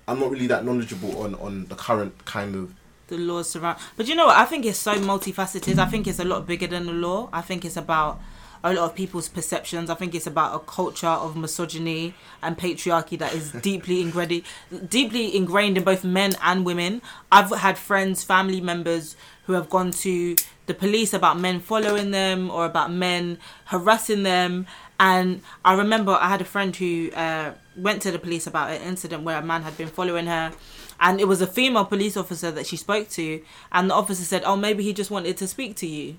I'm 0.08 0.20
not 0.20 0.32
really 0.32 0.48
that 0.48 0.66
knowledgeable 0.66 1.22
on 1.22 1.36
on 1.36 1.66
the 1.66 1.76
current 1.76 2.26
kind 2.26 2.56
of 2.56 2.74
the 3.08 3.18
laws 3.18 3.50
surround. 3.50 3.78
But 3.98 4.08
you 4.08 4.16
know 4.16 4.26
what? 4.26 4.38
I 4.38 4.46
think 4.46 4.66
it's 4.66 4.80
so 4.80 4.96
multifaceted. 4.96 5.78
I 5.78 5.86
think 5.86 6.08
it's 6.08 6.20
a 6.20 6.26
lot 6.26 6.48
bigger 6.48 6.66
than 6.66 6.88
the 6.88 6.94
law. 6.94 7.30
I 7.32 7.42
think 7.42 7.64
it's 7.64 7.78
about 7.78 8.20
a 8.66 8.74
lot 8.74 8.90
of 8.90 8.96
people's 8.96 9.30
perceptions. 9.30 9.92
I 9.92 9.96
think 9.96 10.16
it's 10.16 10.26
about 10.26 10.56
a 10.56 10.60
culture 10.60 11.08
of 11.08 11.38
misogyny 11.38 12.16
and 12.42 12.58
patriarchy 12.58 13.18
that 13.20 13.32
is 13.34 13.52
deeply 13.52 14.02
ingrained, 14.02 14.42
deeply 14.90 15.36
ingrained 15.36 15.78
in 15.78 15.84
both 15.84 16.04
men 16.04 16.34
and 16.42 16.66
women. 16.66 17.04
I've 17.32 17.52
had 17.52 17.78
friends, 17.78 18.24
family 18.24 18.60
members 18.60 19.16
who 19.46 19.54
have 19.54 19.70
gone 19.70 19.92
to 19.92 20.36
the 20.66 20.74
police 20.74 21.14
about 21.14 21.40
men 21.40 21.60
following 21.60 22.10
them 22.10 22.50
or 22.50 22.66
about 22.66 22.92
men 22.92 23.38
harassing 23.66 24.24
them. 24.24 24.66
And 25.00 25.42
I 25.64 25.76
remember 25.76 26.14
I 26.14 26.28
had 26.28 26.42
a 26.42 26.46
friend 26.46 26.76
who 26.76 27.12
uh, 27.12 27.52
went 27.78 28.02
to 28.02 28.12
the 28.12 28.18
police 28.18 28.48
about 28.48 28.72
an 28.72 28.82
incident 28.82 29.22
where 29.22 29.38
a 29.38 29.44
man 29.44 29.62
had 29.62 29.78
been 29.78 29.90
following 29.90 30.26
her 30.26 30.54
and 31.00 31.20
it 31.20 31.28
was 31.28 31.42
a 31.42 31.48
female 31.48 31.86
police 31.86 32.16
officer 32.16 32.50
that 32.52 32.66
she 32.66 32.78
spoke 32.78 33.10
to 33.10 33.44
and 33.74 33.90
the 33.90 33.94
officer 33.94 34.24
said 34.24 34.42
oh 34.46 34.56
maybe 34.56 34.82
he 34.82 34.94
just 34.94 35.12
wanted 35.12 35.36
to 35.36 35.46
speak 35.46 35.76
to 35.76 35.86
you 35.86 36.18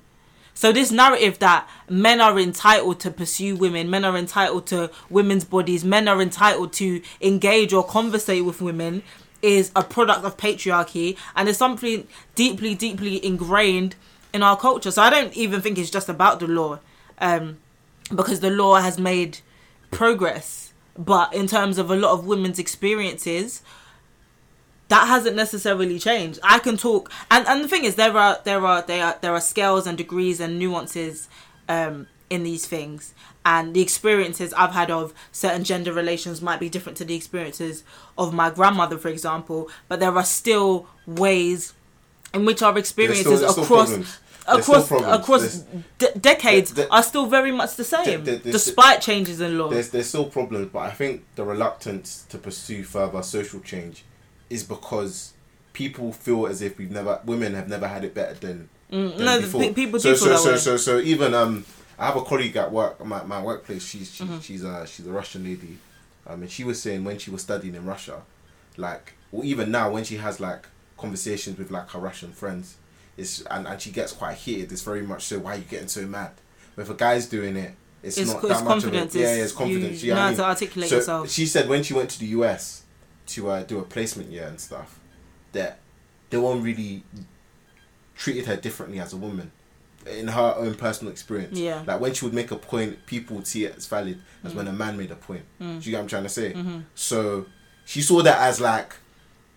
so 0.56 0.72
this 0.72 0.90
narrative 0.90 1.38
that 1.38 1.68
men 1.88 2.20
are 2.20 2.36
entitled 2.40 2.98
to 2.98 3.10
pursue 3.12 3.54
women 3.54 3.88
men 3.88 4.04
are 4.04 4.16
entitled 4.16 4.66
to 4.66 4.90
women's 5.08 5.44
bodies 5.44 5.84
men 5.84 6.08
are 6.08 6.20
entitled 6.20 6.72
to 6.72 7.00
engage 7.20 7.72
or 7.72 7.84
conversate 7.84 8.44
with 8.44 8.60
women 8.60 9.02
is 9.42 9.70
a 9.76 9.82
product 9.84 10.24
of 10.24 10.36
patriarchy 10.36 11.16
and 11.36 11.48
is 11.48 11.56
something 11.56 12.06
deeply 12.34 12.74
deeply 12.74 13.24
ingrained 13.24 13.94
in 14.32 14.42
our 14.42 14.56
culture. 14.56 14.90
So 14.90 15.02
i 15.02 15.10
don't 15.10 15.34
even 15.36 15.60
think 15.60 15.78
it's 15.78 15.90
just 15.90 16.08
about 16.08 16.40
the 16.40 16.46
law 16.46 16.78
um, 17.18 17.58
because 18.14 18.40
the 18.40 18.50
law 18.50 18.76
has 18.76 18.98
made 18.98 19.38
progress. 19.90 20.72
But 20.98 21.34
in 21.34 21.46
terms 21.46 21.78
of 21.78 21.90
a 21.90 21.96
lot 21.96 22.12
of 22.12 22.26
women's 22.26 22.58
experiences 22.58 23.62
that 24.88 25.08
hasn't 25.08 25.36
necessarily 25.36 25.98
changed. 25.98 26.38
I 26.42 26.58
can 26.58 26.76
talk, 26.76 27.10
and 27.30 27.46
and 27.46 27.62
the 27.64 27.68
thing 27.68 27.84
is, 27.84 27.96
there 27.96 28.16
are 28.16 28.38
there 28.44 28.64
are 28.64 28.82
there 28.82 29.04
are 29.04 29.18
there 29.20 29.32
are 29.32 29.40
scales 29.40 29.86
and 29.86 29.98
degrees 29.98 30.40
and 30.40 30.58
nuances 30.58 31.28
um, 31.68 32.06
in 32.30 32.44
these 32.44 32.66
things, 32.66 33.12
and 33.44 33.74
the 33.74 33.80
experiences 33.80 34.52
I've 34.54 34.72
had 34.72 34.90
of 34.90 35.12
certain 35.32 35.64
gender 35.64 35.92
relations 35.92 36.40
might 36.40 36.60
be 36.60 36.68
different 36.68 36.96
to 36.98 37.04
the 37.04 37.14
experiences 37.16 37.82
of 38.16 38.32
my 38.32 38.50
grandmother, 38.50 38.98
for 38.98 39.08
example. 39.08 39.68
But 39.88 40.00
there 40.00 40.16
are 40.16 40.24
still 40.24 40.86
ways 41.06 41.72
in 42.32 42.44
which 42.44 42.62
our 42.62 42.76
experiences 42.78 43.40
still 43.50 43.64
across. 43.64 44.22
Across 44.48 44.92
across 44.92 45.64
de- 45.98 46.16
decades 46.20 46.72
there- 46.74 46.86
are 46.92 47.02
still 47.02 47.26
very 47.26 47.50
much 47.50 47.74
the 47.74 47.82
same, 47.82 48.22
there- 48.22 48.38
despite 48.38 49.00
changes 49.00 49.40
in 49.40 49.58
law. 49.58 49.68
there's 49.70 49.90
there's 49.90 50.06
still 50.06 50.26
problems, 50.26 50.68
but 50.72 50.78
I 50.80 50.90
think 50.92 51.24
the 51.34 51.42
reluctance 51.42 52.24
to 52.28 52.38
pursue 52.38 52.84
further 52.84 53.22
social 53.24 53.58
change 53.58 54.04
is 54.50 54.62
because 54.62 55.32
people 55.72 56.12
feel 56.12 56.46
as 56.46 56.62
if 56.62 56.78
we've 56.78 56.90
never 56.90 57.20
women 57.24 57.54
have 57.54 57.68
never 57.68 57.86
had 57.88 58.04
it 58.04 58.14
better 58.14 58.34
than, 58.34 58.68
than 58.90 59.10
Mm, 59.10 59.18
no, 59.18 59.40
before. 59.40 59.60
pe- 59.62 59.72
people 59.74 59.98
so, 59.98 60.10
do 60.10 60.16
so, 60.16 60.36
so, 60.36 60.56
so 60.56 60.76
so 60.76 60.98
even 61.00 61.34
um 61.34 61.64
I 61.98 62.06
have 62.06 62.16
a 62.16 62.22
colleague 62.22 62.56
at 62.56 62.70
work 62.70 63.04
my, 63.04 63.22
my 63.24 63.42
workplace 63.42 63.84
she's 63.84 64.14
she, 64.14 64.22
Mm-hmm. 64.24 64.38
she's 64.40 64.62
a 64.64 64.86
she's 64.86 65.06
a 65.06 65.10
Russian 65.12 65.42
lady 65.44 65.78
um 66.26 66.42
and 66.42 66.50
she 66.50 66.62
was 66.64 66.80
saying 66.80 67.02
when 67.04 67.18
she 67.18 67.30
was 67.30 67.42
studying 67.42 67.74
in 67.74 67.84
Russia 67.84 68.22
like 68.76 69.14
or 69.32 69.44
even 69.44 69.70
now 69.72 69.90
when 69.90 70.04
she 70.04 70.16
has 70.18 70.38
like 70.38 70.66
conversations 70.96 71.58
with 71.58 71.70
like 71.70 71.90
her 71.90 71.98
Russian 71.98 72.32
friends 72.32 72.76
it's 73.16 73.40
and, 73.50 73.66
and 73.66 73.80
she 73.80 73.90
gets 73.90 74.12
quite 74.12 74.36
heated 74.36 74.70
it's 74.72 74.82
very 74.82 75.02
much 75.02 75.24
so 75.24 75.38
why 75.40 75.54
are 75.54 75.58
you 75.58 75.64
getting 75.64 75.88
so 75.88 76.02
mad 76.06 76.30
but 76.74 76.82
if 76.82 76.90
a 76.90 76.94
guy's 76.94 77.26
doing 77.26 77.56
it 77.56 77.74
it's, 78.02 78.18
It's- 78.18 78.32
not 78.34 78.44
it's 78.44 78.60
that 78.60 78.64
much 78.64 78.84
of 78.84 78.90
it. 78.90 78.94
Yeah, 78.94 79.02
it's- 79.02 79.14
yeah, 79.38 79.42
it's 79.44 79.52
confidence. 79.52 80.02
you 80.02 80.10
yeah, 80.10 80.14
know 80.14 80.20
I 80.20 80.22
how 80.24 80.28
mean, 80.28 80.36
to 80.38 80.44
articulate 80.44 80.90
so 80.90 80.96
yourself. 80.96 81.30
She 81.30 81.44
said 81.46 81.68
when 81.68 81.82
she 81.82 81.92
went 81.94 82.10
to 82.10 82.18
the 82.20 82.26
US 82.38 82.82
to 83.26 83.50
uh, 83.50 83.62
do 83.62 83.78
a 83.78 83.82
placement 83.82 84.30
year 84.30 84.46
and 84.46 84.60
stuff, 84.60 84.98
that 85.52 85.78
no 86.32 86.40
one 86.40 86.62
really 86.62 87.02
treated 88.16 88.46
her 88.46 88.56
differently 88.56 88.98
as 89.00 89.12
a 89.12 89.16
woman 89.16 89.50
in 90.06 90.28
her 90.28 90.54
own 90.56 90.74
personal 90.74 91.12
experience. 91.12 91.58
Yeah. 91.58 91.82
Like 91.86 92.00
when 92.00 92.14
she 92.14 92.24
would 92.24 92.34
make 92.34 92.50
a 92.50 92.56
point, 92.56 93.04
people 93.06 93.36
would 93.36 93.46
see 93.46 93.64
it 93.64 93.76
as 93.76 93.86
valid 93.86 94.20
as 94.44 94.54
when 94.54 94.68
a 94.68 94.72
man 94.72 94.96
made 94.96 95.10
a 95.10 95.16
point. 95.16 95.42
Mm. 95.60 95.82
Do 95.82 95.86
you 95.86 95.90
get 95.90 95.98
what 95.98 96.02
I'm 96.02 96.08
trying 96.08 96.22
to 96.22 96.28
say? 96.28 96.54
So 96.94 97.46
she 97.84 98.02
saw 98.02 98.22
that 98.22 98.38
as 98.40 98.60
like 98.60 98.94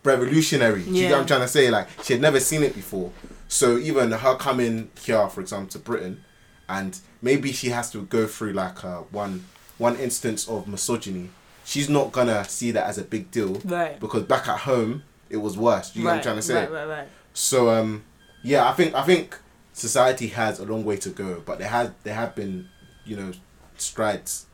revolutionary. 0.04 0.84
Do 0.84 0.92
you 0.92 1.02
get 1.08 1.12
what 1.12 1.22
I'm 1.22 1.28
trying 1.28 1.42
to 1.42 1.48
say? 1.48 1.70
Like 1.70 1.88
she 2.04 2.14
had 2.14 2.22
never 2.22 2.40
seen 2.40 2.64
it 2.64 2.74
before. 2.74 3.12
So 3.48 3.78
even 3.78 4.12
her 4.12 4.36
coming 4.36 4.90
here, 5.02 5.28
for 5.30 5.42
example, 5.42 5.70
to 5.70 5.80
Britain, 5.80 6.24
and 6.68 7.00
maybe 7.22 7.52
she 7.52 7.70
has 7.70 7.92
to 7.92 8.04
go 8.04 8.28
through 8.28 8.54
like 8.54 8.84
uh, 8.84 9.00
one 9.12 9.46
one 9.78 9.96
instance 9.98 10.48
of 10.48 10.68
misogyny. 10.68 11.30
She's 11.70 11.88
not 11.88 12.12
gonna 12.12 12.44
see 12.46 12.72
that 12.72 12.88
as 12.88 12.98
a 12.98 13.04
big 13.04 13.30
deal, 13.30 13.62
Right. 13.64 14.00
Because 14.00 14.24
back 14.24 14.48
at 14.48 14.62
home, 14.62 15.04
it 15.30 15.38
was 15.38 15.56
worse. 15.56 15.92
Do 15.92 16.00
you 16.00 16.06
know 16.06 16.10
what 16.10 16.18
I'm 16.18 16.24
trying 16.24 16.36
to 16.38 16.42
say? 16.42 16.56
Right, 16.62 16.72
right, 16.72 16.88
right. 16.88 17.08
So 17.36 17.70
um, 17.70 18.06
yeah, 18.42 18.68
I 18.68 18.74
think 18.74 18.96
I 18.96 19.04
think 19.04 19.38
society 19.74 20.30
has 20.30 20.60
a 20.60 20.66
long 20.66 20.84
way 20.84 20.98
to 20.98 21.10
go, 21.10 21.44
but 21.46 21.60
there 21.60 21.68
has 21.68 21.92
there 22.02 22.16
have 22.16 22.34
been, 22.34 22.70
you 23.06 23.18
know, 23.18 23.34
strides. 23.78 24.48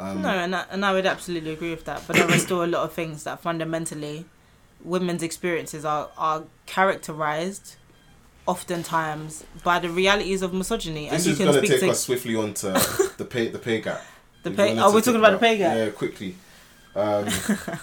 Um, 0.00 0.22
No, 0.22 0.30
and 0.30 0.56
I, 0.56 0.64
and 0.70 0.82
I 0.82 0.94
would 0.94 1.04
absolutely 1.04 1.52
agree 1.52 1.72
with 1.72 1.84
that. 1.84 2.04
But 2.06 2.16
there 2.16 2.26
are 2.26 2.38
still 2.38 2.64
a 2.64 2.66
lot 2.66 2.84
of 2.84 2.94
things 2.94 3.24
that 3.24 3.42
fundamentally 3.42 4.24
women's 4.82 5.22
experiences 5.22 5.84
are, 5.84 6.08
are 6.16 6.44
characterized 6.64 7.76
oftentimes 8.46 9.44
by 9.62 9.78
the 9.78 9.90
realities 9.90 10.40
of 10.40 10.54
misogyny. 10.54 11.10
This 11.10 11.26
and 11.26 11.26
you 11.26 11.32
is 11.32 11.38
going 11.38 11.66
to 11.66 11.80
take 11.80 11.90
us 11.90 12.00
swiftly 12.00 12.34
on 12.34 12.54
to 12.54 12.72
the 13.18 13.26
pay 13.26 13.48
the 13.48 13.58
pay 13.58 13.82
gap. 13.82 14.00
the 14.42 14.50
pay. 14.52 14.72
we 14.72 14.80
talk 14.80 15.04
talking 15.04 15.16
about 15.16 15.32
the 15.32 15.38
pay 15.38 15.58
gap? 15.58 15.76
Yeah, 15.76 15.90
quickly. 15.90 16.34
Um, 16.94 17.28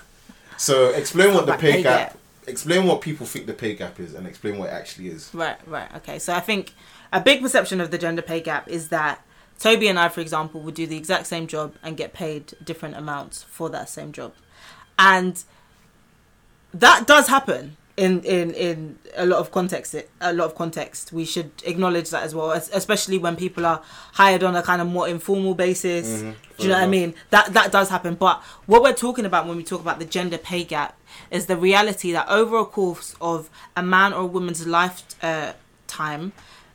so 0.58 0.90
explain 0.90 1.34
what 1.34 1.46
the 1.46 1.54
pay, 1.54 1.74
pay 1.74 1.84
gap, 1.84 2.12
gap. 2.12 2.18
Explain 2.48 2.86
what 2.86 3.02
people 3.02 3.26
think 3.26 3.46
the 3.46 3.54
pay 3.54 3.76
gap 3.76 4.00
is, 4.00 4.14
and 4.14 4.28
explain 4.28 4.58
what 4.58 4.70
it 4.70 4.74
actually 4.74 5.10
is. 5.10 5.30
Right, 5.34 5.58
right. 5.68 5.94
Okay. 5.98 6.20
So 6.20 6.34
I 6.34 6.40
think 6.40 6.74
a 7.12 7.22
big 7.22 7.42
perception 7.42 7.82
of 7.82 7.92
the 7.92 7.98
gender 7.98 8.22
pay 8.22 8.42
gap 8.42 8.68
is 8.68 8.90
that 8.90 9.24
Toby 9.60 9.88
and 9.88 10.00
I, 10.00 10.10
for 10.10 10.22
example, 10.22 10.62
would 10.62 10.74
do 10.74 10.88
the 10.88 10.98
exact 10.98 11.28
same 11.28 11.46
job 11.46 11.76
and 11.84 11.98
get 11.98 12.14
paid 12.14 12.54
different 12.64 12.96
amounts 12.96 13.44
for 13.44 13.70
that 13.70 13.90
same 13.90 14.12
job. 14.12 14.34
And 14.98 15.44
that 16.74 17.08
does 17.08 17.28
happen. 17.28 17.78
In 18.00 18.22
in 18.24 18.52
in 18.54 18.98
a 19.18 19.26
lot 19.26 19.40
of 19.40 19.52
context 19.52 19.94
a 20.22 20.34
lot 20.34 20.46
of 20.46 20.56
context 20.56 21.12
we 21.12 21.26
should 21.26 21.52
acknowledge 21.66 22.10
that 22.12 22.24
as 22.24 22.34
well 22.34 22.52
especially 22.52 23.18
when 23.18 23.36
people 23.36 23.66
are 23.66 23.82
hired 24.14 24.42
on 24.42 24.56
a 24.56 24.64
kind 24.64 24.82
of 24.82 24.88
more 24.88 25.08
informal 25.08 25.54
basis. 25.54 26.08
Mm-hmm. 26.08 26.32
do 26.58 26.64
you 26.64 26.70
know 26.70 26.76
what 26.76 26.84
i 26.84 26.88
mean? 26.88 27.14
That 27.30 27.54
that 27.54 27.72
does 27.72 27.90
happen. 27.90 28.16
But 28.16 28.42
what 28.66 28.82
we're 28.82 28.94
talking 29.08 29.26
about 29.26 29.48
when 29.48 29.58
we 29.58 29.64
talk 29.64 29.82
about 29.82 30.00
the 30.00 30.06
gender 30.06 30.38
pay 30.38 30.64
gap 30.64 30.98
is 31.30 31.48
the 31.48 31.58
reality 31.58 32.12
that 32.14 32.28
over 32.30 32.58
a 32.58 32.66
course 32.66 33.16
of 33.20 33.50
a 33.76 33.84
man 33.84 34.14
or 34.14 34.22
a 34.22 34.26
woman's 34.26 34.66
lifetime 34.66 36.32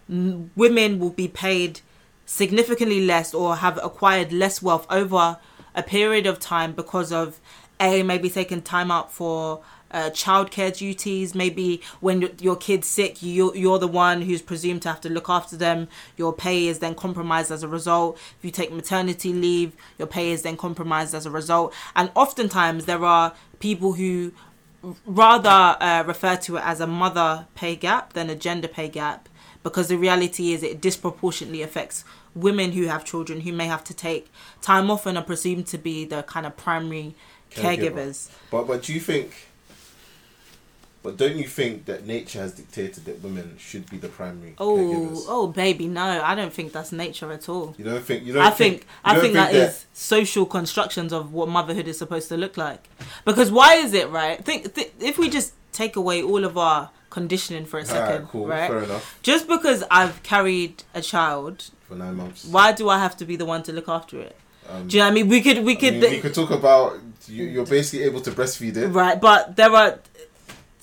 uh, 0.08 0.34
women 0.64 0.98
will 0.98 1.16
be 1.24 1.28
paid 1.28 1.80
significantly 2.26 3.04
less 3.04 3.32
or 3.32 3.56
have 3.56 3.78
acquired 3.82 4.32
less 4.32 4.60
wealth 4.62 4.86
over 4.90 5.38
a 5.74 5.82
period 5.82 6.26
of 6.26 6.38
time 6.38 6.72
because 6.72 7.10
of 7.12 7.40
a 7.80 8.02
maybe 8.02 8.30
taking 8.30 8.62
time 8.62 8.90
out 8.90 9.12
for 9.12 9.60
uh, 9.94 10.10
childcare 10.10 10.76
duties. 10.76 11.34
Maybe 11.34 11.80
when 12.00 12.20
your, 12.20 12.30
your 12.40 12.56
kid's 12.56 12.88
sick, 12.88 13.22
you 13.22 13.54
you're 13.54 13.78
the 13.78 13.88
one 13.88 14.22
who's 14.22 14.42
presumed 14.42 14.82
to 14.82 14.88
have 14.88 15.00
to 15.02 15.08
look 15.08 15.30
after 15.30 15.56
them. 15.56 15.88
Your 16.16 16.32
pay 16.32 16.66
is 16.66 16.80
then 16.80 16.94
compromised 16.94 17.50
as 17.50 17.62
a 17.62 17.68
result. 17.68 18.18
If 18.38 18.44
you 18.44 18.50
take 18.50 18.72
maternity 18.72 19.32
leave, 19.32 19.72
your 19.96 20.08
pay 20.08 20.32
is 20.32 20.42
then 20.42 20.56
compromised 20.56 21.14
as 21.14 21.24
a 21.24 21.30
result. 21.30 21.72
And 21.94 22.10
oftentimes 22.14 22.84
there 22.84 23.04
are 23.04 23.34
people 23.60 23.94
who 23.94 24.32
rather 25.06 25.76
uh, 25.80 26.02
refer 26.06 26.36
to 26.36 26.56
it 26.56 26.62
as 26.64 26.80
a 26.80 26.86
mother 26.86 27.46
pay 27.54 27.76
gap 27.76 28.12
than 28.12 28.28
a 28.28 28.34
gender 28.34 28.68
pay 28.68 28.88
gap 28.88 29.28
because 29.62 29.88
the 29.88 29.96
reality 29.96 30.52
is 30.52 30.62
it 30.62 30.80
disproportionately 30.80 31.62
affects 31.62 32.04
women 32.34 32.72
who 32.72 32.86
have 32.86 33.04
children 33.04 33.40
who 33.42 33.52
may 33.52 33.66
have 33.66 33.82
to 33.84 33.94
take 33.94 34.30
time 34.60 34.90
off 34.90 35.06
and 35.06 35.16
are 35.16 35.24
presumed 35.24 35.66
to 35.68 35.78
be 35.78 36.04
the 36.04 36.22
kind 36.24 36.44
of 36.44 36.56
primary 36.56 37.14
Caregiver. 37.50 37.92
caregivers. 37.92 38.30
But 38.50 38.66
but 38.66 38.82
do 38.82 38.92
you 38.92 39.00
think? 39.00 39.53
But 41.04 41.18
don't 41.18 41.36
you 41.36 41.46
think 41.46 41.84
that 41.84 42.06
nature 42.06 42.40
has 42.40 42.52
dictated 42.52 43.04
that 43.04 43.22
women 43.22 43.56
should 43.58 43.88
be 43.90 43.98
the 43.98 44.08
primary 44.08 44.54
Oh, 44.58 44.76
caregivers? 44.78 45.24
oh, 45.28 45.46
baby, 45.46 45.86
no, 45.86 46.02
I 46.02 46.34
don't 46.34 46.52
think 46.52 46.72
that's 46.72 46.90
nature 46.92 47.30
at 47.30 47.46
all. 47.48 47.74
You 47.78 47.84
don't 47.84 48.02
think? 48.02 48.24
You 48.24 48.32
don't 48.32 48.42
I 48.42 48.50
think, 48.50 48.80
you 48.80 48.86
I 49.04 49.12
don't 49.12 49.22
think 49.22 49.34
that 49.34 49.54
is 49.54 49.84
social 49.92 50.46
constructions 50.46 51.12
of 51.12 51.32
what 51.32 51.48
motherhood 51.48 51.86
is 51.88 51.98
supposed 51.98 52.28
to 52.30 52.36
look 52.38 52.56
like. 52.56 52.88
Because 53.26 53.52
why 53.52 53.74
is 53.74 53.92
it 53.92 54.08
right? 54.08 54.42
Think, 54.42 54.74
th- 54.74 54.92
if 54.98 55.18
we 55.18 55.28
just 55.28 55.52
take 55.72 55.94
away 55.96 56.22
all 56.22 56.42
of 56.42 56.56
our 56.56 56.88
conditioning 57.10 57.66
for 57.66 57.78
a 57.78 57.84
second, 57.84 58.14
Alright, 58.14 58.28
cool, 58.28 58.46
right? 58.48 58.70
fair 58.70 58.82
enough. 58.84 59.18
Just 59.22 59.46
because 59.46 59.84
I've 59.90 60.22
carried 60.22 60.84
a 60.94 61.02
child, 61.02 61.70
For 61.86 61.96
nine 61.96 62.16
months. 62.16 62.46
why 62.46 62.72
do 62.72 62.88
I 62.88 62.98
have 62.98 63.14
to 63.18 63.24
be 63.26 63.36
the 63.36 63.44
one 63.44 63.62
to 63.64 63.72
look 63.72 63.88
after 63.90 64.18
it? 64.20 64.36
Um, 64.68 64.88
Do 64.88 64.96
you 64.96 65.02
know 65.02 65.06
what 65.08 65.10
I 65.12 65.14
mean? 65.14 65.28
We 65.28 65.42
could, 65.42 65.62
we 65.62 65.72
I 65.76 65.80
could, 65.80 65.94
mean, 66.00 66.10
we 66.10 66.20
could 66.20 66.32
talk 66.34 66.50
about 66.50 66.98
you, 67.28 67.44
you're 67.44 67.66
basically 67.66 68.04
able 68.06 68.20
to 68.22 68.30
breastfeed 68.32 68.76
it. 68.78 68.88
right? 68.88 69.20
But 69.20 69.56
there 69.56 69.70
are 69.70 69.98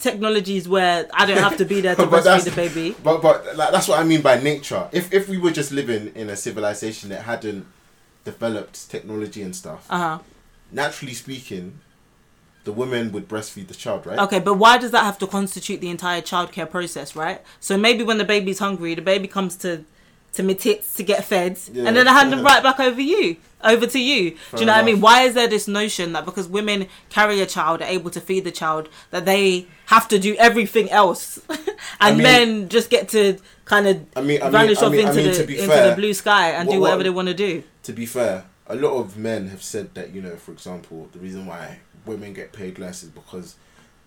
technologies 0.02 0.68
where 0.68 1.08
I 1.14 1.26
don't 1.26 1.38
have 1.38 1.58
to 1.58 1.66
be 1.66 1.82
there 1.82 1.96
to 2.02 2.04
breastfeed 2.04 2.46
the 2.46 2.52
baby. 2.52 2.96
But 3.04 3.22
but 3.22 3.56
like, 3.56 3.72
that's 3.72 3.88
what 3.88 4.00
I 4.00 4.04
mean 4.04 4.22
by 4.22 4.40
nature. 4.40 4.88
If 4.92 5.14
if 5.14 5.30
we 5.30 5.38
were 5.38 5.52
just 5.52 5.72
living 5.72 6.12
in 6.16 6.30
a 6.30 6.36
civilization 6.36 7.10
that 7.10 7.24
hadn't 7.24 7.66
developed 8.24 8.90
technology 8.90 9.42
and 9.42 9.56
stuff, 9.56 9.86
Uh 9.90 9.98
huh. 9.98 10.20
naturally 10.72 11.14
speaking, 11.14 11.80
the 12.64 12.72
women 12.72 13.12
would 13.12 13.28
breastfeed 13.28 13.68
the 13.68 13.74
child, 13.74 14.06
right? 14.06 14.20
Okay, 14.20 14.40
but 14.40 14.56
why 14.56 14.78
does 14.78 14.92
that 14.92 15.04
have 15.04 15.18
to 15.20 15.28
constitute 15.28 15.82
the 15.82 15.90
entire 15.90 16.22
childcare 16.22 16.70
process, 16.70 17.16
right? 17.16 17.42
So 17.60 17.78
maybe 17.78 18.04
when 18.04 18.18
the 18.20 18.24
baby's 18.26 18.60
hungry, 18.60 18.94
the 18.96 19.02
baby 19.02 19.28
comes 19.28 19.56
to 19.58 19.84
to 20.34 20.44
me 20.44 20.54
tits 20.56 20.96
to 20.96 21.04
get 21.04 21.26
fed, 21.26 21.60
Yeah. 21.74 21.88
and 21.88 21.98
then 21.98 22.08
I 22.08 22.14
hand 22.14 22.32
them 22.32 22.42
right 22.42 22.64
back 22.64 22.80
over 22.80 23.02
you, 23.02 23.36
over 23.66 23.86
to 23.86 24.00
you. 24.00 24.38
Fair 24.38 24.58
Do 24.58 24.60
you 24.62 24.66
know 24.68 24.72
what 24.74 24.82
I 24.82 24.86
mean? 24.86 25.02
Why 25.02 25.24
is 25.24 25.34
there 25.34 25.48
this 25.50 25.68
notion 25.68 26.14
that 26.14 26.24
because 26.24 26.48
women 26.48 26.88
carry 27.10 27.42
a 27.42 27.46
child, 27.46 27.82
are 27.82 27.86
able 27.98 28.10
to 28.12 28.22
feed 28.22 28.46
the 28.46 28.52
child, 28.52 28.88
that 29.10 29.26
they 29.26 29.68
have 29.92 30.08
to 30.08 30.18
do 30.20 30.36
everything 30.40 30.90
else, 30.90 31.40
and 32.00 32.18
mean- 32.18 32.24
men 32.24 32.70
just 32.70 32.90
get 32.90 33.10
to 33.10 33.38
kind 33.66 33.88
of 33.88 33.96
I 34.16 34.22
mean, 34.22 34.42
I 34.42 34.46
mean, 34.46 34.52
vanish 34.52 34.82
I 34.82 34.86
off 34.86 34.92
mean, 34.94 35.06
I 35.06 35.10
into 35.10 35.22
the 35.22 35.58
into 35.60 35.68
fair, 35.68 35.90
the 35.90 35.96
blue 35.96 36.14
sky 36.14 36.52
and 36.52 36.68
what- 36.68 36.74
do 36.76 36.80
whatever 36.82 36.98
what- 37.00 37.04
they 37.04 37.10
want 37.20 37.28
to 37.28 37.34
do? 37.34 37.64
to 37.84 37.94
be 37.94 38.06
fair, 38.06 38.46
a 38.68 38.76
lot 38.76 38.94
of 39.02 39.18
men 39.18 39.48
have 39.50 39.62
said 39.62 39.94
that 39.96 40.14
you 40.16 40.22
know, 40.22 40.36
for 40.38 40.52
example, 40.54 41.10
the 41.14 41.20
reason 41.20 41.46
why 41.46 41.80
women 42.06 42.34
get 42.34 42.52
paid 42.54 42.80
less 42.80 43.04
is 43.04 43.10
because. 43.10 43.56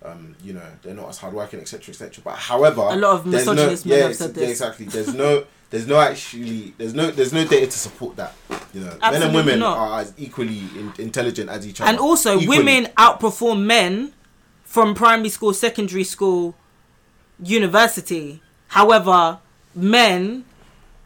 Um, 0.07 0.37
you 0.45 0.53
know 0.53 0.68
they're 0.82 0.93
not 0.93 1.09
as 1.09 1.16
hardworking, 1.16 1.61
etc., 1.61 1.91
etc. 1.95 2.20
But 2.22 2.37
however, 2.37 2.82
A 2.82 2.95
lot 2.97 3.12
of 3.16 3.30
there's 3.30 3.47
no, 3.47 3.53
misogynist 3.55 3.87
men 3.87 3.99
yeah, 3.99 4.05
have 4.09 4.16
said 4.16 4.37
yeah, 4.37 4.49
exactly. 4.49 4.85
There's 4.85 5.14
no, 5.14 5.45
there's 5.70 5.87
no 5.87 5.99
actually, 5.99 6.74
there's 6.76 6.93
no, 6.93 7.11
there's 7.11 7.32
no 7.32 7.43
data 7.47 7.68
to 7.74 7.78
support 7.78 8.16
that. 8.16 8.35
You 8.74 8.80
know, 8.82 8.95
men 9.01 9.22
and 9.22 9.35
women 9.35 9.61
not. 9.61 9.78
are 9.78 10.01
as 10.03 10.12
equally 10.18 10.59
in, 10.59 10.93
intelligent 10.99 11.49
as 11.49 11.66
each 11.66 11.80
other. 11.80 11.89
And 11.89 11.99
also, 11.99 12.39
Equally. 12.39 12.59
women 12.59 12.80
outperform 12.99 13.61
men 13.64 14.12
from 14.75 14.93
primary 14.93 15.29
school, 15.29 15.55
secondary 15.55 16.03
school, 16.03 16.53
university. 17.41 18.43
However, 18.66 19.39
men 19.72 20.45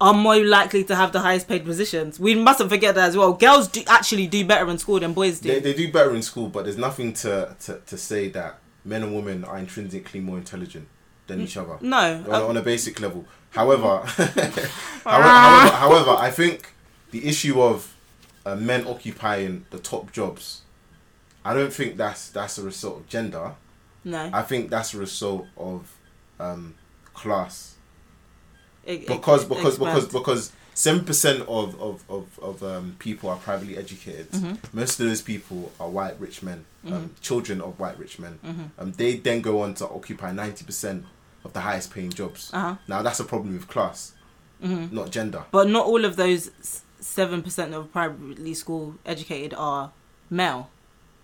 are 0.00 0.14
more 0.14 0.42
likely 0.42 0.82
to 0.84 0.94
have 0.96 1.12
the 1.12 1.20
highest 1.20 1.46
paid 1.48 1.66
positions. 1.66 2.18
We 2.18 2.34
mustn't 2.34 2.70
forget 2.70 2.94
that 2.94 3.10
as 3.10 3.14
well. 3.14 3.34
Girls 3.34 3.68
do 3.68 3.82
actually 3.86 4.26
do 4.26 4.42
better 4.46 4.70
in 4.70 4.78
school 4.78 4.98
than 4.98 5.12
boys 5.12 5.40
do. 5.40 5.50
They, 5.50 5.60
they 5.60 5.74
do 5.74 5.92
better 5.92 6.14
in 6.14 6.22
school, 6.22 6.48
but 6.48 6.64
there's 6.64 6.78
nothing 6.78 7.12
to, 7.24 7.54
to, 7.64 7.80
to 7.84 7.98
say 7.98 8.30
that 8.30 8.58
men 8.86 9.02
and 9.02 9.14
women 9.14 9.44
are 9.44 9.58
intrinsically 9.58 10.20
more 10.20 10.38
intelligent 10.38 10.88
than 11.26 11.42
each 11.42 11.58
other 11.58 11.76
no, 11.82 12.24
on, 12.26 12.32
uh, 12.32 12.46
on 12.46 12.56
a 12.56 12.62
basic 12.62 13.00
level. 13.00 13.26
However, 13.50 13.98
however, 14.06 14.72
however, 15.04 15.76
however, 15.76 16.10
I 16.12 16.30
think 16.30 16.72
the 17.10 17.26
issue 17.26 17.60
of 17.60 17.94
uh, 18.46 18.56
men 18.56 18.86
occupying 18.86 19.66
the 19.68 19.78
top 19.78 20.10
jobs, 20.10 20.62
I 21.44 21.54
don't 21.54 21.72
think 21.72 21.96
that's 21.96 22.28
that's 22.30 22.58
a 22.58 22.62
result 22.62 22.98
of 22.98 23.08
gender. 23.08 23.52
no. 24.04 24.30
I 24.32 24.42
think 24.42 24.70
that's 24.70 24.94
a 24.94 24.98
result 24.98 25.46
of 25.56 25.94
um, 26.40 26.74
class. 27.14 27.74
It- 28.84 29.06
because 29.06 29.44
it 29.44 29.48
because 29.48 29.78
because 29.78 30.08
because 30.08 30.52
seven 30.74 31.04
percent 31.04 31.42
of 31.48 31.80
of 31.80 32.04
of, 32.08 32.38
of 32.40 32.62
um, 32.62 32.96
people 32.98 33.28
are 33.30 33.36
privately 33.36 33.76
educated. 33.76 34.30
Mm-hmm. 34.30 34.76
Most 34.76 34.98
of 35.00 35.06
those 35.06 35.22
people 35.22 35.72
are 35.80 35.88
white 35.88 36.18
rich 36.20 36.42
men, 36.42 36.64
um, 36.86 37.14
children 37.20 37.60
of 37.60 37.78
white 37.78 37.98
rich 37.98 38.18
men. 38.18 38.38
Mm-hmm. 38.44 38.62
Um, 38.78 38.92
they 38.92 39.16
then 39.16 39.40
go 39.42 39.62
on 39.62 39.74
to 39.74 39.88
occupy 39.88 40.32
ninety 40.32 40.64
percent 40.64 41.04
of 41.44 41.52
the 41.52 41.60
highest 41.60 41.92
paying 41.92 42.10
jobs. 42.10 42.50
Uh-huh. 42.52 42.76
Now 42.88 43.02
that's 43.02 43.20
a 43.20 43.24
problem 43.24 43.54
with 43.54 43.68
class, 43.68 44.12
Mm-hmm. 44.62 44.94
not 44.94 45.10
gender. 45.10 45.44
But 45.50 45.68
not 45.68 45.86
all 45.86 46.04
of 46.04 46.16
those 46.16 46.50
seven 47.00 47.42
percent 47.42 47.74
of 47.74 47.92
privately 47.92 48.54
school 48.54 48.94
educated 49.06 49.54
are 49.54 49.92
male. 50.30 50.70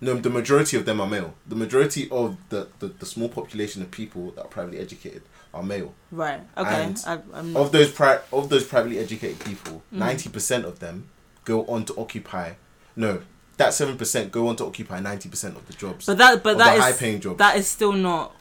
No, 0.04 0.14
the 0.14 0.30
majority 0.30 0.76
of 0.76 0.84
them 0.84 1.00
are 1.00 1.06
male. 1.06 1.34
The 1.46 1.56
majority 1.56 2.08
of 2.10 2.36
the, 2.50 2.68
the, 2.80 2.88
the 2.88 3.06
small 3.06 3.28
population 3.28 3.80
of 3.82 3.90
people 3.90 4.30
that 4.32 4.42
are 4.42 4.48
privately 4.48 4.78
educated 4.78 5.22
are 5.54 5.62
male. 5.62 5.94
Right. 6.10 6.40
Okay. 6.58 6.82
And 6.84 7.02
I, 7.06 7.14
Of 7.58 7.72
those 7.72 7.90
pri- 7.90 8.20
of 8.32 8.48
those 8.48 8.64
privately 8.64 8.98
educated 8.98 9.38
people, 9.40 9.82
Mm. 9.92 9.98
90 9.98 10.28
percent 10.30 10.64
of 10.66 10.78
them 10.80 11.08
go 11.44 11.64
on 11.66 11.84
to 11.86 11.92
occupy. 11.96 12.52
No, 12.96 13.22
that 13.56 13.72
seven 13.74 13.96
percent 13.96 14.30
go 14.32 14.48
on 14.48 14.56
to 14.56 14.64
occupy 14.66 14.98
ninety 15.00 15.28
percent 15.28 15.56
of 15.56 15.66
the 15.68 15.72
jobs. 15.74 16.06
But 16.06 16.18
that, 16.18 16.42
but 16.42 16.58
that 16.58 16.76
is 16.76 16.82
high-paying 16.82 17.20
jobs. 17.20 17.38
That 17.38 17.56
is 17.56 17.66
still 17.68 17.92
not. 17.92 18.34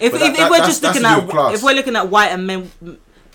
If, 0.00 0.12
if, 0.14 0.20
that- 0.20 0.30
if 0.30 0.36
that- 0.36 0.50
we're 0.50 0.56
that's- 0.58 0.68
just 0.68 0.82
that's 0.82 1.00
looking 1.00 1.24
at 1.24 1.28
class. 1.30 1.54
if 1.54 1.62
we're 1.62 1.74
looking 1.74 1.96
at 1.96 2.08
white 2.08 2.28
and 2.32 2.46
men, 2.46 2.70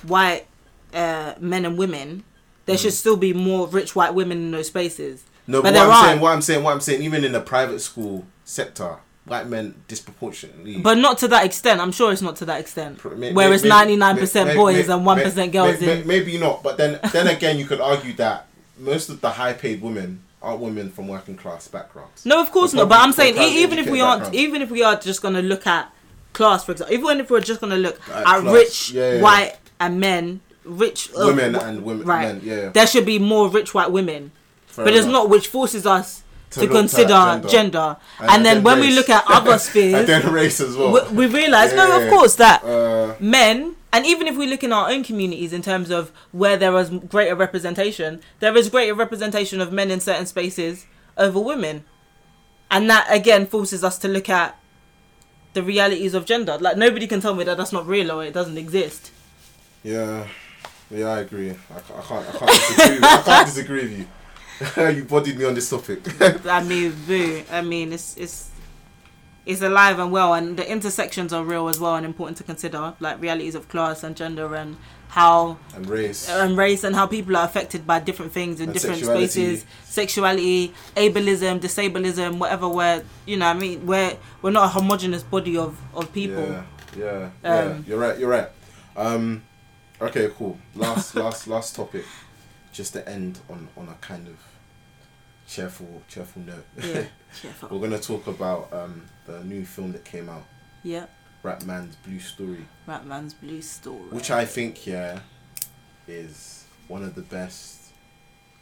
white 0.03 0.45
uh, 0.93 1.33
men 1.39 1.65
and 1.65 1.77
women, 1.77 2.23
there 2.65 2.77
should 2.77 2.93
still 2.93 3.17
be 3.17 3.33
more 3.33 3.67
rich 3.67 3.95
white 3.95 4.13
women 4.13 4.37
in 4.37 4.51
those 4.51 4.67
spaces. 4.67 5.23
No, 5.47 5.61
but 5.61 5.73
but, 5.73 5.79
what 5.79 5.83
I'm 5.85 5.91
are. 5.91 6.05
saying, 6.09 6.19
what 6.21 6.31
I'm 6.33 6.41
saying, 6.41 6.63
what 6.63 6.73
I'm 6.73 6.81
saying, 6.81 7.01
even 7.03 7.23
in 7.23 7.31
the 7.31 7.39
private 7.41 7.79
school 7.79 8.25
sector, 8.43 8.97
white 9.25 9.47
men 9.47 9.75
disproportionately. 9.87 10.77
But 10.79 10.97
not 10.97 11.17
to 11.19 11.27
that 11.29 11.45
extent. 11.45 11.79
I'm 11.81 11.91
sure 11.91 12.11
it's 12.11 12.21
not 12.21 12.35
to 12.37 12.45
that 12.45 12.59
extent. 12.59 13.03
May- 13.17 13.33
Where 13.33 13.53
it's 13.53 13.63
ninety 13.63 13.95
nine 13.95 14.17
percent 14.17 14.49
may- 14.49 14.55
boys 14.55 14.89
and 14.89 15.05
one 15.05 15.17
girls. 15.19 15.79
may- 15.81 16.01
in. 16.01 16.07
Maybe 16.07 16.37
not, 16.37 16.63
but 16.63 16.77
then 16.77 16.99
then 17.11 17.27
again, 17.27 17.57
you 17.57 17.65
could 17.65 17.81
argue 17.81 18.13
that 18.13 18.47
most 18.77 19.09
of 19.09 19.21
the 19.21 19.31
high 19.31 19.53
paid 19.53 19.81
women 19.81 20.21
aren't 20.41 20.59
women 20.59 20.89
from 20.91 21.07
working 21.07 21.35
class 21.35 21.67
backgrounds. 21.67 22.25
No, 22.25 22.41
of 22.41 22.51
course 22.51 22.71
They're 22.71 22.81
not. 22.81 22.89
But 22.89 22.99
I'm 22.99 23.11
saying 23.11 23.37
even 23.37 23.79
if 23.79 23.89
we 23.89 24.01
aren't, 24.01 24.23
backgrounds. 24.23 24.37
even 24.37 24.61
if 24.61 24.69
we 24.69 24.83
are 24.83 24.95
just 24.95 25.21
going 25.21 25.33
to 25.33 25.41
look 25.41 25.65
at 25.65 25.91
class, 26.33 26.63
for 26.63 26.73
example, 26.73 26.93
even 26.95 27.19
if 27.19 27.31
we're 27.31 27.41
just 27.41 27.59
going 27.59 27.71
to 27.71 27.77
look 27.77 27.99
At 28.09 28.27
at 28.27 28.43
rich 28.43 28.91
yeah, 28.91 29.13
yeah. 29.13 29.21
white 29.21 29.55
and 29.79 29.99
men, 29.99 30.41
rich 30.63 31.09
uh, 31.19 31.25
Women 31.25 31.55
and 31.55 31.83
women, 31.83 32.05
right? 32.05 32.35
men, 32.35 32.41
yeah. 32.43 32.69
There 32.69 32.85
should 32.85 33.05
be 33.05 33.17
more 33.17 33.49
rich 33.49 33.73
white 33.73 33.91
women. 33.91 34.31
Fair 34.77 34.85
but 34.85 34.93
it's 34.93 35.05
not 35.07 35.29
which 35.29 35.47
forces 35.47 35.85
us 35.85 36.23
To 36.51 36.61
to, 36.61 36.67
consider 36.67 37.19
gender. 37.43 37.47
gender, 37.55 37.87
And- 37.97 37.97
and, 38.19 38.29
and 38.31 38.45
then 38.45 38.55
then 38.57 38.63
when 38.63 38.79
we 38.79 38.91
look 38.95 39.09
at 39.09 39.23
other 39.27 39.51
and 39.57 39.61
spheres 39.61 40.07
then 40.07 40.31
race 40.31 40.59
as 40.61 40.75
well. 40.77 40.91
we, 41.11 41.25
we 41.27 41.33
realize 41.41 41.73
no 41.73 41.85
Yeah. 41.87 41.97
of 41.99 42.09
course 42.13 42.35
that 42.35 42.63
Uh, 42.63 43.15
men 43.19 43.75
and 43.91 44.05
even 44.05 44.27
if 44.31 44.35
we 44.37 44.45
look 44.47 44.63
in 44.63 44.71
our 44.77 44.89
own 44.93 45.03
communities 45.03 45.51
in 45.57 45.61
terms 45.61 45.89
of 45.89 46.11
where 46.31 46.55
there 46.63 46.75
is 46.77 46.89
greater 47.15 47.35
representation 47.35 48.21
there 48.39 48.55
is 48.55 48.69
greater 48.69 48.93
representation 48.93 49.59
of 49.65 49.71
men 49.79 49.89
in 49.91 49.99
certain 49.99 50.25
spaces 50.25 50.85
over 51.17 51.39
women 51.39 51.83
and 52.69 52.89
that 52.89 53.05
again 53.19 53.45
forces 53.47 53.83
us 53.83 53.97
to 54.03 54.07
look 54.07 54.29
at 54.29 54.49
the 55.53 55.63
realities 55.63 56.13
of 56.13 56.25
gender 56.25 56.55
like 56.67 56.77
nobody 56.77 57.07
can 57.07 57.19
tell 57.19 57.33
me 57.33 57.43
that 57.43 57.57
that's 57.57 57.73
not 57.73 57.85
real 57.87 58.11
or 58.11 58.23
it 58.23 58.33
doesn't 58.33 58.57
exist 58.65 59.11
yeah, 59.83 60.27
yeah, 60.91 61.07
I 61.07 61.19
agree. 61.19 61.51
I, 61.51 61.77
I 61.99 62.01
can't, 62.01 62.25
I 62.27 62.31
can't 62.39 62.51
disagree. 62.51 62.99
I 63.03 63.21
can't 63.27 63.47
disagree 63.47 63.81
with 63.83 63.99
you. 63.99 64.07
you 64.77 65.03
bodied 65.03 65.37
me 65.37 65.45
on 65.45 65.53
this 65.53 65.69
topic. 65.69 65.99
I 66.45 66.63
mean, 66.63 66.95
boo. 67.07 67.43
I 67.51 67.61
mean, 67.61 67.93
it's 67.93 68.17
it's 68.17 68.49
it's 69.45 69.61
alive 69.61 69.99
and 69.99 70.11
well, 70.11 70.33
and 70.33 70.57
the 70.57 70.69
intersections 70.69 71.31
are 71.31 71.43
real 71.43 71.67
as 71.69 71.79
well 71.79 71.95
and 71.95 72.05
important 72.05 72.37
to 72.37 72.43
consider, 72.43 72.93
like 72.99 73.21
realities 73.21 73.55
of 73.55 73.69
class 73.69 74.03
and 74.03 74.15
gender 74.15 74.55
and 74.55 74.75
how 75.09 75.57
And 75.73 75.87
race. 75.89 76.29
and 76.29 76.57
race 76.57 76.83
and 76.83 76.93
how 76.93 77.07
people 77.07 77.37
are 77.37 77.45
affected 77.45 77.87
by 77.87 77.99
different 77.99 78.33
things 78.33 78.59
in 78.59 78.69
And 78.69 78.73
different 78.73 78.97
sexuality. 78.97 79.27
spaces, 79.27 79.65
sexuality, 79.85 80.73
ableism, 80.95 81.59
disableism, 81.61 82.39
whatever. 82.39 82.67
Where 82.67 83.03
you 83.25 83.37
know, 83.37 83.47
I 83.47 83.53
mean, 83.53 83.85
we're 83.85 84.17
we're 84.41 84.51
not 84.51 84.65
a 84.65 84.69
homogenous 84.69 85.23
body 85.23 85.57
of 85.57 85.77
of 85.93 86.11
people. 86.13 86.43
Yeah, 86.43 86.63
yeah, 86.97 87.29
yeah. 87.43 87.59
Um, 87.59 87.85
You're 87.87 87.99
right. 87.99 88.19
You're 88.19 88.29
right. 88.29 88.49
Um, 88.97 89.43
okay, 90.01 90.29
cool. 90.37 90.57
Last, 90.75 91.15
last, 91.23 91.47
last 91.47 91.75
topic. 91.75 92.03
Just 92.77 92.93
to 92.93 93.09
end 93.09 93.39
on 93.49 93.67
on 93.75 93.87
a 93.89 93.95
kind 94.05 94.27
of 94.27 94.35
cheerful, 95.47 96.03
cheerful 96.07 96.43
note. 96.43 96.63
Yeah, 96.77 97.05
cheerful. 97.41 97.69
We're 97.69 97.87
gonna 97.87 97.99
talk 97.99 98.27
about 98.27 98.71
um 98.71 99.01
the 99.25 99.43
new 99.43 99.65
film 99.65 99.93
that 99.93 100.05
came 100.05 100.29
out, 100.29 100.43
yeah. 100.83 101.07
Rapman's 101.43 101.95
Blue 101.95 102.19
Story, 102.19 102.65
Rapman's 102.87 103.33
Blue 103.33 103.63
Story. 103.63 104.09
which 104.11 104.29
I 104.29 104.45
think 104.45 104.85
yeah 104.85 105.21
is 106.07 106.65
one 106.87 107.01
of 107.03 107.15
the 107.15 107.23
best 107.23 107.79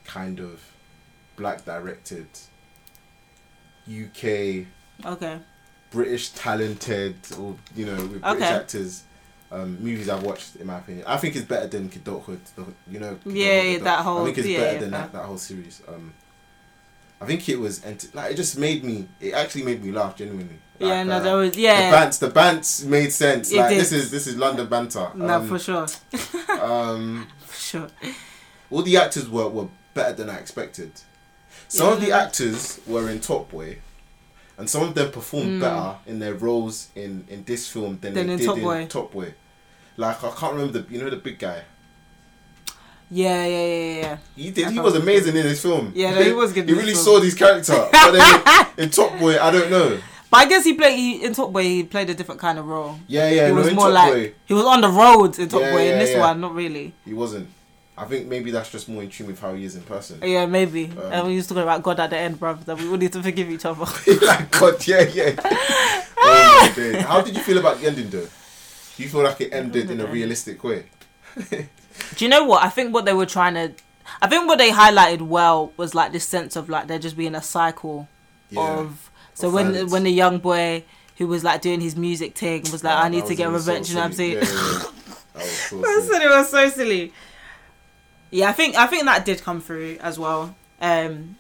kind 0.06 0.40
of 0.40 0.62
black 1.36 1.66
directed 1.66 2.28
UK 3.86 4.66
okay. 5.06 5.40
British 5.92 6.30
talented 6.30 7.16
or 7.38 7.58
you 7.76 7.86
know 7.86 7.96
with 7.98 8.22
British 8.22 8.42
Okay. 8.42 8.46
actors 8.46 9.04
um, 9.52 9.78
movies 9.82 10.10
I've 10.10 10.24
watched 10.24 10.56
in 10.58 10.68
my 10.68 10.78
opinion. 10.80 11.06
I 11.08 11.18
think 11.18 11.36
it's 11.36 11.46
better 11.46 11.68
than 11.68 11.90
Kidulthood. 11.90 12.40
the- 12.56 12.66
You 12.92 13.00
know, 13.00 13.18
Yeah, 13.26 13.62
yeah, 13.62 13.78
the- 13.78 13.84
that 13.86 14.00
whole- 14.04 14.22
I 14.22 14.26
think 14.26 14.38
it's 14.40 14.48
yeah, 14.48 14.60
better 14.60 14.74
yeah, 14.74 14.80
than 14.82 14.92
that, 14.92 15.14
that 15.14 15.24
whole 15.26 15.38
series. 15.38 15.82
Um, 15.88 16.14
I 17.22 17.26
think 17.26 17.48
it 17.48 17.60
was 17.60 17.84
ent- 17.86 18.14
like 18.14 18.32
it 18.32 18.36
just 18.36 18.58
made 18.58 18.84
me. 18.84 19.08
It 19.22 19.34
actually 19.34 19.64
made 19.64 19.84
me 19.84 19.92
laugh 19.92 20.16
genuinely. 20.18 20.60
Like, 20.80 20.90
yeah, 20.90 21.04
no, 21.04 21.14
uh, 21.16 21.20
there 21.22 21.38
was 21.38 21.52
The 21.52 21.62
yeah. 21.62 21.92
bants, 21.94 22.20
the 22.20 22.30
bants 22.30 22.84
made 22.86 23.14
sense. 23.14 23.52
It 23.52 23.58
like 23.58 23.70
did. 23.70 23.80
this 23.80 23.94
is 23.94 24.12
this 24.12 24.28
is 24.28 24.36
London 24.36 24.68
banter. 24.68 25.10
no, 25.16 25.36
Um, 25.36 25.48
for 25.48 25.58
sure, 25.58 25.88
um, 26.62 27.28
for 27.40 27.56
sure. 27.60 27.88
all 28.70 28.82
the 28.82 28.98
actors 28.98 29.30
were, 29.30 29.48
were 29.48 29.70
better 29.94 30.14
than 30.14 30.30
I 30.30 30.36
expected. 30.38 30.92
Some 31.70 31.94
of 31.94 32.02
the 32.02 32.12
actors 32.12 32.80
were 32.86 33.10
in 33.10 33.22
Top 33.22 33.50
Boy, 33.50 33.78
and 34.58 34.70
some 34.70 34.84
of 34.84 34.96
them 34.96 35.12
performed 35.12 35.54
Mm. 35.54 35.60
better 35.62 35.96
in 36.08 36.20
their 36.20 36.34
roles 36.34 36.88
in, 36.96 37.26
in 37.30 37.44
this 37.46 37.68
film 37.68 37.98
than, 38.02 38.14
Than 38.14 38.28
they 38.28 38.34
in 38.34 38.40
did 38.40 38.46
Top 38.46 38.58
in 38.58 38.64
Boy. 38.64 38.86
Top 38.88 39.12
Boy. 39.12 39.34
Like 39.98 40.24
I 40.24 40.32
can't 40.32 40.54
remember 40.54 40.80
the 40.82 40.94
you 40.94 41.02
know 41.02 41.10
the 41.10 41.18
big 41.18 41.40
guy. 41.40 41.62
Yeah, 43.12 43.46
yeah, 43.46 43.66
yeah, 43.66 43.96
yeah. 44.02 44.18
He 44.36 44.52
did. 44.52 44.68
I 44.68 44.72
He 44.72 44.80
was 44.80 44.96
amazing 44.96 45.36
in 45.36 45.44
this 45.44 45.62
film. 45.62 45.92
Yeah, 45.96 46.16
no, 46.16 46.22
he 46.24 46.34
was 46.34 46.52
good 46.54 46.68
he 46.68 46.74
really 46.74 46.88
this 46.94 47.04
saw 47.04 47.20
these 47.20 47.36
character. 47.36 47.88
But 47.92 48.12
then 48.12 48.68
in 48.78 48.90
Top 48.90 49.18
Boy, 49.20 49.40
I 49.40 49.52
don't 49.52 49.70
know. 49.70 50.00
But 50.32 50.38
I 50.38 50.46
guess 50.48 50.64
he 50.64 50.74
played 50.74 50.98
he, 50.98 51.24
in 51.24 51.34
Top 51.34 51.54
Boy. 51.54 51.64
He 51.64 51.84
played 51.84 52.10
a 52.10 52.16
different 52.16 52.42
kind 52.42 52.58
of 52.58 52.66
role. 52.66 52.98
Yeah, 53.08 53.30
yeah. 53.30 53.48
he 53.48 53.54
no, 53.54 53.60
was 53.60 53.68
in 53.68 53.76
more 53.76 53.86
Top 53.86 53.94
like 53.94 54.14
Boy, 54.14 54.34
he 54.46 54.54
was 54.56 54.66
on 54.66 54.82
the 54.82 54.90
road 54.90 55.38
in 55.38 55.48
Top 55.48 55.62
Yeah, 55.62 55.72
Boy. 55.72 55.92
in 55.92 56.00
this 56.00 56.12
yeah. 56.12 56.20
one, 56.20 56.42
not 56.42 56.56
really. 56.56 56.94
he 57.06 57.14
wasn't. 57.14 57.48
I 57.98 58.04
think 58.06 58.28
maybe 58.28 58.52
that's 58.52 58.70
just 58.70 58.90
more 58.90 59.02
in 59.04 59.10
tune 59.10 59.28
with 59.28 59.40
how 59.40 59.54
he 59.54 59.64
is 59.64 59.76
in 59.76 59.84
person. 59.84 60.20
Yeah, 60.22 60.46
maybe. 60.46 60.86
Um, 60.92 61.12
and 61.14 61.28
we 61.28 61.34
used 61.36 61.48
to 61.50 61.56
talk 61.56 61.64
about 61.64 61.82
God 61.82 62.00
at 62.00 62.10
the 62.10 62.18
end, 62.18 62.38
bruv. 62.40 62.66
That 62.66 62.78
we 62.78 62.90
all 62.90 62.98
need 62.98 63.14
to 63.14 63.24
forgive 63.24 63.50
each 63.50 63.64
other. 63.66 63.86
like 64.22 64.52
God, 64.52 64.86
yeah, 64.86 65.02
yeah. 65.04 65.36
oh 66.18 66.74
my. 66.78 67.02
How 67.02 67.22
did 67.22 67.36
you 67.38 67.42
feel 67.44 67.58
about 67.58 67.80
the 67.80 67.88
ending 67.88 68.10
though? 68.10 68.28
Do 68.98 69.04
you 69.04 69.08
feel 69.10 69.22
like 69.24 69.40
it 69.42 69.54
ended 69.54 69.90
in 69.92 70.02
a 70.02 70.06
realistic 70.08 70.64
way? 70.64 70.86
Do 71.50 71.68
you 72.26 72.30
know 72.30 72.44
what? 72.46 72.64
I 72.64 72.70
think 72.70 72.94
what 72.94 73.06
they 73.06 73.14
were 73.14 73.26
trying 73.26 73.54
to, 73.56 73.72
I 74.22 74.28
think 74.28 74.48
what 74.48 74.58
they 74.58 74.72
highlighted 74.72 75.22
well 75.22 75.72
was 75.78 75.94
like 75.96 76.12
this 76.12 76.26
sense 76.26 76.56
of 76.56 76.70
like 76.70 76.88
there 76.88 77.00
just 77.00 77.16
being 77.18 77.36
a 77.36 77.42
cycle 77.42 78.08
Yeah. 78.50 78.80
of. 78.80 79.10
So 79.34 79.48
Of 79.48 79.54
when 79.54 79.72
violence. 79.72 79.92
when 79.92 80.04
the 80.04 80.12
young 80.12 80.38
boy 80.40 80.84
who 81.18 81.28
was 81.28 81.44
like 81.44 81.62
doing 81.62 81.80
his 81.82 81.96
music 81.96 82.38
thing 82.38 82.62
was 82.72 82.84
like, 82.84 82.94
Yeah, 82.98 83.02
I 83.04 83.10
need 83.10 83.26
to 83.26 83.36
get 83.36 83.46
so 83.48 83.52
revenge, 83.52 83.90
you 83.90 83.96
know 83.96 84.02
what 84.02 84.08
I'm 84.08 84.14
saying? 84.14 84.34
Yeah, 84.34 84.40
yeah, 84.44 84.50
yeah. 84.50 84.84
That 85.34 85.44
was 85.44 85.52
so 85.70 86.02
silly. 86.02 86.26
it 86.26 86.30
was 86.30 86.50
so 86.50 86.70
silly. 86.70 87.14
Yeah, 88.36 88.50
I 88.50 88.52
think 88.52 88.76
I 88.76 88.86
think 88.86 89.06
that 89.06 89.24
did 89.24 89.42
come 89.42 89.62
through 89.62 89.98
as 90.02 90.20
well. 90.20 90.58
Um, 90.82 91.38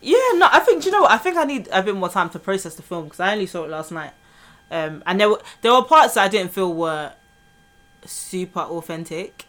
yeah, 0.00 0.16
no, 0.36 0.48
I 0.50 0.60
think 0.60 0.86
you 0.86 0.90
know 0.90 1.02
what? 1.02 1.10
I 1.10 1.18
think 1.18 1.36
I 1.36 1.44
need 1.44 1.68
a 1.70 1.82
bit 1.82 1.94
more 1.94 2.08
time 2.08 2.30
to 2.30 2.38
process 2.38 2.74
the 2.74 2.82
film 2.82 3.04
because 3.04 3.20
I 3.20 3.32
only 3.32 3.44
saw 3.44 3.64
it 3.64 3.68
last 3.68 3.92
night, 3.92 4.12
um, 4.70 5.02
and 5.04 5.20
there 5.20 5.28
were 5.28 5.42
there 5.60 5.74
were 5.74 5.82
parts 5.82 6.14
that 6.14 6.24
I 6.24 6.28
didn't 6.28 6.54
feel 6.54 6.72
were 6.72 7.12
super 8.06 8.60
authentic, 8.60 9.44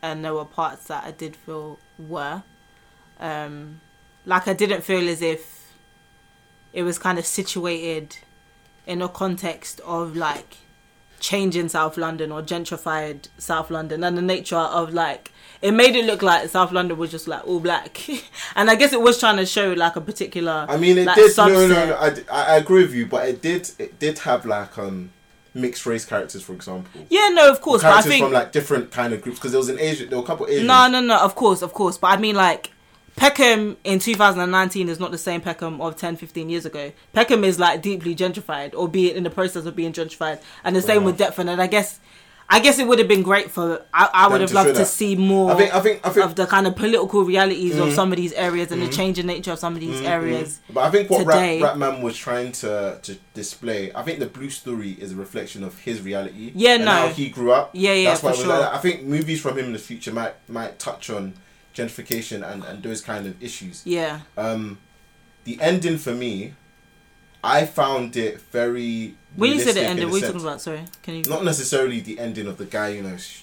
and 0.00 0.24
there 0.24 0.32
were 0.32 0.46
parts 0.46 0.86
that 0.86 1.04
I 1.04 1.10
did 1.10 1.36
feel 1.36 1.78
were, 1.98 2.42
um, 3.20 3.82
like 4.24 4.48
I 4.48 4.54
didn't 4.54 4.80
feel 4.80 5.06
as 5.10 5.20
if 5.20 5.72
it 6.72 6.84
was 6.84 6.98
kind 6.98 7.18
of 7.18 7.26
situated 7.26 8.16
in 8.86 9.02
a 9.02 9.10
context 9.10 9.78
of 9.80 10.16
like 10.16 10.56
changing 11.20 11.68
South 11.68 11.96
London 11.96 12.30
or 12.32 12.42
gentrified 12.42 13.28
South 13.38 13.70
London 13.70 14.04
and 14.04 14.16
the 14.18 14.22
nature 14.22 14.56
of 14.56 14.92
like 14.92 15.32
it 15.62 15.72
made 15.72 15.96
it 15.96 16.04
look 16.04 16.22
like 16.22 16.48
South 16.50 16.70
London 16.72 16.98
was 16.98 17.10
just 17.10 17.26
like 17.26 17.46
all 17.46 17.58
black 17.60 18.00
and 18.56 18.70
I 18.70 18.74
guess 18.74 18.92
it 18.92 19.00
was 19.00 19.18
trying 19.18 19.36
to 19.38 19.46
show 19.46 19.72
like 19.72 19.96
a 19.96 20.00
particular 20.00 20.66
I 20.68 20.76
mean, 20.76 20.98
it 20.98 21.06
like, 21.06 21.16
did. 21.16 21.36
No, 21.36 21.44
subset. 21.44 21.68
no, 21.70 21.86
no. 21.86 21.96
I, 21.98 22.10
d- 22.10 22.22
I- 22.30 22.54
I 22.54 22.56
agree 22.58 22.82
with 22.82 22.94
you, 22.94 23.06
but 23.06 23.28
it 23.28 23.40
did. 23.42 23.70
It 23.78 23.98
did 23.98 24.18
have 24.20 24.44
like 24.46 24.76
um 24.78 25.10
mixed 25.54 25.86
race 25.86 26.04
characters, 26.04 26.42
for 26.42 26.52
example. 26.52 27.06
yeah 27.08 27.28
no 27.32 27.50
of 27.50 27.62
course 27.62 27.80
but 27.80 27.88
I 27.88 27.90
characters 27.92 28.12
think 28.12 28.24
from 28.26 28.32
like 28.34 28.52
different 28.52 28.90
kind 28.90 29.14
of 29.14 29.22
groups 29.22 29.38
because 29.38 29.52
there 29.52 29.58
was 29.58 29.70
an 29.70 29.78
Asian. 29.80 30.10
There 30.10 30.18
were 30.18 30.24
a 30.24 30.26
couple 30.26 30.46
Asians. 30.46 30.66
no 30.66 30.86
no 30.88 31.00
no 31.00 31.18
of 31.18 31.34
course 31.34 31.62
of 31.62 31.72
course 31.72 31.96
but 31.96 32.08
I 32.08 32.18
mean 32.18 32.36
like 32.36 32.70
Peckham 33.16 33.76
in 33.84 33.98
2019 33.98 34.88
is 34.88 35.00
not 35.00 35.10
the 35.10 35.18
same 35.18 35.40
Peckham 35.40 35.80
of 35.80 35.96
10 35.96 36.16
15 36.16 36.48
years 36.50 36.66
ago 36.66 36.92
Peckham 37.12 37.44
is 37.44 37.58
like 37.58 37.82
deeply 37.82 38.14
gentrified 38.14 38.74
albeit 38.74 39.16
in 39.16 39.24
the 39.24 39.30
process 39.30 39.64
of 39.64 39.74
being 39.74 39.92
gentrified 39.92 40.40
and 40.64 40.76
the 40.76 40.82
same 40.82 41.02
with 41.04 41.18
Deptford 41.18 41.48
and 41.50 41.60
I 41.62 41.66
guess 41.66 41.98
I 42.48 42.60
guess 42.60 42.78
it 42.78 42.86
would 42.86 43.00
have 43.00 43.08
been 43.08 43.24
great 43.24 43.50
for 43.50 43.84
I, 43.92 44.08
I 44.14 44.28
would 44.28 44.40
have 44.40 44.52
loved 44.52 44.68
to 44.68 44.74
that. 44.74 44.86
see 44.86 45.16
more 45.16 45.50
I 45.50 45.56
think. 45.56 45.74
I 45.74 45.80
think. 45.80 46.06
I 46.06 46.10
think. 46.10 46.26
of 46.26 46.36
the 46.36 46.46
kind 46.46 46.68
of 46.68 46.76
political 46.76 47.24
realities 47.24 47.74
Mm-hmm. 47.74 47.88
of 47.88 47.92
some 47.94 48.12
of 48.12 48.16
these 48.18 48.32
areas 48.34 48.70
and 48.70 48.80
the 48.80 48.88
changing 48.88 49.26
nature 49.26 49.50
of 49.50 49.58
some 49.58 49.74
of 49.74 49.80
these 49.80 50.00
areas. 50.02 50.60
But 50.72 50.84
I 50.84 50.90
think 50.92 51.10
what 51.10 51.24
today- 51.24 51.60
Rap, 51.60 51.74
Rapman 51.74 52.02
was 52.02 52.16
trying 52.16 52.52
to 52.52 53.00
to 53.02 53.16
display, 53.34 53.90
I 53.94 54.04
think 54.04 54.20
the 54.20 54.26
blue 54.26 54.50
story 54.50 54.92
is 54.92 55.10
a 55.10 55.16
reflection 55.16 55.64
of 55.64 55.76
his 55.80 56.02
reality. 56.02 56.52
Yeah, 56.54 56.74
and 56.76 56.84
no. 56.84 56.92
How 56.92 57.08
he 57.08 57.30
grew 57.30 57.50
up. 57.50 57.70
Yeah, 57.72 57.94
yeah, 57.94 58.10
That's 58.10 58.22
why 58.22 58.30
for 58.30 58.36
sure. 58.38 58.46
like. 58.60 58.72
I 58.74 58.78
think 58.78 59.02
movies 59.02 59.40
from 59.40 59.58
him 59.58 59.64
in 59.66 59.72
the 59.72 59.80
future 59.80 60.12
might 60.12 60.34
might 60.48 60.78
touch 60.78 61.10
on 61.10 61.34
gentrification 61.76 62.48
and 62.50 62.64
and 62.64 62.82
those 62.82 63.00
kind 63.00 63.26
of 63.26 63.40
issues. 63.42 63.82
Yeah. 63.84 64.20
Um, 64.36 64.78
the 65.44 65.58
ending 65.60 65.98
for 65.98 66.12
me, 66.12 66.54
I 67.44 67.66
found 67.66 68.16
it 68.16 68.40
very. 68.40 69.14
When 69.36 69.52
you 69.52 69.60
said 69.60 69.76
realistic 69.76 69.82
it 69.82 69.86
ended, 69.86 70.02
in 70.02 70.08
a 70.08 70.12
what 70.12 70.16
are 70.16 70.26
you 70.26 70.32
talking 70.32 70.48
about? 70.48 70.60
Sorry, 70.60 70.84
can 71.02 71.14
you? 71.14 71.22
Not 71.24 71.44
necessarily 71.44 72.00
the 72.00 72.18
ending 72.18 72.46
of 72.46 72.56
the 72.56 72.64
guy, 72.64 72.88
you 72.88 73.02
know, 73.02 73.16
sh- 73.16 73.42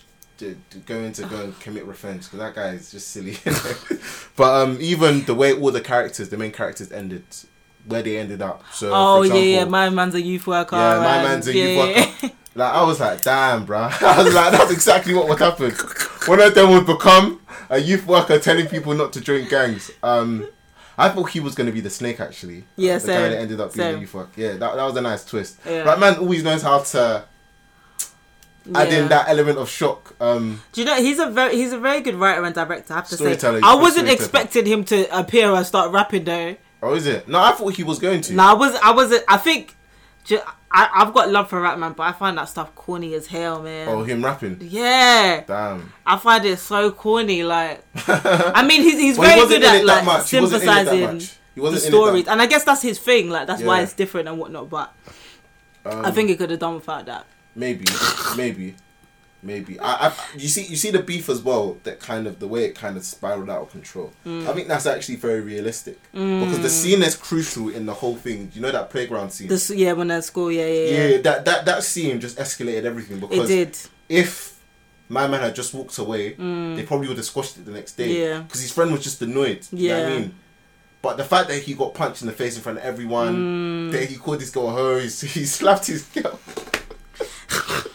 going 0.85 1.13
to 1.13 1.25
go 1.25 1.43
and 1.43 1.59
commit 1.59 1.85
revenge 1.85 2.23
because 2.23 2.39
that 2.39 2.55
guy 2.55 2.69
is 2.69 2.91
just 2.91 3.09
silly. 3.09 3.37
but 4.35 4.61
um, 4.61 4.77
even 4.81 5.23
the 5.25 5.35
way 5.35 5.53
all 5.53 5.71
the 5.71 5.81
characters, 5.81 6.29
the 6.29 6.37
main 6.37 6.51
characters 6.51 6.91
ended, 6.91 7.23
where 7.85 8.01
they 8.01 8.17
ended 8.17 8.41
up. 8.41 8.63
So 8.73 8.91
oh 8.91 9.23
for 9.23 9.35
yeah, 9.35 9.59
yeah. 9.59 9.65
My 9.65 9.89
man's 9.89 10.15
a 10.15 10.21
youth 10.21 10.47
worker. 10.47 10.75
Yeah, 10.75 10.97
my 10.97 11.23
man's 11.23 11.47
a 11.47 11.55
yeah, 11.55 11.63
youth 11.63 11.77
yeah, 11.95 12.05
worker. 12.23 12.35
Like 12.55 12.73
I 12.73 12.83
was 12.83 12.99
like, 12.99 13.21
damn, 13.21 13.65
bro. 13.65 13.89
I 14.01 14.23
was 14.23 14.33
like, 14.33 14.51
that's 14.51 14.71
exactly 14.71 15.13
what 15.13 15.27
would 15.27 15.39
happen. 15.39 15.71
One 16.27 16.39
of 16.39 16.53
them 16.53 16.71
would 16.71 16.85
become 16.85 17.41
a 17.69 17.79
youth 17.79 18.05
worker 18.05 18.39
telling 18.39 18.67
people 18.67 18.93
not 18.93 19.13
to 19.13 19.21
join 19.21 19.47
gangs. 19.47 19.91
Um, 20.03 20.47
I 20.97 21.09
thought 21.09 21.31
he 21.31 21.39
was 21.39 21.55
gonna 21.55 21.71
be 21.71 21.81
the 21.81 21.89
snake 21.89 22.19
actually. 22.19 22.65
Yeah, 22.75 22.99
the 22.99 23.07
guy 23.07 23.29
that 23.29 23.39
ended 23.39 23.59
up 23.59 23.73
being 23.73 23.87
same. 23.87 23.97
a 23.97 24.01
youth 24.01 24.13
worker. 24.13 24.31
Yeah, 24.35 24.51
that, 24.53 24.75
that 24.75 24.83
was 24.83 24.95
a 24.95 25.01
nice 25.01 25.25
twist. 25.25 25.59
Yeah. 25.65 25.81
Right, 25.81 25.99
man 25.99 26.17
always 26.17 26.43
knows 26.43 26.61
how 26.61 26.79
to 26.79 27.25
add 28.75 28.91
yeah. 28.91 28.99
in 28.99 29.07
that 29.09 29.27
element 29.27 29.57
of 29.57 29.69
shock. 29.69 30.15
Um, 30.21 30.61
Do 30.71 30.81
you 30.81 30.85
know 30.85 30.95
he's 30.95 31.19
a 31.19 31.29
very 31.29 31.55
he's 31.55 31.73
a 31.73 31.79
very 31.79 32.01
good 32.01 32.15
writer 32.15 32.43
and 32.43 32.53
director. 32.53 32.93
I 32.93 32.97
have 32.97 33.07
to 33.09 33.17
say, 33.17 33.37
I 33.63 33.75
wasn't 33.75 34.09
expecting 34.09 34.65
him 34.65 34.83
to 34.85 35.19
appear 35.19 35.51
and 35.51 35.65
start 35.65 35.91
rapping 35.91 36.25
though. 36.25 36.55
oh, 36.83 36.93
is 36.93 37.07
it? 37.07 37.27
No, 37.27 37.41
I 37.41 37.53
thought 37.53 37.75
he 37.75 37.83
was 37.83 37.97
going 37.97 38.21
to. 38.21 38.33
No, 38.33 38.43
I 38.43 38.53
was 38.53 38.75
I 38.75 38.91
wasn't. 38.91 39.23
I 39.27 39.37
think 39.37 39.75
ju- 40.23 40.39
I 40.71 40.89
I've 40.93 41.13
got 41.13 41.29
love 41.31 41.49
for 41.49 41.61
Rapman, 41.61 41.95
but 41.95 42.03
I 42.03 42.11
find 42.13 42.37
that 42.37 42.45
stuff 42.49 42.73
corny 42.75 43.13
as 43.13 43.27
hell, 43.27 43.61
man. 43.61 43.87
Oh, 43.87 44.03
him 44.03 44.23
rapping. 44.23 44.57
Yeah, 44.61 45.43
Damn. 45.45 45.91
I 46.05 46.17
find 46.17 46.43
it 46.45 46.57
so 46.57 46.91
corny. 46.91 47.43
Like, 47.43 47.83
I 48.07 48.65
mean, 48.67 48.81
he's 48.81 48.99
he's 48.99 49.17
Well, 49.17 49.27
very 49.29 49.41
wasn't 49.41 49.61
good 49.61 49.75
at 49.81 49.85
like 49.85 50.05
much. 50.05 50.29
He 50.31 50.39
wasn't 50.39 50.63
in 50.63 50.69
it 50.69 50.73
that 50.73 50.85
synthesizing 50.87 51.39
the 51.55 51.61
wasn't 51.61 51.83
in 51.83 51.87
it 51.87 51.91
that- 51.91 51.97
stories, 51.97 52.27
and 52.27 52.41
I 52.41 52.45
guess 52.47 52.63
that's 52.63 52.81
his 52.81 52.97
thing. 52.99 53.29
Like, 53.29 53.47
that's 53.47 53.61
why 53.61 53.81
it's 53.81 53.93
different 53.93 54.27
and 54.27 54.37
whatnot. 54.39 54.69
But 54.69 54.93
Um, 55.85 56.05
I 56.05 56.11
think 56.11 56.29
he 56.29 56.35
could 56.35 56.49
have 56.49 56.59
done 56.59 56.75
without 56.75 57.05
that. 57.05 57.25
Maybe, 57.55 57.85
maybe, 58.35 58.75
maybe. 59.43 59.79
I, 59.79 60.07
I, 60.07 60.13
you 60.35 60.47
see, 60.47 60.63
you 60.65 60.75
see 60.75 60.91
the 60.91 61.01
beef 61.01 61.29
as 61.29 61.41
well. 61.41 61.77
That 61.83 61.99
kind 61.99 62.25
of 62.27 62.39
the 62.39 62.47
way 62.47 62.65
it 62.65 62.75
kind 62.75 62.97
of 62.97 63.03
spiraled 63.03 63.49
out 63.49 63.61
of 63.63 63.71
control. 63.71 64.11
Mm. 64.25 64.47
I 64.47 64.53
think 64.53 64.67
that's 64.67 64.85
actually 64.85 65.17
very 65.17 65.41
realistic 65.41 65.99
because 66.11 66.61
the 66.61 66.69
scene 66.69 67.01
that's 67.01 67.15
crucial 67.15 67.69
in 67.69 67.85
the 67.85 67.93
whole 67.93 68.15
thing. 68.15 68.51
You 68.53 68.61
know 68.61 68.71
that 68.71 68.89
playground 68.89 69.31
scene. 69.31 69.47
This 69.47 69.69
yeah, 69.69 69.93
when 69.93 70.11
at 70.11 70.23
school, 70.23 70.51
yeah, 70.51 70.65
yeah, 70.65 70.89
yeah, 70.89 71.07
yeah. 71.07 71.21
that 71.21 71.45
that 71.45 71.65
that 71.65 71.83
scene 71.83 72.19
just 72.19 72.37
escalated 72.37 72.83
everything 72.85 73.17
It 73.17 73.29
because 73.29 73.47
did. 73.47 73.77
if 74.09 74.59
my 75.09 75.27
man 75.27 75.41
had 75.41 75.55
just 75.55 75.73
walked 75.73 75.97
away, 75.97 76.33
they 76.33 76.83
probably 76.87 77.07
would 77.07 77.17
have 77.17 77.25
squashed 77.25 77.57
it 77.57 77.65
the 77.65 77.71
next 77.71 77.93
day. 77.93 78.09
Mm. 78.09 78.19
Yeah. 78.19 78.39
because 78.41 78.61
his 78.61 78.71
friend 78.71 78.91
was 78.91 79.03
just 79.03 79.21
annoyed. 79.21 79.67
You 79.71 79.89
know 79.89 80.03
what 80.03 80.11
I 80.11 80.17
mean? 80.19 80.35
But 81.01 81.17
the 81.17 81.25
fact 81.25 81.49
that 81.49 81.61
he 81.61 81.73
got 81.73 81.93
punched 81.93 82.21
in 82.21 82.27
the 82.27 82.33
face 82.33 82.55
in 82.55 82.61
front 82.61 82.77
of 82.77 82.85
everyone, 82.85 83.91
that 83.91 84.05
he 84.05 84.15
called 84.15 84.39
this 84.39 84.49
girl 84.49 84.69
a 84.69 84.71
hoe, 84.71 84.99
he 84.99 85.09
slapped 85.09 85.87
his 85.87 86.03
girl. 86.03 86.39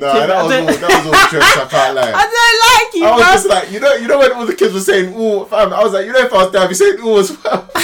nah, 0.00 0.26
that 0.26 0.44
was 0.44 0.52
all, 0.52 0.66
that 0.66 1.04
was 1.04 1.06
all 1.06 1.12
jokes. 1.30 1.56
I 1.56 1.66
can't 1.70 1.94
lie. 1.94 2.12
I 2.14 2.24
don't 2.26 2.58
like 2.66 2.94
you, 2.94 3.04
I 3.04 3.10
was 3.12 3.22
just 3.22 3.48
like, 3.48 3.70
you 3.70 3.80
know, 3.80 3.94
you 3.94 4.08
know 4.08 4.18
when 4.18 4.32
all 4.32 4.46
the 4.46 4.54
kids 4.54 4.72
were 4.74 4.80
saying 4.80 5.14
"ooh," 5.14 5.44
fam. 5.46 5.72
I 5.72 5.82
was 5.82 5.92
like, 5.92 6.06
you 6.06 6.12
know, 6.12 6.20
if 6.20 6.32
I 6.32 6.44
was 6.44 6.52
there, 6.52 6.62
I'd 6.62 6.68
be 6.68 6.74
saying 6.74 6.98
"ooh" 7.00 7.18
as 7.18 7.30
well. 7.44 7.70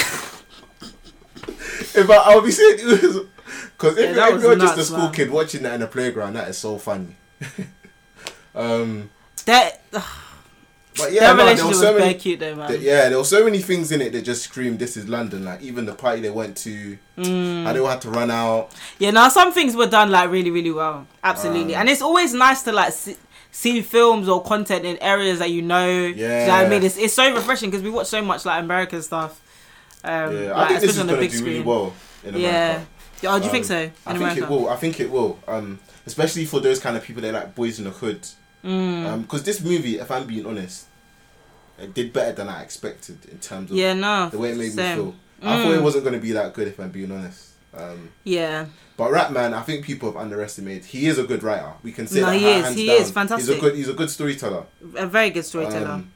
if 1.94 2.10
I, 2.10 2.16
I 2.16 2.34
would 2.34 2.44
be 2.44 2.50
saying 2.50 2.80
"ooh," 2.80 2.92
as 2.92 3.20
because 3.76 3.98
if, 3.98 4.16
Yeah, 4.16 4.34
if 4.34 4.42
you're 4.42 4.56
just 4.56 4.78
a 4.78 4.84
school 4.84 4.98
man. 4.98 5.12
kid 5.12 5.30
watching 5.30 5.62
that 5.64 5.74
in 5.74 5.82
a 5.82 5.86
playground, 5.86 6.34
that 6.34 6.48
is 6.48 6.56
so 6.56 6.78
funny. 6.78 7.14
um, 8.54 9.10
that 9.44 9.82
but 10.96 11.12
yeah, 11.12 11.20
their 11.20 11.30
no, 11.30 11.36
there 11.36 11.44
relationship 11.46 11.68
was 11.68 11.78
so 11.80 11.92
very 11.92 12.00
many. 12.00 12.14
cute 12.14 12.40
though, 12.40 12.54
man. 12.54 12.68
th- 12.68 12.80
yeah, 12.80 13.08
there 13.08 13.18
were 13.18 13.24
so 13.24 13.44
many 13.44 13.58
things 13.58 13.92
in 13.92 14.00
it 14.00 14.12
that 14.12 14.22
just 14.22 14.42
screamed, 14.42 14.78
"This 14.78 14.96
is 14.96 15.08
London." 15.08 15.44
Like 15.44 15.62
even 15.62 15.84
the 15.86 15.94
party 15.94 16.20
they 16.22 16.30
went 16.30 16.56
to, 16.58 16.98
Mm. 17.18 17.64
how 17.64 17.72
they 17.72 17.78
all 17.80 17.86
had 17.88 18.00
to 18.02 18.10
run 18.10 18.30
out. 18.30 18.70
Yeah, 18.98 19.10
now 19.10 19.28
some 19.28 19.52
things 19.52 19.74
were 19.76 19.86
done 19.86 20.10
like 20.10 20.30
really, 20.30 20.50
really 20.50 20.70
well. 20.70 21.06
Absolutely, 21.24 21.74
Um, 21.74 21.80
and 21.82 21.88
it's 21.88 22.02
always 22.02 22.34
nice 22.34 22.62
to 22.62 22.72
like 22.72 22.92
see, 22.92 23.16
see 23.50 23.80
films 23.82 24.28
or 24.28 24.42
content 24.42 24.84
in 24.84 24.98
areas 24.98 25.38
that 25.38 25.50
you 25.50 25.62
know. 25.62 25.86
Do 26.12 26.18
you 26.18 26.26
know 26.28 26.50
I 26.50 26.68
mean? 26.68 26.82
It's, 26.82 26.96
it's 26.96 27.14
so 27.14 27.34
refreshing 27.34 27.70
because 27.70 27.82
we 27.82 27.90
watch 27.90 28.06
so 28.08 28.20
much 28.22 28.44
like 28.44 28.62
American 28.62 29.02
stuff. 29.02 29.40
Um, 30.04 30.36
Yeah, 30.36 30.52
like, 30.52 30.56
I 30.56 30.68
think 30.68 30.80
this 30.80 30.90
is 30.90 30.96
especially 30.96 31.00
on 31.00 31.06
the 31.06 31.12
gonna 31.14 31.20
big 31.22 31.30
do 31.32 31.36
screen. 31.38 31.52
really 31.52 31.64
well 31.64 31.92
in 32.24 32.34
America. 32.34 32.48
Yeah. 32.52 32.80
Yeah, 33.22 33.34
Oh, 33.34 33.38
do 33.38 33.44
you 33.46 33.50
think 33.50 33.64
Um, 33.64 33.68
so? 33.68 33.78
In 33.78 33.90
I 34.06 34.10
think 34.10 34.16
America? 34.20 34.42
it 34.42 34.48
will. 34.50 34.68
I 34.68 34.76
think 34.76 35.00
it 35.00 35.10
will. 35.10 35.38
Um, 35.48 35.78
especially 36.06 36.44
for 36.44 36.60
those 36.60 36.78
kind 36.78 36.96
of 36.98 37.02
people 37.02 37.22
that 37.22 37.32
like 37.32 37.54
boys 37.54 37.78
in 37.78 37.84
the 37.86 37.90
hood. 37.90 38.20
Mm. 38.66 39.22
Because 39.22 39.42
this 39.44 39.60
movie, 39.60 39.98
if 39.98 40.10
I'm 40.10 40.26
being 40.26 40.44
honest, 40.46 40.86
it 41.78 41.94
did 41.94 42.12
better 42.12 42.32
than 42.32 42.48
I 42.48 42.62
expected 42.62 43.18
in 43.30 43.38
terms 43.38 43.70
of 43.70 43.76
yeah, 43.76 43.92
no. 43.94 44.28
the 44.30 44.38
way 44.38 44.50
it 44.52 44.56
made 44.58 44.72
same. 44.72 44.98
me 44.98 45.04
feel. 45.04 45.14
I 45.42 45.56
Mm. 45.56 45.62
thought 45.64 45.74
it 45.74 45.82
wasn't 45.82 46.04
going 46.04 46.14
to 46.14 46.20
be 46.20 46.32
that 46.32 46.54
good, 46.54 46.68
if 46.68 46.78
I'm 46.80 46.90
being 46.90 47.12
honest. 47.12 47.50
Um, 47.76 48.08
Yeah, 48.24 48.66
but 48.96 49.10
Rapman, 49.12 49.52
I 49.52 49.62
think 49.62 49.84
people 49.84 50.10
have 50.10 50.16
underestimated. 50.16 50.86
He 50.86 51.06
is 51.06 51.18
a 51.18 51.24
good 51.24 51.42
writer. 51.42 51.72
We 51.82 51.92
can 51.92 52.06
say 52.06 52.20
No, 52.20 52.26
that 52.30 52.36
he 52.38 52.46
is. 52.46 52.74
He 52.74 52.86
down. 52.86 52.96
is 53.02 53.10
fantastic. 53.10 53.46
He's 53.48 53.58
a 53.58 53.60
good. 53.60 53.74
He's 53.76 53.88
a 53.90 53.92
good 53.92 54.08
storyteller. 54.10 54.64
a 54.96 55.06
very 55.06 55.28
good 55.30 55.44
storyteller. 55.44 55.86
Um, 55.90 56.10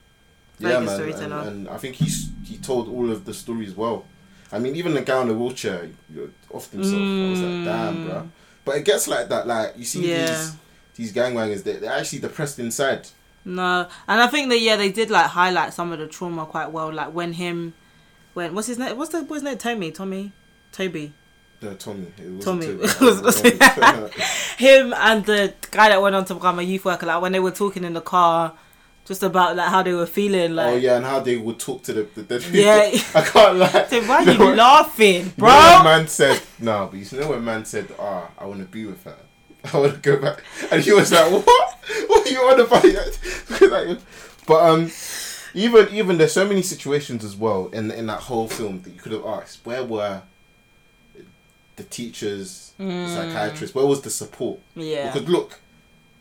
Very 0.58 0.72
yeah, 0.72 0.78
good 0.80 0.86
man, 0.86 0.94
storyteller. 0.96 1.36
And, 1.40 1.48
and 1.48 1.68
I 1.68 1.76
think 1.76 1.96
he's 1.96 2.30
he 2.44 2.56
told 2.56 2.88
all 2.88 3.10
of 3.10 3.26
the 3.26 3.34
stories 3.34 3.74
well. 3.76 4.06
I 4.52 4.58
mean, 4.58 4.74
even 4.76 4.94
the 4.94 5.02
guy 5.02 5.16
on 5.18 5.28
the 5.28 5.34
wheelchair 5.34 5.90
off 6.50 6.70
himself. 6.72 6.94
I 7.00 7.30
was 7.30 7.40
like, 7.40 7.64
damn, 7.66 7.96
Mm. 7.96 8.06
bro. 8.08 8.30
But 8.64 8.76
it 8.78 8.84
gets 8.86 9.06
like 9.08 9.28
that. 9.28 9.46
Like 9.46 9.74
you 9.76 9.84
see 9.84 10.10
Yeah. 10.10 10.26
these 10.30 10.52
these 11.00 11.12
gangbangers, 11.12 11.62
they, 11.64 11.74
they're 11.76 11.92
actually 11.92 12.18
depressed 12.20 12.58
inside. 12.58 13.08
No, 13.44 13.88
and 14.06 14.20
I 14.20 14.26
think 14.26 14.50
that 14.50 14.60
yeah, 14.60 14.76
they 14.76 14.92
did 14.92 15.10
like 15.10 15.26
highlight 15.26 15.72
some 15.72 15.92
of 15.92 15.98
the 15.98 16.06
trauma 16.06 16.44
quite 16.46 16.70
well. 16.70 16.92
Like 16.92 17.14
when 17.14 17.32
him, 17.32 17.72
when 18.34 18.54
what's 18.54 18.68
his 18.68 18.78
name? 18.78 18.96
What's 18.98 19.10
the 19.12 19.22
boy's 19.22 19.42
name? 19.42 19.56
Tommy, 19.56 19.90
Tommy, 19.92 20.32
Toby. 20.72 21.12
No, 21.62 21.74
Tommy. 21.74 22.06
It 22.18 22.30
wasn't 22.30 22.42
Tommy. 22.44 22.66
Toby. 22.66 22.84
It 22.84 23.00
was- 23.00 23.40
It 23.44 23.58
was 23.58 23.68
Tommy. 23.74 24.10
Him 24.58 24.92
and 24.94 25.24
the 25.24 25.54
guy 25.70 25.88
that 25.88 26.00
went 26.02 26.14
on 26.14 26.24
to 26.26 26.34
become 26.34 26.58
a 26.58 26.62
youth 26.62 26.84
worker. 26.84 27.06
Like 27.06 27.22
when 27.22 27.32
they 27.32 27.40
were 27.40 27.50
talking 27.50 27.84
in 27.84 27.94
the 27.94 28.00
car, 28.02 28.52
just 29.06 29.22
about 29.22 29.56
like 29.56 29.68
how 29.70 29.82
they 29.82 29.94
were 29.94 30.06
feeling. 30.06 30.54
Like 30.54 30.74
oh 30.74 30.76
yeah, 30.76 30.96
and 30.96 31.04
how 31.06 31.20
they 31.20 31.36
would 31.38 31.58
talk 31.58 31.82
to 31.84 31.92
the, 31.94 32.02
the 32.14 32.22
dead 32.22 32.42
people. 32.42 32.58
Yeah. 32.60 32.90
I 33.14 33.22
can't 33.22 33.56
lie. 33.56 33.86
So 33.90 34.02
why 34.02 34.16
are 34.24 34.30
you 34.32 34.54
laughing, 34.54 35.14
You 35.16 35.24
know 35.24 35.32
bro? 35.38 35.82
man 35.84 36.06
said 36.08 36.40
no, 36.58 36.88
but 36.90 36.98
you 37.00 37.18
know 37.18 37.30
when 37.30 37.42
man 37.44 37.64
said, 37.64 37.86
"Ah, 37.98 38.30
I 38.38 38.44
want 38.44 38.60
to 38.60 38.66
be 38.66 38.84
with 38.84 39.02
her. 39.04 39.16
I 39.72 39.78
want 39.78 39.94
to 39.94 40.00
go 40.00 40.20
back," 40.20 40.42
and 40.70 40.82
he 40.82 40.92
was 40.92 41.12
like, 41.12 41.30
"What? 41.30 41.78
What 42.06 42.26
are 42.26 42.30
you 42.30 42.40
on 42.40 42.60
about?" 42.60 43.98
But 44.46 44.62
um, 44.68 44.90
even 45.54 45.88
even 45.94 46.18
there's 46.18 46.32
so 46.32 46.46
many 46.46 46.62
situations 46.62 47.24
as 47.24 47.36
well 47.36 47.68
in 47.68 47.90
in 47.90 48.06
that 48.06 48.20
whole 48.20 48.48
film 48.48 48.82
that 48.82 48.90
you 48.90 49.00
could 49.00 49.12
have 49.12 49.24
asked, 49.24 49.60
where 49.64 49.84
were 49.84 50.22
the 51.76 51.84
teachers, 51.84 52.72
the 52.78 53.06
psychiatrists? 53.08 53.74
Where 53.74 53.86
was 53.86 54.00
the 54.02 54.10
support? 54.10 54.58
Mm. 54.76 54.90
Yeah. 54.90 55.12
Because 55.12 55.28
look. 55.28 55.59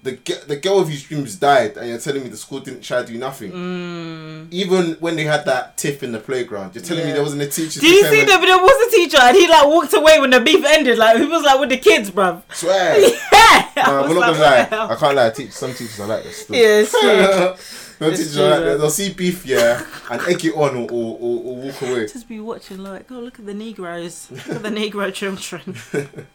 The, 0.02 0.18
the 0.48 0.56
girl 0.56 0.80
of 0.80 0.88
his 0.88 1.04
dreams 1.04 1.36
died, 1.36 1.76
and 1.76 1.90
you're 1.90 2.00
telling 2.00 2.24
me 2.24 2.30
the 2.30 2.38
school 2.38 2.62
didn't 2.62 2.82
try 2.82 3.02
to 3.02 3.08
do 3.12 3.18
nothing. 3.18 3.52
Mm. 3.52 4.48
Even 4.50 4.94
when 5.02 5.18
they 5.18 5.26
had 5.26 5.44
that 5.46 5.76
tiff 5.78 6.04
in 6.04 6.14
the 6.14 6.20
playground, 6.20 6.74
you're 6.74 6.84
telling 6.84 7.06
me 7.06 7.12
there 7.12 7.22
wasn't 7.22 7.42
a 7.42 7.48
teacher. 7.48 7.82
Did 7.82 7.90
you 7.90 8.04
see 8.06 8.24
that? 8.24 8.40
there 8.40 8.58
was 8.58 8.88
a 8.88 8.96
teacher, 8.96 9.18
and 9.22 9.36
he 9.36 9.48
like 9.50 9.66
walked 9.68 9.94
away 9.94 10.20
when 10.22 10.30
the 10.30 10.40
beef 10.40 10.64
ended. 10.66 10.98
Like 10.98 11.18
he 11.18 11.26
was 11.26 11.44
like 11.44 11.60
with 11.60 11.70
the 11.70 11.78
kids, 11.78 12.12
bruv. 12.12 12.42
Swear. 12.54 13.10
Yeah. 13.32 13.72
I 13.78 13.92
No, 13.92 14.02
we're 14.08 14.20
not 14.20 14.38
like, 14.38 14.70
gonna 14.70 14.86
lie. 14.88 14.94
I 14.94 14.96
can't 14.96 15.16
lie. 15.16 15.30
Teach 15.32 15.52
some 15.52 15.72
teachers 15.72 16.00
are 16.00 16.08
like 16.08 16.24
this. 16.24 16.38
Still. 16.44 16.56
Yeah, 16.56 17.56
it's 18.00 18.08
true. 18.08 18.08
Some 18.08 18.12
It's 18.12 18.20
teachers 18.20 18.34
true, 18.36 18.44
are 18.46 18.70
like 18.72 18.80
They'll 18.80 18.90
see 18.90 19.14
beef, 19.14 19.46
yeah, 19.46 19.86
and 20.12 20.22
egg 20.22 20.46
it 20.46 20.54
on 20.56 20.76
or, 20.76 20.88
or, 20.92 21.18
or, 21.20 21.44
or 21.44 21.56
walk 21.58 21.82
away. 21.82 22.08
Just 22.08 22.28
be 22.28 22.40
watching 22.40 22.78
like, 22.80 23.12
oh 23.12 23.20
look 23.20 23.40
at 23.40 23.46
the 23.46 23.54
Negroes, 23.54 24.30
look 24.32 24.50
at 24.50 24.64
the 24.64 24.70
Negro 24.70 25.14
children. 25.14 25.76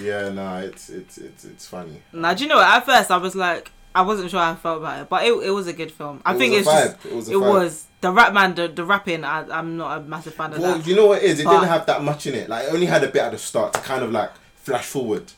Yeah, 0.00 0.28
nah, 0.30 0.58
it's 0.58 0.88
it's 0.88 1.18
it's 1.18 1.44
it's 1.44 1.66
funny. 1.68 2.02
now, 2.12 2.34
do 2.34 2.42
you 2.42 2.48
know 2.48 2.56
what? 2.56 2.66
At 2.68 2.84
first, 2.84 3.10
I 3.12 3.16
was 3.18 3.36
like, 3.36 3.70
I 3.94 4.02
wasn't 4.02 4.30
sure 4.30 4.40
how 4.40 4.50
I 4.52 4.56
felt 4.56 4.78
about 4.78 5.02
it, 5.02 5.08
but 5.08 5.24
it, 5.24 5.32
it 5.44 5.50
was 5.50 5.68
a 5.68 5.72
good 5.72 5.92
film. 5.92 6.20
I 6.26 6.34
It 6.34 6.38
think 6.38 6.52
was 6.54 6.60
it's 6.66 6.68
a 6.68 6.88
just. 6.94 7.06
It 7.06 7.12
was 7.14 7.28
a 7.28 7.32
it 7.32 7.36
was 7.38 7.86
the 8.00 8.10
rap 8.10 8.32
man, 8.32 8.54
the, 8.56 8.66
the 8.68 8.84
rapping. 8.84 9.22
I, 9.24 9.48
I'm 9.56 9.76
not 9.76 9.98
a 9.98 10.02
massive 10.02 10.34
fan 10.34 10.52
of 10.52 10.60
that. 10.60 10.62
Well, 10.62 10.80
you 10.80 10.96
know 10.96 11.06
what 11.06 11.22
it 11.22 11.26
is? 11.30 11.38
It 11.40 11.44
But- 11.44 11.52
didn't 11.52 11.68
have 11.68 11.86
that 11.86 12.02
much 12.02 12.26
in 12.26 12.34
it. 12.34 12.48
Like, 12.48 12.66
it 12.66 12.74
only 12.74 12.86
had 12.86 13.04
a 13.04 13.08
bit 13.08 13.22
at 13.22 13.30
the 13.32 13.38
start 13.38 13.72
to 13.74 13.80
kind 13.80 14.02
of 14.02 14.10
like 14.10 14.30
flash 14.56 14.86
forward. 14.86 15.30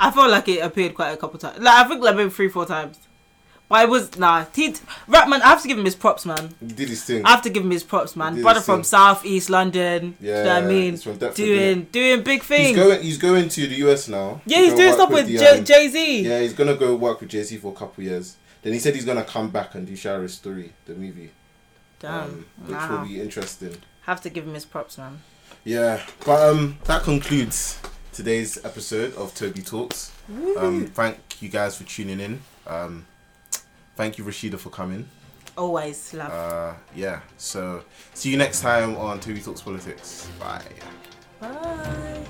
I 0.00 0.10
felt 0.10 0.30
like 0.30 0.48
it 0.48 0.60
appeared 0.64 0.94
quite 0.94 1.10
a 1.10 1.16
couple 1.18 1.38
times. 1.38 1.58
Like 1.58 1.74
I 1.84 1.88
think 1.88 2.02
like 2.02 2.16
maybe 2.16 2.30
three, 2.30 2.48
four 2.48 2.64
times. 2.64 2.98
But 3.68 3.84
it 3.84 3.90
was 3.90 4.18
nah. 4.18 4.46
He 4.54 4.74
rap 5.06 5.28
man. 5.28 5.42
I 5.42 5.48
have 5.48 5.60
to 5.62 5.68
give 5.68 5.78
him 5.78 5.84
his 5.84 5.94
props, 5.94 6.24
man. 6.24 6.54
He 6.58 6.68
did 6.68 6.88
his 6.88 7.04
thing. 7.04 7.24
I 7.24 7.30
have 7.30 7.42
to 7.42 7.50
give 7.50 7.62
him 7.62 7.70
his 7.70 7.82
props, 7.84 8.16
man. 8.16 8.40
Brother 8.40 8.60
from. 8.60 8.82
South 8.82 9.26
East 9.26 9.50
London. 9.50 10.16
Yeah, 10.20 10.38
you 10.38 10.44
know 10.44 10.54
what 10.54 10.62
I 10.62 10.66
mean? 10.66 10.90
he's 10.92 11.02
from 11.02 11.18
Deptford, 11.18 11.36
doing 11.36 11.82
doing 11.92 12.22
big 12.22 12.42
things. 12.42 12.68
He's 12.68 12.76
going. 12.76 13.02
He's 13.02 13.18
going 13.18 13.48
to 13.50 13.66
the 13.66 13.74
US 13.88 14.08
now. 14.08 14.40
yeah, 14.46 14.58
he's 14.60 14.70
go 14.70 14.78
doing 14.78 14.92
stuff 14.94 15.10
with 15.10 15.28
J- 15.28 15.58
um, 15.58 15.64
Jay 15.64 15.88
Z. 15.88 16.22
Yeah, 16.22 16.40
he's 16.40 16.54
gonna 16.54 16.76
go 16.76 16.94
work 16.96 17.20
with 17.20 17.28
Jay 17.28 17.42
Z 17.42 17.58
for 17.58 17.72
a 17.72 17.76
couple 17.76 18.02
years. 18.04 18.36
Then 18.62 18.72
he 18.72 18.78
said 18.78 18.94
he's 18.94 19.04
gonna 19.04 19.24
come 19.24 19.50
back 19.50 19.74
and 19.74 19.86
do 19.86 19.94
Shiro's 19.94 20.34
story, 20.34 20.72
the 20.86 20.94
movie, 20.94 21.30
Damn, 22.00 22.22
um, 22.22 22.46
which 22.64 22.76
wow. 22.76 23.00
will 23.02 23.08
be 23.08 23.20
interesting. 23.20 23.76
Have 24.02 24.22
to 24.22 24.30
give 24.30 24.46
him 24.46 24.54
his 24.54 24.64
props, 24.64 24.96
man. 24.96 25.20
Yeah, 25.64 26.00
but 26.24 26.48
um, 26.48 26.78
that 26.84 27.02
concludes 27.02 27.78
today's 28.12 28.64
episode 28.64 29.14
of 29.16 29.34
Toby 29.34 29.60
Talks. 29.60 30.12
Um, 30.56 30.86
thank 30.86 31.18
you 31.42 31.48
guys 31.50 31.76
for 31.76 31.84
tuning 31.84 32.20
in. 32.20 32.40
Um, 32.66 33.06
thank 33.98 34.16
you 34.16 34.24
Rashida 34.24 34.58
for 34.58 34.70
coming. 34.70 35.08
Always 35.56 36.14
love. 36.14 36.30
Uh, 36.32 36.74
yeah, 36.94 37.20
so 37.36 37.82
see 38.14 38.30
you 38.30 38.36
next 38.36 38.60
time 38.60 38.96
on 38.96 39.18
Toby 39.18 39.40
Talks 39.40 39.60
Politics. 39.60 40.30
Bye. 40.38 40.62
Bye. 41.40 42.24